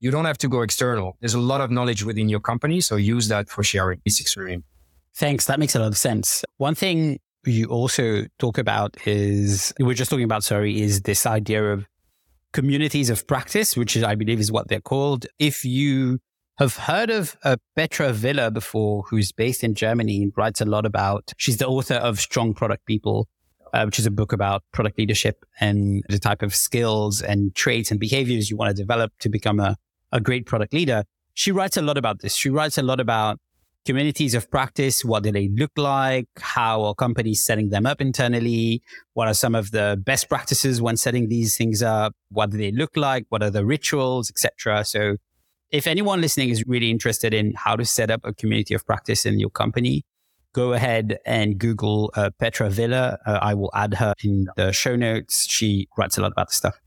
you 0.02 0.10
don't 0.10 0.24
have 0.24 0.38
to 0.38 0.48
go 0.48 0.62
external. 0.62 1.16
There's 1.20 1.34
a 1.34 1.40
lot 1.40 1.60
of 1.60 1.70
knowledge 1.70 2.04
within 2.04 2.28
your 2.28 2.40
company. 2.40 2.80
So 2.80 2.96
use 2.96 3.28
that 3.28 3.48
for 3.48 3.62
sharing. 3.62 4.00
It's 4.04 4.20
extreme. 4.20 4.64
Thanks. 5.14 5.46
That 5.46 5.60
makes 5.60 5.76
a 5.76 5.78
lot 5.78 5.88
of 5.88 5.96
sense. 5.96 6.44
One 6.56 6.74
thing 6.74 7.20
you 7.44 7.66
also 7.66 8.24
talk 8.40 8.58
about 8.58 8.96
is, 9.06 9.72
we 9.78 9.92
are 9.92 9.94
just 9.94 10.10
talking 10.10 10.24
about, 10.24 10.42
sorry, 10.42 10.80
is 10.80 11.02
this 11.02 11.24
idea 11.24 11.72
of 11.72 11.86
communities 12.52 13.10
of 13.10 13.26
practice, 13.28 13.76
which 13.76 13.94
is, 13.96 14.02
I 14.02 14.16
believe 14.16 14.40
is 14.40 14.50
what 14.50 14.66
they're 14.66 14.80
called. 14.80 15.26
If 15.38 15.64
you 15.64 16.18
have 16.58 16.76
heard 16.76 17.10
of 17.10 17.36
uh, 17.44 17.56
Petra 17.76 18.12
Wille 18.12 18.50
before, 18.50 19.04
who's 19.08 19.30
based 19.30 19.62
in 19.62 19.74
Germany 19.74 20.24
and 20.24 20.32
writes 20.36 20.60
a 20.60 20.64
lot 20.64 20.84
about, 20.84 21.32
she's 21.36 21.58
the 21.58 21.68
author 21.68 21.94
of 21.94 22.18
Strong 22.18 22.54
Product 22.54 22.84
People, 22.86 23.28
uh, 23.72 23.84
which 23.84 24.00
is 24.00 24.06
a 24.06 24.10
book 24.10 24.32
about 24.32 24.64
product 24.72 24.98
leadership 24.98 25.44
and 25.60 26.02
the 26.08 26.18
type 26.18 26.42
of 26.42 26.54
skills 26.54 27.22
and 27.22 27.54
traits 27.54 27.90
and 27.92 28.00
behaviors 28.00 28.50
you 28.50 28.56
want 28.56 28.68
to 28.68 28.82
develop 28.82 29.12
to 29.20 29.28
become 29.28 29.60
a, 29.60 29.76
a 30.12 30.20
great 30.20 30.46
product 30.46 30.72
leader. 30.72 31.04
She 31.34 31.52
writes 31.52 31.76
a 31.76 31.82
lot 31.82 31.96
about 31.96 32.20
this. 32.20 32.36
She 32.36 32.50
writes 32.50 32.78
a 32.78 32.82
lot 32.82 33.00
about 33.00 33.38
communities 33.84 34.34
of 34.34 34.50
practice. 34.50 35.04
What 35.04 35.22
do 35.22 35.32
they 35.32 35.48
look 35.48 35.72
like? 35.76 36.26
How 36.38 36.84
are 36.84 36.94
companies 36.94 37.44
setting 37.44 37.70
them 37.70 37.86
up 37.86 38.00
internally? 38.00 38.82
What 39.14 39.28
are 39.28 39.34
some 39.34 39.54
of 39.54 39.70
the 39.70 40.00
best 40.04 40.28
practices 40.28 40.80
when 40.80 40.96
setting 40.96 41.28
these 41.28 41.56
things 41.56 41.82
up? 41.82 42.14
What 42.30 42.50
do 42.50 42.58
they 42.58 42.70
look 42.70 42.96
like? 42.96 43.26
What 43.30 43.42
are 43.42 43.50
the 43.50 43.64
rituals, 43.64 44.30
etc.? 44.30 44.84
So 44.84 45.16
if 45.70 45.86
anyone 45.86 46.20
listening 46.20 46.50
is 46.50 46.64
really 46.66 46.90
interested 46.90 47.32
in 47.34 47.54
how 47.56 47.76
to 47.76 47.84
set 47.84 48.10
up 48.10 48.20
a 48.24 48.34
community 48.34 48.74
of 48.74 48.86
practice 48.86 49.24
in 49.26 49.40
your 49.40 49.50
company, 49.50 50.04
go 50.52 50.74
ahead 50.74 51.18
and 51.24 51.58
Google 51.58 52.12
uh, 52.14 52.30
Petra 52.38 52.68
Wille. 52.68 52.94
Uh, 52.94 53.16
I 53.26 53.54
will 53.54 53.70
add 53.74 53.94
her 53.94 54.14
in 54.22 54.48
the 54.56 54.72
show 54.72 54.96
notes. 54.96 55.46
She 55.50 55.88
writes 55.96 56.18
a 56.18 56.20
lot 56.20 56.32
about 56.32 56.48
this 56.48 56.56
stuff. 56.56 56.78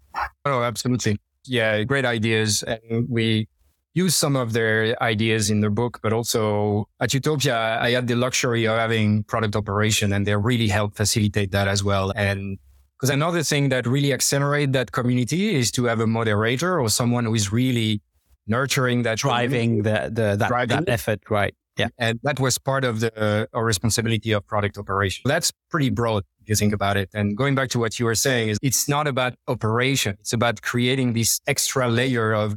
Oh, 0.46 0.62
absolutely. 0.62 1.18
Yeah, 1.48 1.84
great 1.84 2.06
ideas. 2.06 2.64
And 2.64 3.08
we 3.10 3.48
use 3.94 4.16
some 4.16 4.36
of 4.36 4.54
their 4.54 5.02
ideas 5.02 5.50
in 5.50 5.62
the 5.62 5.70
book, 5.70 6.00
but 6.04 6.12
also 6.14 6.88
at 7.00 7.14
Utopia, 7.14 7.80
I 7.82 7.92
had 7.92 8.08
the 8.08 8.16
luxury 8.16 8.68
of 8.68 8.78
having 8.78 9.24
product 9.24 9.56
operation 9.56 10.12
and 10.14 10.28
they 10.28 10.36
really 10.36 10.68
help 10.68 10.96
facilitate 10.96 11.52
that 11.52 11.68
as 11.68 11.84
well. 11.84 12.12
And 12.16 12.58
because 13.00 13.10
another 13.10 13.44
thing 13.44 13.70
that 13.70 13.88
really 13.88 14.14
accelerate 14.14 14.74
that 14.74 14.92
community 14.92 15.56
is 15.56 15.72
to 15.72 15.86
have 15.86 16.00
a 16.00 16.08
moderator 16.08 16.80
or 16.80 16.90
someone 16.90 17.26
who 17.26 17.36
is 17.36 17.52
really 17.52 18.02
nurturing 18.48 19.04
that 19.04 19.18
driving 19.18 19.84
the, 19.84 20.10
the 20.12 20.36
that, 20.38 20.48
driving 20.48 20.78
that 20.86 20.90
effort 20.90 21.20
right 21.30 21.56
yeah. 21.78 21.90
And 21.98 22.20
that 22.24 22.40
was 22.40 22.58
part 22.58 22.84
of 22.84 23.00
the 23.02 23.48
uh, 23.54 23.60
responsibility 23.60 24.32
of 24.32 24.46
product 24.48 24.78
operation. 24.78 25.24
That's 25.26 25.52
pretty 25.70 25.90
broad 25.90 26.24
if 26.42 26.50
you 26.50 26.56
think 26.56 26.74
about 26.74 26.98
it. 26.98 27.10
And 27.14 27.36
going 27.36 27.56
back 27.56 27.70
to 27.70 27.80
what 27.80 28.00
you 28.00 28.06
were 28.06 28.16
saying 28.16 28.50
is 28.50 28.58
it's 28.62 28.88
not 28.88 29.08
about 29.08 29.34
operation. 29.48 30.18
It's 30.20 30.34
about 30.34 30.62
creating 30.62 31.14
this 31.14 31.42
extra 31.48 31.90
layer 31.90 32.34
of 32.34 32.56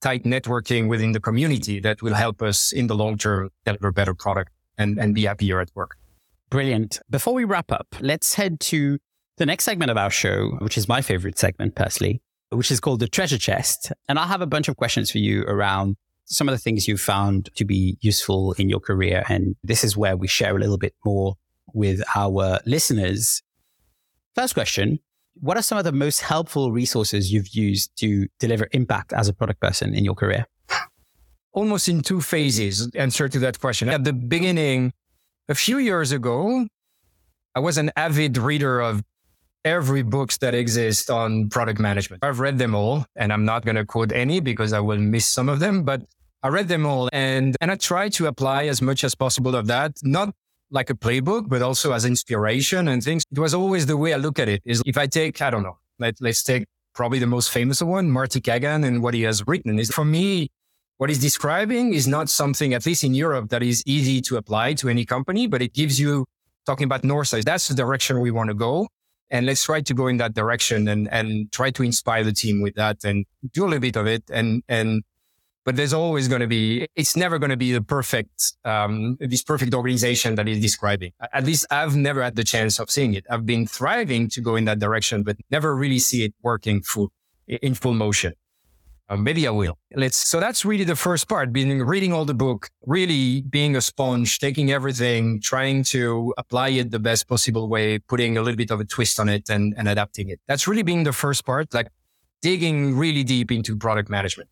tight 0.00 0.24
networking 0.24 0.88
within 0.88 1.12
the 1.12 1.20
community 1.20 1.80
that 1.80 2.02
will 2.02 2.14
help 2.14 2.42
us 2.42 2.72
in 2.72 2.86
the 2.86 2.94
long 2.94 3.16
term 3.16 3.50
deliver 3.64 3.90
better 3.92 4.14
product 4.14 4.52
and, 4.76 4.98
and 4.98 5.14
be 5.14 5.24
happier 5.24 5.60
at 5.60 5.70
work. 5.74 5.96
Brilliant. 6.50 7.00
Before 7.10 7.34
we 7.34 7.44
wrap 7.44 7.72
up 7.72 7.86
let's 8.00 8.34
head 8.34 8.60
to 8.60 8.98
the 9.38 9.46
next 9.46 9.64
segment 9.64 9.90
of 9.90 9.96
our 9.96 10.10
show 10.10 10.56
which 10.60 10.78
is 10.78 10.88
my 10.88 11.02
favorite 11.02 11.38
segment 11.38 11.74
personally 11.74 12.20
which 12.50 12.70
is 12.70 12.80
called 12.80 13.00
the 13.00 13.08
treasure 13.08 13.38
chest. 13.38 13.92
And 14.08 14.18
I'll 14.18 14.26
have 14.26 14.40
a 14.40 14.46
bunch 14.46 14.68
of 14.68 14.76
questions 14.76 15.10
for 15.10 15.18
you 15.18 15.42
around 15.42 15.96
some 16.28 16.48
of 16.48 16.54
the 16.54 16.58
things 16.58 16.86
you've 16.86 17.00
found 17.00 17.50
to 17.56 17.64
be 17.64 17.96
useful 18.00 18.52
in 18.52 18.68
your 18.68 18.80
career. 18.80 19.24
And 19.28 19.56
this 19.64 19.82
is 19.82 19.96
where 19.96 20.16
we 20.16 20.28
share 20.28 20.56
a 20.56 20.60
little 20.60 20.78
bit 20.78 20.94
more 21.04 21.34
with 21.72 22.02
our 22.14 22.60
listeners. 22.66 23.42
First 24.34 24.54
question 24.54 24.98
What 25.40 25.56
are 25.56 25.62
some 25.62 25.78
of 25.78 25.84
the 25.84 25.92
most 25.92 26.20
helpful 26.20 26.70
resources 26.70 27.32
you've 27.32 27.48
used 27.48 27.96
to 27.98 28.28
deliver 28.38 28.68
impact 28.72 29.12
as 29.12 29.28
a 29.28 29.32
product 29.32 29.60
person 29.60 29.94
in 29.94 30.04
your 30.04 30.14
career? 30.14 30.46
Almost 31.52 31.88
in 31.88 32.02
two 32.02 32.20
phases, 32.20 32.90
answer 32.94 33.28
to 33.28 33.38
that 33.40 33.58
question. 33.58 33.88
At 33.88 34.04
the 34.04 34.12
beginning, 34.12 34.92
a 35.48 35.54
few 35.54 35.78
years 35.78 36.12
ago, 36.12 36.66
I 37.54 37.60
was 37.60 37.78
an 37.78 37.90
avid 37.96 38.36
reader 38.36 38.80
of 38.80 39.02
every 39.64 40.02
books 40.02 40.38
that 40.38 40.54
exist 40.54 41.10
on 41.10 41.48
product 41.48 41.80
management. 41.80 42.22
I've 42.22 42.38
read 42.38 42.58
them 42.58 42.74
all 42.74 43.04
and 43.16 43.32
I'm 43.32 43.44
not 43.44 43.64
going 43.64 43.76
to 43.76 43.84
quote 43.84 44.12
any 44.12 44.40
because 44.40 44.72
I 44.72 44.80
will 44.80 44.98
miss 44.98 45.26
some 45.26 45.48
of 45.48 45.58
them, 45.58 45.82
but 45.82 46.02
I 46.42 46.48
read 46.48 46.68
them 46.68 46.86
all 46.86 47.08
and, 47.12 47.56
and 47.60 47.70
I 47.70 47.76
try 47.76 48.08
to 48.10 48.26
apply 48.26 48.66
as 48.66 48.80
much 48.80 49.02
as 49.04 49.14
possible 49.14 49.56
of 49.56 49.66
that, 49.66 49.92
not 50.02 50.34
like 50.70 50.90
a 50.90 50.94
playbook, 50.94 51.48
but 51.48 51.62
also 51.62 51.92
as 51.92 52.04
inspiration 52.04 52.88
and 52.88 53.02
things. 53.02 53.24
It 53.32 53.38
was 53.38 53.54
always 53.54 53.86
the 53.86 53.96
way 53.96 54.14
I 54.14 54.18
look 54.18 54.38
at 54.38 54.48
it 54.48 54.62
is 54.64 54.82
if 54.86 54.96
I 54.96 55.06
take, 55.06 55.40
I 55.42 55.50
don't 55.50 55.62
know, 55.62 55.78
let, 55.98 56.14
let's 56.20 56.42
take 56.42 56.66
probably 56.94 57.18
the 57.18 57.26
most 57.26 57.50
famous 57.50 57.82
one, 57.82 58.10
Marty 58.10 58.40
Cagan 58.40 58.84
and 58.84 59.02
what 59.02 59.14
he 59.14 59.22
has 59.22 59.46
written 59.46 59.78
is 59.78 59.90
for 59.90 60.04
me, 60.04 60.48
what 60.98 61.10
he's 61.10 61.20
describing 61.20 61.94
is 61.94 62.06
not 62.06 62.28
something, 62.28 62.74
at 62.74 62.84
least 62.86 63.04
in 63.04 63.14
Europe, 63.14 63.50
that 63.50 63.62
is 63.62 63.82
easy 63.86 64.20
to 64.22 64.36
apply 64.36 64.74
to 64.74 64.88
any 64.88 65.04
company, 65.04 65.46
but 65.46 65.62
it 65.62 65.72
gives 65.72 65.98
you 65.98 66.24
talking 66.66 66.84
about 66.84 67.04
North. 67.04 67.30
That's 67.30 67.68
the 67.68 67.74
direction 67.74 68.20
we 68.20 68.30
want 68.30 68.48
to 68.48 68.54
go 68.54 68.88
and 69.30 69.46
let's 69.46 69.64
try 69.64 69.80
to 69.80 69.94
go 69.94 70.06
in 70.06 70.16
that 70.18 70.34
direction 70.34 70.88
and 70.88 71.08
and 71.12 71.50
try 71.52 71.70
to 71.70 71.82
inspire 71.82 72.24
the 72.24 72.32
team 72.32 72.62
with 72.62 72.74
that 72.74 73.04
and 73.04 73.26
do 73.52 73.64
a 73.64 73.66
little 73.66 73.80
bit 73.80 73.96
of 73.96 74.06
it 74.06 74.24
and 74.30 74.62
and 74.68 75.02
but 75.68 75.76
there's 75.76 75.92
always 75.92 76.28
going 76.28 76.40
to 76.40 76.46
be 76.46 76.88
it's 76.96 77.14
never 77.14 77.38
going 77.38 77.50
to 77.50 77.62
be 77.66 77.72
the 77.72 77.82
perfect 77.82 78.54
um, 78.64 79.18
this 79.20 79.42
perfect 79.42 79.74
organization 79.74 80.34
that 80.34 80.48
is 80.48 80.60
describing 80.68 81.12
at 81.38 81.44
least 81.44 81.66
i've 81.70 81.94
never 81.94 82.22
had 82.22 82.36
the 82.36 82.46
chance 82.54 82.80
of 82.80 82.90
seeing 82.90 83.12
it 83.12 83.24
i've 83.28 83.44
been 83.44 83.66
thriving 83.66 84.30
to 84.30 84.40
go 84.40 84.56
in 84.56 84.64
that 84.64 84.78
direction 84.78 85.22
but 85.22 85.36
never 85.50 85.76
really 85.76 85.98
see 85.98 86.24
it 86.24 86.32
working 86.42 86.80
full 86.80 87.12
in 87.46 87.74
full 87.74 87.92
motion 87.92 88.32
uh, 89.10 89.16
maybe 89.16 89.46
I 89.46 89.50
will. 89.50 89.78
Let's. 89.96 90.18
So 90.18 90.38
that's 90.38 90.66
really 90.66 90.84
the 90.84 90.94
first 90.94 91.30
part: 91.30 91.50
being 91.50 91.82
reading 91.94 92.12
all 92.12 92.26
the 92.26 92.34
book, 92.34 92.68
really 92.84 93.40
being 93.40 93.74
a 93.74 93.80
sponge, 93.80 94.38
taking 94.38 94.70
everything, 94.70 95.40
trying 95.40 95.82
to 95.94 96.34
apply 96.36 96.68
it 96.80 96.90
the 96.90 96.98
best 96.98 97.26
possible 97.26 97.70
way, 97.70 98.00
putting 98.00 98.36
a 98.36 98.42
little 98.42 98.58
bit 98.58 98.70
of 98.70 98.80
a 98.80 98.84
twist 98.84 99.18
on 99.18 99.30
it, 99.30 99.48
and, 99.48 99.72
and 99.78 99.88
adapting 99.88 100.28
it. 100.28 100.40
That's 100.46 100.68
really 100.68 100.82
being 100.82 101.04
the 101.04 101.14
first 101.14 101.46
part, 101.46 101.72
like 101.72 101.88
digging 102.42 102.98
really 102.98 103.24
deep 103.24 103.50
into 103.50 103.78
product 103.78 104.10
management. 104.10 104.50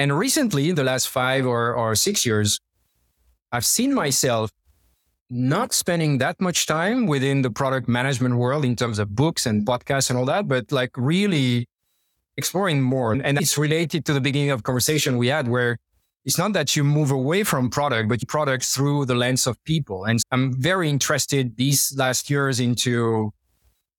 And 0.00 0.18
recently, 0.18 0.70
in 0.70 0.76
the 0.76 0.82
last 0.82 1.08
five 1.10 1.46
or, 1.46 1.74
or 1.74 1.94
six 1.94 2.24
years, 2.24 2.58
I've 3.52 3.66
seen 3.66 3.92
myself 3.92 4.50
not 5.28 5.74
spending 5.74 6.16
that 6.18 6.40
much 6.40 6.66
time 6.66 7.06
within 7.06 7.42
the 7.42 7.50
product 7.50 7.86
management 7.86 8.36
world 8.36 8.64
in 8.64 8.76
terms 8.76 8.98
of 8.98 9.14
books 9.14 9.44
and 9.44 9.66
podcasts 9.66 10.08
and 10.08 10.18
all 10.18 10.24
that, 10.24 10.48
but 10.48 10.72
like 10.72 10.92
really 10.96 11.66
exploring 12.38 12.80
more. 12.80 13.12
And 13.12 13.38
it's 13.38 13.58
related 13.58 14.06
to 14.06 14.14
the 14.14 14.22
beginning 14.22 14.48
of 14.48 14.62
conversation 14.62 15.18
we 15.18 15.28
had 15.28 15.48
where 15.48 15.76
it's 16.24 16.38
not 16.38 16.54
that 16.54 16.74
you 16.74 16.82
move 16.82 17.10
away 17.10 17.44
from 17.44 17.68
product, 17.68 18.08
but 18.08 18.26
product 18.26 18.64
through 18.64 19.04
the 19.04 19.14
lens 19.14 19.46
of 19.46 19.62
people. 19.64 20.06
And 20.06 20.22
I'm 20.32 20.54
very 20.58 20.88
interested 20.88 21.58
these 21.58 21.94
last 21.94 22.30
years 22.30 22.58
into 22.58 23.32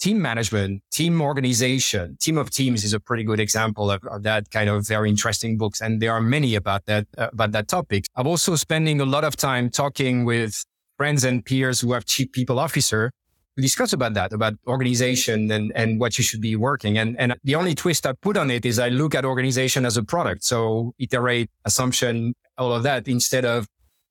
team 0.02 0.20
management, 0.20 0.82
team 0.92 1.22
organization, 1.22 2.18
team 2.20 2.38
of 2.38 2.50
teams 2.50 2.84
is 2.84 2.92
a 2.92 3.00
pretty 3.00 3.24
good 3.24 3.40
example 3.40 3.92
of, 3.92 4.04
of 4.06 4.24
that 4.24 4.50
kind 4.50 4.68
of 4.68 4.86
very 4.86 5.08
interesting 5.10 5.58
books. 5.58 5.80
And 5.80 6.02
there 6.02 6.12
are 6.12 6.20
many 6.20 6.56
about 6.56 6.88
that, 6.88 7.06
uh, 7.18 7.30
about 7.32 7.52
that 7.52 7.68
topic. 7.68 8.06
I'm 8.16 8.26
also 8.26 8.56
spending 8.56 9.00
a 9.00 9.06
lot 9.06 9.24
of 9.24 9.36
time 9.36 9.70
talking 9.70 10.26
with 10.26 10.66
friends 10.98 11.24
and 11.24 11.46
peers 11.46 11.80
who 11.80 11.94
have 11.94 12.06
chief 12.06 12.32
people 12.32 12.58
officer 12.58 13.12
to 13.56 13.62
discuss 13.62 13.94
about 13.94 14.16
that, 14.16 14.34
about 14.34 14.56
organization 14.66 15.52
and, 15.52 15.72
and 15.76 16.00
what 16.00 16.18
you 16.18 16.24
should 16.24 16.42
be 16.42 16.56
working. 16.56 16.98
And, 16.98 17.16
and 17.20 17.36
the 17.44 17.54
only 17.54 17.76
twist 17.76 18.08
I 18.08 18.14
put 18.14 18.38
on 18.38 18.50
it 18.50 18.66
is 18.66 18.80
I 18.80 18.90
look 18.90 19.14
at 19.14 19.24
organization 19.24 19.86
as 19.86 19.98
a 19.98 20.04
product. 20.04 20.44
So 20.44 20.96
iterate, 20.98 21.52
assumption, 21.66 22.34
all 22.58 22.74
of 22.74 22.82
that 22.84 23.08
instead 23.08 23.46
of 23.46 23.68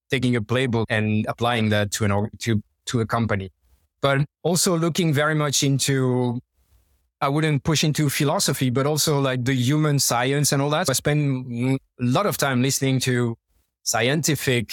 taking 0.08 0.36
a 0.36 0.40
playbook 0.40 0.84
and 0.88 1.26
applying 1.28 1.70
that 1.70 1.90
to 1.92 2.04
an, 2.04 2.30
to, 2.38 2.62
to 2.86 3.00
a 3.00 3.06
company. 3.06 3.50
But 4.02 4.24
also 4.42 4.76
looking 4.78 5.12
very 5.12 5.34
much 5.34 5.62
into, 5.62 6.40
I 7.20 7.28
wouldn't 7.28 7.64
push 7.64 7.84
into 7.84 8.08
philosophy, 8.08 8.70
but 8.70 8.86
also 8.86 9.20
like 9.20 9.44
the 9.44 9.54
human 9.54 9.98
science 9.98 10.52
and 10.52 10.62
all 10.62 10.70
that. 10.70 10.88
I 10.88 10.94
spend 10.94 11.78
a 12.00 12.04
lot 12.04 12.26
of 12.26 12.38
time 12.38 12.62
listening 12.62 13.00
to 13.00 13.36
scientific 13.82 14.72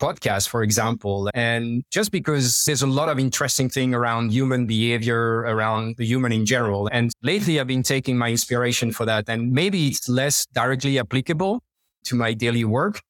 podcasts, 0.00 0.48
for 0.48 0.62
example. 0.62 1.30
And 1.34 1.84
just 1.90 2.10
because 2.10 2.64
there's 2.64 2.82
a 2.82 2.86
lot 2.86 3.08
of 3.08 3.18
interesting 3.18 3.68
thing 3.68 3.94
around 3.94 4.32
human 4.32 4.66
behavior, 4.66 5.40
around 5.40 5.96
the 5.96 6.04
human 6.04 6.32
in 6.32 6.44
general. 6.44 6.88
And 6.90 7.12
lately 7.22 7.60
I've 7.60 7.68
been 7.68 7.84
taking 7.84 8.18
my 8.18 8.30
inspiration 8.30 8.90
for 8.90 9.04
that. 9.06 9.28
And 9.28 9.52
maybe 9.52 9.86
it's 9.88 10.08
less 10.08 10.46
directly 10.46 10.98
applicable 10.98 11.62
to 12.04 12.16
my 12.16 12.32
daily 12.34 12.64
work, 12.64 13.00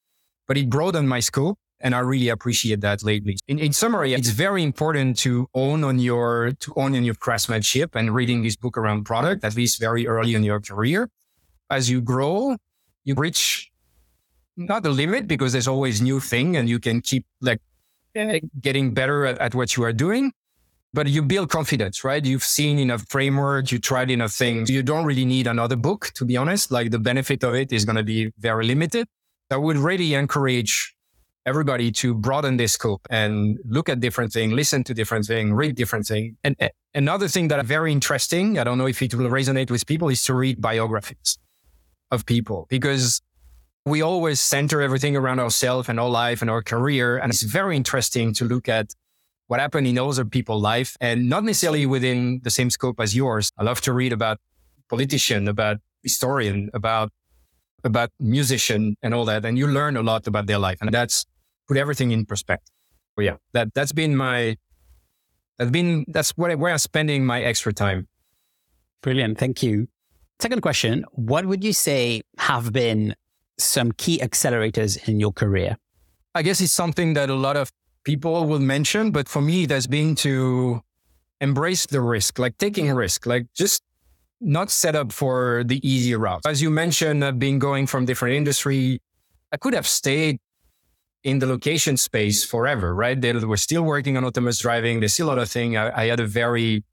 but 0.47 0.57
it 0.57 0.69
broadened 0.69 1.09
my 1.09 1.19
scope. 1.19 1.57
And 1.83 1.93
I 1.93 1.99
really 1.99 2.29
appreciate 2.29 2.81
that 2.81 3.03
lately. 3.03 3.37
In, 3.47 3.59
in 3.59 3.73
summary, 3.73 4.13
it's 4.13 4.29
very 4.29 4.63
important 4.63 5.17
to 5.19 5.47
own 5.53 5.83
on 5.83 5.99
your, 5.99 6.53
to 6.61 6.73
own 6.75 6.95
on 6.95 7.03
your 7.03 7.15
craftsmanship 7.15 7.93
and 7.93 8.15
reading 8.15 8.41
this 8.41 8.55
book 8.55 8.77
around 8.77 9.03
product, 9.03 9.43
at 9.43 9.55
least 9.55 9.79
very 9.79 10.07
early 10.07 10.33
in 10.33 10.43
your 10.43 10.61
career. 10.61 11.09
As 11.69 11.89
you 11.89 12.01
grow, 12.01 12.55
you 13.03 13.13
reach 13.15 13.69
not 14.55 14.83
the 14.83 14.89
limit 14.89 15.27
because 15.27 15.51
there's 15.51 15.67
always 15.67 16.01
new 16.01 16.19
thing 16.19 16.55
and 16.55 16.69
you 16.69 16.79
can 16.79 17.01
keep 17.01 17.25
like 17.41 17.59
eh, 18.15 18.39
getting 18.61 18.93
better 18.93 19.25
at, 19.25 19.37
at 19.39 19.53
what 19.53 19.75
you 19.75 19.83
are 19.83 19.93
doing 19.93 20.31
but 20.93 21.07
you 21.07 21.23
build 21.23 21.49
confidence, 21.49 22.03
right? 22.03 22.23
You've 22.23 22.43
seen 22.43 22.77
enough 22.77 23.03
framework, 23.09 23.71
you 23.71 23.79
tried 23.79 24.11
enough 24.11 24.31
things. 24.31 24.69
You 24.69 24.83
don't 24.83 25.05
really 25.05 25.25
need 25.25 25.47
another 25.47 25.75
book, 25.75 26.11
to 26.15 26.23
be 26.23 26.37
honest. 26.37 26.71
Like 26.71 26.91
the 26.91 26.99
benefit 26.99 27.43
of 27.43 27.55
it 27.55 27.73
is 27.73 27.83
going 27.83 27.95
to 27.95 28.03
be 28.03 28.31
very 28.37 28.65
limited. 28.65 29.07
I 29.49 29.57
would 29.57 29.77
really 29.77 30.13
encourage 30.13 30.92
everybody 31.45 31.91
to 31.91 32.13
broaden 32.13 32.57
their 32.57 32.67
scope 32.67 33.05
and 33.09 33.59
look 33.65 33.89
at 33.89 33.99
different 33.99 34.31
things, 34.31 34.53
listen 34.53 34.83
to 34.85 34.93
different 34.93 35.25
things, 35.25 35.51
read 35.51 35.75
different 35.75 36.05
things. 36.05 36.35
And 36.43 36.55
another 36.93 37.27
thing 37.27 37.49
that 37.49 37.59
is 37.59 37.67
very 37.67 37.91
interesting, 37.91 38.57
I 38.59 38.63
don't 38.63 38.77
know 38.77 38.87
if 38.87 39.01
it 39.01 39.13
will 39.13 39.29
resonate 39.29 39.69
with 39.69 39.85
people, 39.85 40.09
is 40.09 40.23
to 40.23 40.33
read 40.33 40.61
biographies 40.61 41.37
of 42.11 42.25
people 42.25 42.67
because 42.69 43.21
we 43.85 44.01
always 44.01 44.39
center 44.39 44.81
everything 44.81 45.15
around 45.15 45.39
ourselves 45.39 45.89
and 45.89 45.99
our 45.99 46.09
life 46.09 46.41
and 46.41 46.49
our 46.49 46.61
career. 46.61 47.17
And 47.17 47.31
it's 47.31 47.43
very 47.43 47.75
interesting 47.75 48.33
to 48.35 48.45
look 48.45 48.69
at 48.69 48.93
what 49.47 49.59
happened 49.59 49.87
in 49.87 49.97
other 49.97 50.23
people's 50.23 50.63
life 50.63 50.95
and 51.01 51.27
not 51.27 51.43
necessarily 51.43 51.85
within 51.85 52.39
the 52.43 52.49
same 52.49 52.69
scope 52.69 52.99
as 53.01 53.13
yours. 53.15 53.51
I 53.57 53.63
love 53.63 53.81
to 53.81 53.91
read 53.91 54.13
about 54.13 54.39
politician, 54.89 55.49
about 55.49 55.77
historian, 56.01 56.69
about 56.73 57.11
about 57.83 58.09
musician 58.19 58.95
and 59.01 59.13
all 59.13 59.25
that. 59.25 59.43
And 59.43 59.57
you 59.57 59.67
learn 59.67 59.97
a 59.97 60.01
lot 60.01 60.25
about 60.25 60.45
their 60.45 60.59
life. 60.59 60.77
And 60.79 60.89
that's 60.93 61.25
put 61.67 61.77
everything 61.77 62.11
in 62.11 62.25
perspective. 62.25 62.73
But 63.15 63.25
yeah, 63.25 63.35
that 63.53 63.73
that's 63.73 63.91
been 63.91 64.15
my 64.15 64.57
that's 65.57 65.71
been 65.71 66.05
that's 66.07 66.31
where, 66.31 66.57
where 66.57 66.71
I'm 66.71 66.77
spending 66.77 67.25
my 67.25 67.41
extra 67.41 67.73
time. 67.73 68.07
Brilliant. 69.01 69.37
Thank 69.37 69.61
you. 69.61 69.87
Second 70.39 70.61
question. 70.61 71.05
What 71.11 71.45
would 71.45 71.63
you 71.63 71.73
say 71.73 72.21
have 72.37 72.73
been 72.73 73.15
some 73.57 73.91
key 73.91 74.19
accelerators 74.19 75.07
in 75.07 75.19
your 75.19 75.31
career? 75.31 75.77
I 76.35 76.41
guess 76.41 76.59
it's 76.61 76.73
something 76.73 77.13
that 77.13 77.29
a 77.29 77.35
lot 77.35 77.55
of 77.55 77.71
people 78.03 78.45
will 78.45 78.59
mention, 78.59 79.11
but 79.11 79.29
for 79.29 79.41
me, 79.41 79.63
it 79.63 79.69
has 79.69 79.87
been 79.87 80.15
to 80.15 80.81
embrace 81.39 81.85
the 81.85 82.01
risk, 82.01 82.39
like 82.39 82.57
taking 82.57 82.89
a 82.89 82.95
risk, 82.95 83.25
like 83.25 83.45
just 83.53 83.83
not 84.41 84.71
set 84.71 84.95
up 84.95 85.11
for 85.11 85.63
the 85.65 85.79
easy 85.87 86.15
route. 86.15 86.41
As 86.45 86.61
you 86.61 86.69
mentioned, 86.69 87.23
I've 87.23 87.39
been 87.39 87.59
going 87.59 87.87
from 87.87 88.05
different 88.05 88.35
industry. 88.35 88.99
I 89.51 89.57
could 89.57 89.73
have 89.73 89.87
stayed 89.87 90.39
in 91.23 91.39
the 91.39 91.45
location 91.45 91.97
space 91.97 92.43
forever, 92.43 92.93
right? 92.93 93.19
They 93.19 93.33
were 93.33 93.57
still 93.57 93.83
working 93.83 94.17
on 94.17 94.25
autonomous 94.25 94.59
driving. 94.59 94.99
There's 94.99 95.13
still 95.13 95.27
a 95.27 95.29
lot 95.29 95.37
of 95.39 95.49
things. 95.49 95.77
I, 95.77 95.91
I 96.03 96.05
had 96.07 96.19
a 96.19 96.27
very 96.27 96.83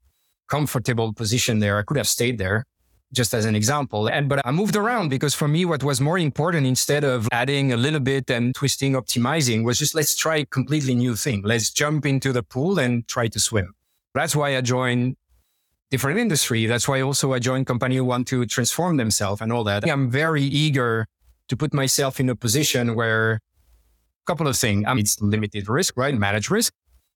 comfortable 0.49 1.13
position 1.13 1.59
there. 1.59 1.77
I 1.77 1.83
could 1.83 1.97
have 1.97 2.07
stayed 2.07 2.37
there 2.37 2.65
just 3.13 3.33
as 3.33 3.45
an 3.45 3.55
example. 3.55 4.07
And, 4.07 4.29
but 4.29 4.41
I 4.45 4.51
moved 4.51 4.75
around 4.75 5.09
because 5.09 5.33
for 5.33 5.47
me, 5.47 5.65
what 5.65 5.83
was 5.83 5.99
more 5.99 6.17
important 6.17 6.65
instead 6.65 7.03
of 7.03 7.27
adding 7.31 7.73
a 7.73 7.77
little 7.77 7.99
bit 7.99 8.29
and 8.29 8.55
twisting, 8.55 8.93
optimizing 8.93 9.65
was 9.65 9.79
just 9.79 9.93
let's 9.93 10.15
try 10.15 10.37
a 10.37 10.45
completely 10.45 10.95
new 10.95 11.15
thing. 11.15 11.41
Let's 11.43 11.69
jump 11.71 12.05
into 12.05 12.31
the 12.31 12.43
pool 12.43 12.79
and 12.79 13.07
try 13.07 13.27
to 13.27 13.39
swim. 13.39 13.73
That's 14.13 14.35
why 14.35 14.55
I 14.55 14.61
joined 14.61 15.17
different 15.89 16.19
industry. 16.19 16.65
That's 16.67 16.87
why 16.87 17.01
also 17.01 17.33
I 17.33 17.39
joined 17.39 17.67
company 17.67 17.97
who 17.97 18.05
want 18.05 18.27
to 18.27 18.45
transform 18.45 18.95
themselves 18.95 19.41
and 19.41 19.51
all 19.51 19.65
that. 19.65 19.89
I'm 19.89 20.09
very 20.09 20.43
eager 20.43 21.05
to 21.49 21.57
put 21.57 21.73
myself 21.73 22.19
in 22.21 22.29
a 22.29 22.35
position 22.35 22.95
where 22.95 23.33
a 23.33 23.50
couple 24.25 24.47
of 24.47 24.57
things. 24.57 24.85
I 24.87 24.93
mean, 24.93 25.03
it's 25.03 25.19
limited 25.21 25.67
risk, 25.69 25.97
right? 25.97 26.15
Manage 26.15 26.49
risk 26.49 26.73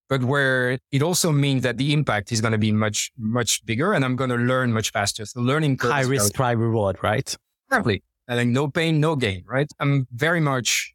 but 0.08 0.24
where 0.24 0.78
it 0.92 1.02
also 1.02 1.32
means 1.32 1.64
that 1.64 1.78
the 1.78 1.94
impact 1.94 2.32
is 2.32 2.42
going 2.42 2.52
to 2.52 2.58
be 2.58 2.72
much, 2.72 3.12
much 3.18 3.66
bigger 3.66 3.94
and 3.94 4.06
I'm 4.06 4.16
going 4.16 4.30
to 4.30 4.36
learn 4.36 4.72
much 4.72 4.92
faster. 4.92 5.26
So 5.26 5.42
learning 5.42 5.78
curve. 5.78 5.92
High 5.92 6.02
risk, 6.02 6.36
high 6.36 6.52
reward, 6.52 6.98
right? 7.02 7.36
Exactly. 7.70 8.04
I 8.28 8.36
think 8.36 8.52
no 8.52 8.68
pain, 8.68 9.00
no 9.00 9.16
gain, 9.16 9.44
right? 9.48 9.68
I'm 9.80 10.08
very 10.12 10.40
much, 10.40 10.94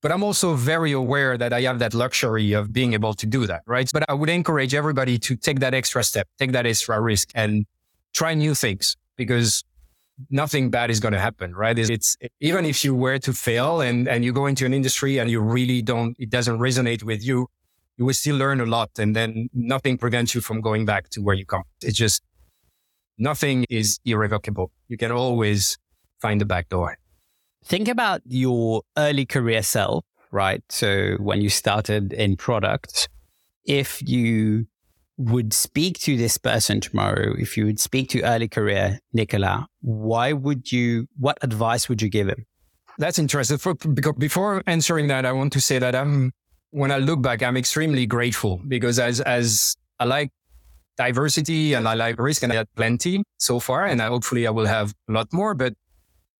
but 0.00 0.12
I'm 0.12 0.22
also 0.22 0.54
very 0.54 0.92
aware 0.92 1.36
that 1.36 1.52
I 1.52 1.62
have 1.62 1.78
that 1.80 1.94
luxury 1.94 2.52
of 2.52 2.72
being 2.72 2.92
able 2.92 3.14
to 3.14 3.26
do 3.26 3.46
that, 3.46 3.62
right? 3.66 3.88
But 3.92 4.04
I 4.08 4.14
would 4.14 4.28
encourage 4.28 4.74
everybody 4.74 5.18
to 5.18 5.36
take 5.36 5.60
that 5.60 5.74
extra 5.74 6.02
step, 6.04 6.28
take 6.38 6.52
that 6.52 6.66
extra 6.66 7.00
risk 7.00 7.30
and 7.34 7.66
try 8.12 8.34
new 8.34 8.54
things 8.54 8.96
because 9.16 9.64
nothing 10.30 10.70
bad 10.70 10.90
is 10.90 11.00
going 11.00 11.12
to 11.12 11.20
happen, 11.20 11.54
right? 11.54 11.78
It's, 11.78 11.90
it's, 11.90 12.16
even 12.40 12.64
if 12.64 12.84
you 12.84 12.94
were 12.94 13.18
to 13.18 13.32
fail 13.32 13.80
and, 13.80 14.08
and 14.08 14.24
you 14.24 14.32
go 14.32 14.46
into 14.46 14.66
an 14.66 14.74
industry 14.74 15.18
and 15.18 15.30
you 15.30 15.40
really 15.40 15.82
don't, 15.82 16.16
it 16.18 16.30
doesn't 16.30 16.58
resonate 16.58 17.02
with 17.02 17.24
you, 17.24 17.48
you 17.96 18.04
will 18.04 18.14
still 18.14 18.36
learn 18.36 18.60
a 18.60 18.66
lot 18.66 18.90
and 18.98 19.14
then 19.14 19.48
nothing 19.52 19.98
prevents 19.98 20.34
you 20.34 20.40
from 20.40 20.60
going 20.60 20.84
back 20.84 21.08
to 21.10 21.20
where 21.20 21.34
you 21.34 21.44
come. 21.44 21.62
It's 21.82 21.96
just 21.96 22.22
nothing 23.18 23.64
is 23.68 23.98
irrevocable. 24.04 24.70
You 24.88 24.96
can 24.96 25.10
always 25.10 25.76
find 26.20 26.40
the 26.40 26.44
back 26.44 26.68
door. 26.68 26.96
Think 27.64 27.88
about 27.88 28.22
your 28.24 28.82
early 28.96 29.26
career 29.26 29.62
self, 29.62 30.04
right? 30.30 30.62
So 30.68 31.16
when 31.18 31.42
you 31.42 31.50
started 31.50 32.12
in 32.12 32.36
product, 32.36 33.08
if 33.64 34.00
you 34.02 34.66
would 35.18 35.52
speak 35.52 35.98
to 35.98 36.16
this 36.16 36.38
person 36.38 36.80
tomorrow, 36.80 37.34
if 37.36 37.56
you 37.56 37.66
would 37.66 37.80
speak 37.80 38.08
to 38.10 38.22
early 38.22 38.48
career 38.48 39.00
Nicola, 39.12 39.66
why 39.80 40.32
would 40.32 40.70
you, 40.72 41.08
what 41.18 41.36
advice 41.42 41.88
would 41.88 42.00
you 42.00 42.08
give 42.08 42.28
him? 42.28 42.46
That's 42.98 43.18
interesting. 43.18 43.58
For, 43.58 43.74
because 43.74 44.14
before 44.16 44.62
answering 44.66 45.08
that, 45.08 45.26
I 45.26 45.32
want 45.32 45.52
to 45.54 45.60
say 45.60 45.78
that 45.78 45.94
I'm 45.94 46.32
when 46.70 46.90
I 46.90 46.98
look 46.98 47.22
back, 47.22 47.42
I'm 47.42 47.56
extremely 47.56 48.06
grateful 48.06 48.60
because 48.68 48.98
as, 48.98 49.20
as 49.20 49.76
I 49.98 50.04
like 50.04 50.30
diversity 50.96 51.74
and 51.74 51.88
I 51.88 51.94
like 51.94 52.18
risk 52.18 52.42
and 52.42 52.52
I 52.52 52.56
had 52.56 52.68
plenty 52.74 53.22
so 53.38 53.58
far. 53.58 53.86
And 53.86 54.02
I, 54.02 54.08
hopefully 54.08 54.46
I 54.46 54.50
will 54.50 54.66
have 54.66 54.94
a 55.08 55.12
lot 55.12 55.32
more, 55.32 55.54
but 55.54 55.74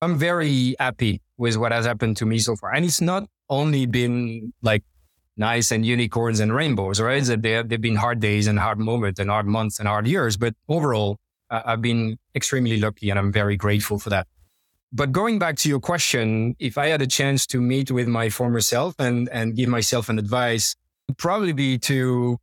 I'm 0.03 0.18
very 0.18 0.76
happy 0.79 1.22
with 1.39 1.57
what 1.57 1.72
has 1.72 1.87
happened 1.87 2.16
to 2.18 2.26
me 2.26 2.39
so 2.39 2.57
far. 2.57 2.74
And 2.74 2.85
it's 2.85 3.01
not 3.01 3.24
only 3.49 3.87
been 3.87 4.53
like 4.62 4.85
nice 5.39 5.70
and 5.70 5.86
unicorns 5.86 6.41
and 6.41 6.55
rainbows, 6.55 7.01
right? 7.01 7.22
That 7.24 7.43
there 7.43 7.57
have 7.59 7.80
been 7.80 7.97
hard 7.97 8.20
days 8.20 8.47
and 8.47 8.59
hard 8.59 8.78
moments 8.78 9.20
and 9.20 9.30
hard 9.30 9.47
months 9.47 9.78
and 9.78 9.89
hard 9.89 10.07
years, 10.07 10.36
but 10.36 10.55
overall, 10.68 11.16
I've 11.51 11.80
been 11.80 12.18
extremely 12.34 12.78
lucky 12.78 13.11
and 13.11 13.18
I'm 13.18 13.32
very 13.32 13.57
grateful 13.57 13.99
for 13.99 14.11
that. 14.11 14.26
But 14.93 15.12
going 15.12 15.39
back 15.39 15.57
to 15.59 15.68
your 15.68 15.80
question, 15.80 16.57
if 16.59 16.78
I 16.78 16.89
had 16.89 17.03
a 17.03 17.07
chance 17.07 17.47
to 17.49 17.61
meet 17.61 17.91
with 17.91 18.09
my 18.09 18.30
former 18.30 18.61
self 18.61 18.95
and, 18.99 19.28
and 19.30 19.55
give 19.55 19.68
myself 19.68 20.09
an 20.09 20.18
advice, 20.18 20.74
it'd 21.09 21.18
probably 21.18 21.53
be 21.53 21.78
to, 21.78 22.39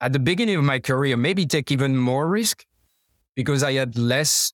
at 0.00 0.12
the 0.12 0.18
beginning 0.18 0.56
of 0.56 0.64
my 0.64 0.78
career, 0.78 1.16
maybe 1.16 1.46
take 1.46 1.70
even 1.70 1.96
more 1.96 2.26
risk 2.28 2.64
because 3.34 3.62
I 3.62 3.72
had 3.74 3.96
less 3.98 4.52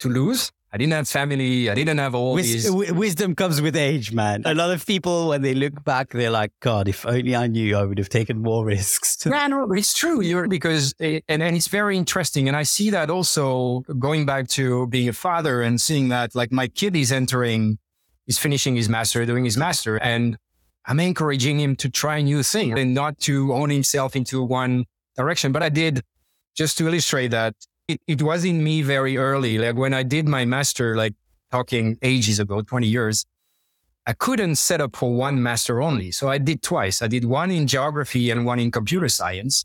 to 0.00 0.08
lose 0.08 0.50
didn't 0.78 0.94
have 0.94 1.06
family. 1.08 1.68
I 1.68 1.74
didn't 1.74 1.98
have 1.98 2.14
all 2.14 2.32
Wis- 2.34 2.46
these. 2.46 2.64
w- 2.66 2.94
wisdom 2.94 3.34
comes 3.34 3.60
with 3.60 3.76
age, 3.76 4.12
man. 4.12 4.42
A 4.46 4.54
lot 4.54 4.70
of 4.70 4.86
people, 4.86 5.28
when 5.28 5.42
they 5.42 5.54
look 5.54 5.84
back, 5.84 6.10
they're 6.10 6.30
like, 6.30 6.52
God, 6.60 6.88
if 6.88 7.04
only 7.04 7.36
I 7.36 7.46
knew, 7.48 7.76
I 7.76 7.84
would 7.84 7.98
have 7.98 8.08
taken 8.08 8.38
more 8.40 8.64
risks. 8.74 9.18
Yeah, 9.26 9.46
no, 9.48 9.70
it's 9.72 9.92
true. 9.92 10.22
You're 10.22 10.48
because 10.48 10.94
it, 10.98 11.24
and 11.28 11.42
and 11.42 11.54
it's 11.56 11.68
very 11.68 11.98
interesting, 11.98 12.48
and 12.48 12.56
I 12.56 12.62
see 12.62 12.88
that 12.90 13.10
also 13.10 13.80
going 13.98 14.24
back 14.24 14.48
to 14.58 14.86
being 14.86 15.08
a 15.10 15.12
father 15.12 15.60
and 15.60 15.78
seeing 15.80 16.08
that 16.08 16.34
like 16.34 16.50
my 16.52 16.68
kid 16.68 16.96
is 16.96 17.12
entering, 17.12 17.78
he's 18.26 18.38
finishing 18.38 18.74
his 18.76 18.88
master, 18.88 19.26
doing 19.26 19.44
his 19.44 19.56
master, 19.58 19.96
and 19.98 20.38
I'm 20.86 21.00
encouraging 21.00 21.60
him 21.60 21.76
to 21.76 21.90
try 21.90 22.22
new 22.22 22.42
things 22.42 22.78
and 22.78 22.94
not 22.94 23.18
to 23.28 23.52
own 23.52 23.68
himself 23.70 24.16
into 24.16 24.42
one 24.42 24.84
direction. 25.16 25.52
But 25.52 25.62
I 25.62 25.68
did 25.68 26.00
just 26.56 26.78
to 26.78 26.86
illustrate 26.88 27.28
that 27.32 27.54
it, 27.88 28.00
it 28.06 28.22
was 28.22 28.44
in 28.44 28.62
me 28.62 28.82
very 28.82 29.16
early. 29.16 29.58
Like 29.58 29.76
when 29.76 29.94
I 29.94 30.02
did 30.02 30.28
my 30.28 30.44
master, 30.44 30.94
like 30.94 31.14
talking 31.50 31.98
ages 32.02 32.38
ago, 32.38 32.60
20 32.60 32.86
years, 32.86 33.24
I 34.06 34.12
couldn't 34.12 34.56
set 34.56 34.80
up 34.80 34.94
for 34.94 35.12
one 35.12 35.42
master 35.42 35.82
only. 35.82 36.10
So 36.12 36.28
I 36.28 36.38
did 36.38 36.62
twice. 36.62 37.02
I 37.02 37.08
did 37.08 37.24
one 37.24 37.50
in 37.50 37.66
geography 37.66 38.30
and 38.30 38.46
one 38.46 38.58
in 38.58 38.70
computer 38.70 39.08
science. 39.08 39.64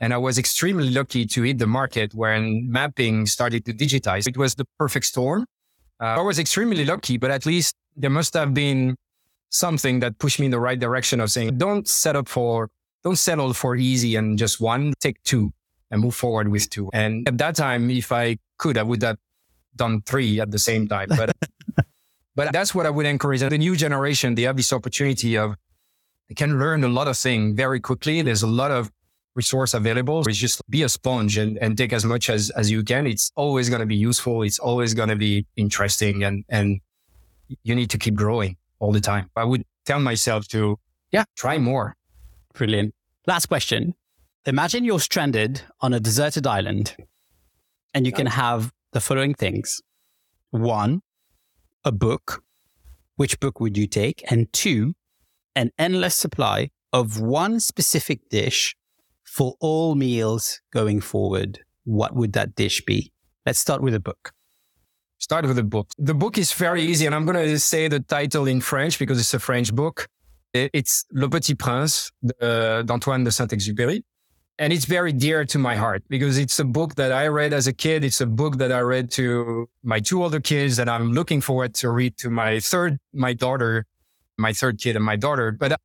And 0.00 0.12
I 0.14 0.18
was 0.18 0.38
extremely 0.38 0.90
lucky 0.90 1.26
to 1.26 1.42
hit 1.42 1.58
the 1.58 1.66
market 1.66 2.14
when 2.14 2.70
mapping 2.70 3.26
started 3.26 3.64
to 3.66 3.72
digitize. 3.72 4.26
It 4.26 4.36
was 4.36 4.54
the 4.54 4.66
perfect 4.78 5.06
storm. 5.06 5.46
Uh, 6.00 6.16
I 6.18 6.20
was 6.20 6.38
extremely 6.38 6.84
lucky, 6.84 7.16
but 7.16 7.30
at 7.30 7.46
least 7.46 7.76
there 7.96 8.10
must 8.10 8.34
have 8.34 8.52
been 8.52 8.96
something 9.50 10.00
that 10.00 10.18
pushed 10.18 10.40
me 10.40 10.46
in 10.46 10.50
the 10.50 10.58
right 10.58 10.78
direction 10.78 11.20
of 11.20 11.30
saying, 11.30 11.58
don't 11.58 11.86
set 11.86 12.16
up 12.16 12.28
for, 12.28 12.70
don't 13.04 13.16
settle 13.16 13.54
for 13.54 13.76
easy 13.76 14.16
and 14.16 14.36
just 14.36 14.60
one, 14.60 14.94
take 15.00 15.22
two 15.22 15.52
and 15.90 16.00
move 16.00 16.14
forward 16.14 16.48
with 16.48 16.70
two. 16.70 16.90
And 16.92 17.26
at 17.28 17.38
that 17.38 17.56
time, 17.56 17.90
if 17.90 18.12
I 18.12 18.38
could, 18.58 18.78
I 18.78 18.82
would 18.82 19.02
have 19.02 19.18
done 19.76 20.02
three 20.02 20.40
at 20.40 20.50
the 20.50 20.58
same 20.58 20.88
time. 20.88 21.08
But 21.08 21.36
but 22.34 22.52
that's 22.52 22.74
what 22.74 22.86
I 22.86 22.90
would 22.90 23.06
encourage. 23.06 23.40
The 23.40 23.58
new 23.58 23.76
generation, 23.76 24.34
they 24.34 24.42
have 24.42 24.56
this 24.56 24.72
opportunity 24.72 25.36
of 25.36 25.56
they 26.28 26.34
can 26.34 26.58
learn 26.58 26.82
a 26.84 26.88
lot 26.88 27.08
of 27.08 27.16
things 27.16 27.54
very 27.54 27.80
quickly. 27.80 28.22
There's 28.22 28.42
a 28.42 28.46
lot 28.46 28.70
of 28.70 28.90
resource 29.34 29.74
available. 29.74 30.26
It's 30.26 30.38
just 30.38 30.62
be 30.70 30.82
a 30.82 30.88
sponge 30.88 31.36
and, 31.36 31.58
and 31.58 31.76
take 31.76 31.92
as 31.92 32.04
much 32.04 32.30
as, 32.30 32.50
as 32.50 32.70
you 32.70 32.82
can. 32.82 33.06
It's 33.06 33.30
always 33.34 33.68
going 33.68 33.80
to 33.80 33.86
be 33.86 33.96
useful. 33.96 34.42
It's 34.42 34.58
always 34.58 34.94
going 34.94 35.08
to 35.08 35.16
be 35.16 35.46
interesting 35.56 36.22
and, 36.24 36.44
and 36.48 36.80
you 37.62 37.74
need 37.74 37.90
to 37.90 37.98
keep 37.98 38.14
growing 38.14 38.56
all 38.78 38.92
the 38.92 39.00
time. 39.00 39.30
I 39.36 39.44
would 39.44 39.64
tell 39.84 40.00
myself 40.00 40.48
to, 40.48 40.78
yeah, 41.10 41.24
try 41.36 41.58
more. 41.58 41.96
Brilliant. 42.54 42.94
Last 43.26 43.46
question. 43.46 43.94
Imagine 44.46 44.84
you're 44.84 45.00
stranded 45.00 45.62
on 45.80 45.94
a 45.94 46.00
deserted 46.00 46.46
island 46.46 46.96
and 47.94 48.04
you 48.04 48.12
can 48.12 48.26
have 48.26 48.72
the 48.92 49.00
following 49.00 49.32
things. 49.32 49.80
One, 50.50 51.00
a 51.82 51.90
book. 51.90 52.42
Which 53.16 53.40
book 53.40 53.58
would 53.58 53.78
you 53.78 53.86
take? 53.86 54.22
And 54.30 54.52
two, 54.52 54.92
an 55.56 55.70
endless 55.78 56.14
supply 56.14 56.68
of 56.92 57.18
one 57.18 57.58
specific 57.58 58.28
dish 58.28 58.76
for 59.24 59.54
all 59.60 59.94
meals 59.94 60.60
going 60.74 61.00
forward. 61.00 61.60
What 61.84 62.14
would 62.14 62.34
that 62.34 62.54
dish 62.54 62.84
be? 62.84 63.12
Let's 63.46 63.58
start 63.58 63.80
with 63.80 63.94
a 63.94 64.00
book. 64.00 64.32
Start 65.18 65.46
with 65.46 65.58
a 65.58 65.64
book. 65.64 65.88
The 65.96 66.12
book 66.12 66.36
is 66.36 66.52
very 66.52 66.82
easy, 66.82 67.06
and 67.06 67.14
I'm 67.14 67.24
going 67.24 67.48
to 67.48 67.58
say 67.58 67.88
the 67.88 68.00
title 68.00 68.46
in 68.46 68.60
French 68.60 68.98
because 68.98 69.18
it's 69.18 69.32
a 69.32 69.38
French 69.38 69.74
book. 69.74 70.06
It's 70.52 71.06
Le 71.12 71.30
Petit 71.30 71.54
Prince 71.54 72.10
d'Antoine 72.40 73.24
de 73.24 73.30
Saint-Exupéry. 73.30 74.02
And 74.58 74.72
it's 74.72 74.84
very 74.84 75.12
dear 75.12 75.44
to 75.46 75.58
my 75.58 75.74
heart 75.74 76.04
because 76.08 76.38
it's 76.38 76.60
a 76.60 76.64
book 76.64 76.94
that 76.94 77.10
I 77.10 77.26
read 77.26 77.52
as 77.52 77.66
a 77.66 77.72
kid. 77.72 78.04
It's 78.04 78.20
a 78.20 78.26
book 78.26 78.58
that 78.58 78.70
I 78.70 78.80
read 78.80 79.10
to 79.12 79.68
my 79.82 79.98
two 79.98 80.22
older 80.22 80.38
kids 80.38 80.76
that 80.76 80.88
I'm 80.88 81.12
looking 81.12 81.40
forward 81.40 81.74
to 81.74 81.90
read 81.90 82.16
to 82.18 82.30
my 82.30 82.60
third, 82.60 82.98
my 83.12 83.32
daughter, 83.32 83.84
my 84.38 84.52
third 84.52 84.78
kid 84.78 84.94
and 84.94 85.04
my 85.04 85.16
daughter. 85.16 85.50
But 85.50 85.72
uh, 85.72 85.76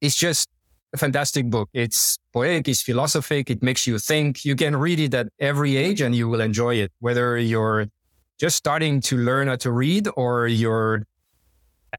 it's 0.00 0.14
just 0.14 0.48
a 0.92 0.96
fantastic 0.96 1.50
book. 1.50 1.70
It's 1.72 2.18
poetic, 2.32 2.68
it's 2.68 2.82
philosophic, 2.82 3.50
it 3.50 3.64
makes 3.64 3.84
you 3.86 3.98
think. 3.98 4.44
You 4.44 4.54
can 4.54 4.76
read 4.76 5.00
it 5.00 5.12
at 5.14 5.28
every 5.40 5.76
age 5.76 6.00
and 6.00 6.14
you 6.14 6.28
will 6.28 6.40
enjoy 6.40 6.76
it, 6.76 6.92
whether 7.00 7.36
you're 7.36 7.86
just 8.38 8.56
starting 8.56 9.00
to 9.00 9.16
learn 9.16 9.48
how 9.48 9.56
to 9.56 9.72
read 9.72 10.06
or 10.16 10.46
you're 10.46 11.04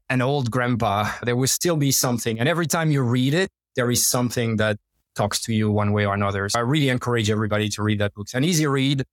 an 0.08 0.22
old 0.22 0.50
grandpa. 0.50 1.10
There 1.22 1.36
will 1.36 1.46
still 1.46 1.76
be 1.76 1.92
something. 1.92 2.40
And 2.40 2.48
every 2.48 2.66
time 2.66 2.90
you 2.90 3.02
read 3.02 3.34
it, 3.34 3.50
there 3.76 3.90
is 3.90 4.08
something 4.08 4.56
that 4.56 4.78
talks 5.14 5.40
to 5.42 5.54
you 5.54 5.70
one 5.70 5.92
way 5.92 6.06
or 6.06 6.14
another. 6.14 6.48
So 6.48 6.58
I 6.58 6.62
really 6.62 6.88
encourage 6.88 7.30
everybody 7.30 7.68
to 7.70 7.82
read 7.82 7.98
that 8.00 8.14
book. 8.14 8.26
It's 8.26 8.34
an 8.34 8.44
easy 8.44 8.66
read. 8.66 9.04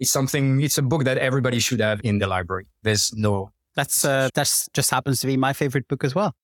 It's 0.00 0.10
something, 0.10 0.60
it's 0.62 0.78
a 0.78 0.82
book 0.82 1.04
that 1.04 1.18
everybody 1.18 1.58
should 1.58 1.80
have 1.80 2.00
in 2.04 2.18
the 2.18 2.26
library. 2.26 2.66
There's 2.82 3.12
no. 3.14 3.50
That's, 3.74 4.04
uh, 4.04 4.28
that's 4.34 4.68
just 4.74 4.90
happens 4.90 5.20
to 5.20 5.26
be 5.26 5.36
my 5.36 5.52
favorite 5.52 5.88
book 5.88 6.04
as 6.04 6.14
well. 6.14 6.34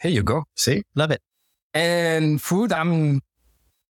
Here 0.00 0.10
you 0.10 0.22
go. 0.22 0.44
See? 0.56 0.82
Love 0.94 1.10
it. 1.10 1.20
And 1.72 2.40
food, 2.40 2.72
I'm 2.72 3.20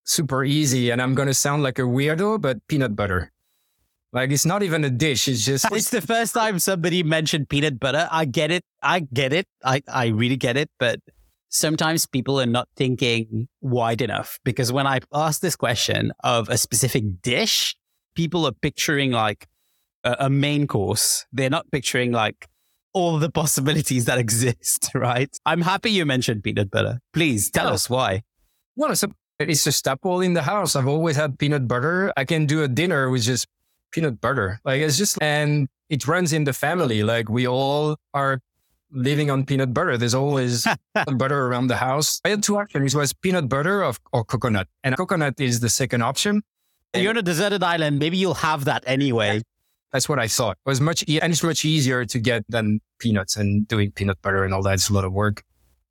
super 0.05 0.45
easy 0.45 0.91
and 0.91 1.03
I'm 1.03 1.15
going 1.15 1.29
to 1.29 1.35
sound 1.35 1.63
like 1.63 1.79
a 1.79 1.83
weirdo, 1.83 2.41
but 2.41 2.59
peanut 2.69 2.95
butter. 2.95 3.33
Like 4.13 4.31
it's 4.31 4.47
not 4.47 4.63
even 4.63 4.85
a 4.85 4.91
dish. 4.91 5.27
It's 5.27 5.45
just. 5.45 5.67
It's 5.73 5.91
the 5.91 6.01
first 6.01 6.35
time 6.35 6.61
somebody 6.61 7.03
mentioned 7.03 7.49
peanut 7.49 7.81
butter. 7.81 8.09
I 8.13 8.27
get 8.27 8.53
it. 8.53 8.63
I 8.81 9.01
get 9.01 9.33
it. 9.33 9.47
I, 9.65 9.83
I 9.89 10.07
really 10.07 10.37
get 10.37 10.57
it. 10.57 10.71
But 10.79 11.01
sometimes 11.55 12.05
people 12.05 12.41
are 12.41 12.47
not 12.47 12.69
thinking 12.77 13.47
wide 13.61 14.03
enough 14.03 14.41
because 14.45 14.73
when 14.73 14.87
I 14.89 14.99
ask 15.15 15.41
this 15.41 15.55
question 15.55 16.13
of 16.25 16.49
a 16.49 16.59
specific 16.59 17.23
dish, 17.23 17.77
people 18.17 18.45
are 18.45 18.53
picturing 18.53 19.13
like 19.13 19.47
a, 20.03 20.17
a 20.21 20.31
main 20.31 20.67
course. 20.67 21.25
They're 21.33 21.51
not 21.51 21.71
picturing 21.71 22.11
like 22.11 22.49
all 22.93 23.19
the 23.19 23.31
possibilities 23.43 24.05
that 24.07 24.19
exist, 24.19 24.91
right? 24.95 25.31
I'm 25.47 25.63
happy 25.63 25.93
you 25.93 26.05
mentioned 26.05 26.43
peanut 26.43 26.71
butter. 26.73 26.99
Please 27.13 27.51
tell 27.51 27.69
us 27.69 27.89
why. 27.89 28.23
Well, 28.75 28.91
it's 28.91 29.05
a, 29.05 29.11
it's 29.39 29.67
a 29.69 29.73
staple 29.73 30.21
in 30.21 30.35
the 30.35 30.43
house. 30.43 30.75
I've 30.75 30.89
always 30.89 31.15
had 31.15 31.39
peanut 31.39 31.69
butter. 31.69 32.13
I 32.17 32.25
can 32.25 32.47
do 32.47 32.65
a 32.65 32.69
dinner 32.69 33.11
with 33.11 33.23
just 33.23 33.47
peanut 33.93 34.21
butter. 34.21 34.59
Like 34.65 34.81
it's 34.81 34.99
just, 34.99 35.23
and 35.23 35.69
it 35.89 36.09
runs 36.09 36.33
in 36.33 36.45
the 36.45 36.53
family. 36.53 37.05
Like 37.05 37.29
we 37.29 37.47
all 37.47 37.97
are 38.13 38.41
living 38.95 39.31
on 39.31 39.45
peanut 39.45 39.75
butter. 39.75 39.99
There's 39.99 40.15
always 40.15 40.67
butter 41.17 41.47
around 41.47 41.67
the 41.67 41.77
house. 41.77 42.21
I 42.25 42.31
had 42.31 42.43
two 42.43 42.57
options. 42.57 42.95
It 42.95 42.99
was 42.99 43.13
peanut 43.13 43.49
butter 43.49 43.85
or, 43.85 43.95
or 44.13 44.25
coconut. 44.25 44.69
And 44.83 44.97
coconut 44.97 45.41
is 45.41 45.61
the 45.61 45.69
second 45.69 46.03
option. 46.03 46.43
You're 46.95 47.11
on 47.11 47.17
a 47.17 47.23
deserted 47.23 47.63
island. 47.63 47.99
Maybe 47.99 48.17
you'll 48.17 48.35
have 48.35 48.67
that 48.67 48.85
anyway. 48.87 49.43
That's 49.93 50.09
what 50.09 50.19
I 50.19 50.29
thought. 50.29 50.57
It 50.65 50.69
was 50.69 50.81
much, 50.81 51.05
e- 51.09 51.21
and 51.21 51.33
it's 51.33 51.43
much 51.43 51.65
easier 51.65 52.05
to 52.05 52.19
get 52.19 52.45
than 52.49 52.81
peanuts 52.99 53.37
and 53.37 53.67
doing 53.67 53.91
peanut 53.91 54.23
butter 54.23 54.45
and 54.45 54.55
all 54.55 54.63
that. 54.63 54.75
It's 54.75 54.89
a 54.89 54.93
lot 54.93 55.05
of 55.05 55.13
work. 55.13 55.43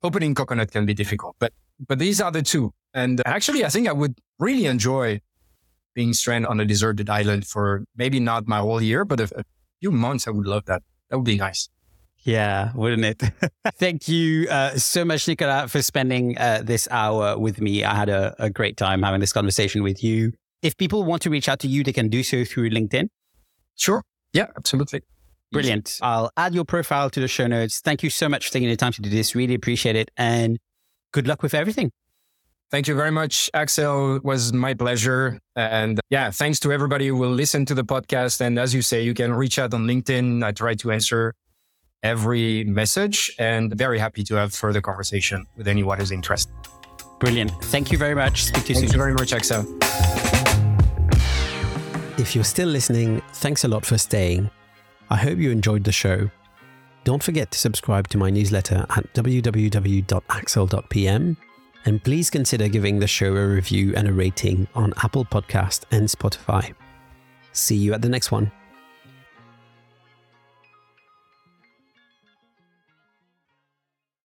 Opening 0.02 0.34
coconut 0.34 0.70
can 0.70 0.86
be 0.86 0.94
difficult, 0.94 1.36
but, 1.38 1.52
but 1.86 1.98
these 1.98 2.20
are 2.20 2.30
the 2.30 2.42
two. 2.42 2.72
And 2.94 3.22
actually, 3.26 3.64
I 3.64 3.68
think 3.68 3.88
I 3.88 3.92
would 3.92 4.18
really 4.38 4.66
enjoy 4.66 5.20
being 5.94 6.12
stranded 6.12 6.48
on 6.50 6.60
a 6.60 6.64
deserted 6.64 7.08
island 7.08 7.46
for 7.46 7.84
maybe 7.96 8.20
not 8.20 8.46
my 8.46 8.58
whole 8.58 8.82
year, 8.82 9.04
but 9.04 9.20
a, 9.20 9.24
a 9.40 9.44
few 9.80 9.90
months. 9.90 10.26
I 10.26 10.30
would 10.30 10.46
love 10.46 10.64
that. 10.66 10.82
That 11.10 11.16
would 11.16 11.24
be 11.24 11.36
nice. 11.36 11.68
Yeah, 12.24 12.72
wouldn't 12.74 13.04
it? 13.04 13.22
Thank 13.74 14.08
you 14.08 14.48
uh, 14.48 14.76
so 14.76 15.04
much, 15.04 15.28
Nicolas, 15.28 15.70
for 15.70 15.82
spending 15.82 16.38
uh, 16.38 16.62
this 16.64 16.88
hour 16.90 17.38
with 17.38 17.60
me. 17.60 17.84
I 17.84 17.94
had 17.94 18.08
a, 18.08 18.34
a 18.38 18.50
great 18.50 18.78
time 18.78 19.02
having 19.02 19.20
this 19.20 19.32
conversation 19.32 19.82
with 19.82 20.02
you. 20.02 20.32
If 20.62 20.76
people 20.78 21.04
want 21.04 21.20
to 21.22 21.30
reach 21.30 21.48
out 21.48 21.58
to 21.60 21.68
you, 21.68 21.84
they 21.84 21.92
can 21.92 22.08
do 22.08 22.22
so 22.22 22.44
through 22.44 22.70
LinkedIn. 22.70 23.08
Sure. 23.76 24.02
Yeah, 24.32 24.46
absolutely. 24.56 25.02
Brilliant. 25.52 25.98
I'll 26.00 26.30
add 26.36 26.54
your 26.54 26.64
profile 26.64 27.10
to 27.10 27.20
the 27.20 27.28
show 27.28 27.46
notes. 27.46 27.80
Thank 27.80 28.02
you 28.02 28.10
so 28.10 28.28
much 28.28 28.46
for 28.46 28.52
taking 28.52 28.68
the 28.68 28.76
time 28.76 28.92
to 28.92 29.02
do 29.02 29.10
this. 29.10 29.34
Really 29.34 29.54
appreciate 29.54 29.94
it. 29.94 30.10
And 30.16 30.58
good 31.12 31.28
luck 31.28 31.42
with 31.42 31.54
everything. 31.54 31.92
Thank 32.70 32.88
you 32.88 32.94
very 32.96 33.12
much, 33.12 33.50
Axel. 33.52 34.16
It 34.16 34.24
was 34.24 34.52
my 34.52 34.74
pleasure. 34.74 35.38
And 35.54 36.00
yeah, 36.10 36.30
thanks 36.30 36.58
to 36.60 36.72
everybody 36.72 37.06
who 37.06 37.16
will 37.16 37.30
listen 37.30 37.66
to 37.66 37.74
the 37.74 37.84
podcast. 37.84 38.40
And 38.40 38.58
as 38.58 38.74
you 38.74 38.82
say, 38.82 39.02
you 39.02 39.14
can 39.14 39.32
reach 39.32 39.58
out 39.58 39.74
on 39.74 39.86
LinkedIn. 39.86 40.42
I 40.42 40.50
try 40.52 40.74
to 40.74 40.90
answer 40.90 41.34
every 42.04 42.62
message 42.64 43.34
and 43.38 43.74
very 43.74 43.98
happy 43.98 44.22
to 44.22 44.36
have 44.36 44.54
further 44.54 44.80
conversation 44.80 45.46
with 45.56 45.66
anyone 45.66 45.98
who's 45.98 46.12
interested. 46.12 46.52
Brilliant. 47.18 47.50
Thank 47.64 47.90
you 47.90 47.98
very 47.98 48.14
much. 48.14 48.44
Speak 48.44 48.64
to 48.64 48.68
you 48.68 48.74
Thank 48.74 48.90
soon. 48.90 48.92
you 48.92 48.98
very 48.98 49.14
much, 49.14 49.32
Axel. 49.32 49.64
If 52.18 52.36
you're 52.36 52.44
still 52.44 52.68
listening, 52.68 53.22
thanks 53.32 53.64
a 53.64 53.68
lot 53.68 53.84
for 53.84 53.98
staying. 53.98 54.50
I 55.10 55.16
hope 55.16 55.38
you 55.38 55.50
enjoyed 55.50 55.82
the 55.84 55.92
show. 55.92 56.30
Don't 57.02 57.22
forget 57.22 57.50
to 57.50 57.58
subscribe 57.58 58.08
to 58.08 58.18
my 58.18 58.30
newsletter 58.30 58.86
at 58.96 59.12
www.axel.pm 59.14 60.06
and 61.86 62.02
please 62.02 62.30
consider 62.30 62.68
giving 62.68 62.98
the 62.98 63.06
show 63.06 63.36
a 63.36 63.46
review 63.46 63.92
and 63.94 64.08
a 64.08 64.12
rating 64.12 64.66
on 64.74 64.94
Apple 65.02 65.24
Podcast 65.24 65.84
and 65.90 66.08
Spotify. 66.08 66.72
See 67.52 67.76
you 67.76 67.92
at 67.92 68.00
the 68.02 68.08
next 68.08 68.32
one. 68.32 68.50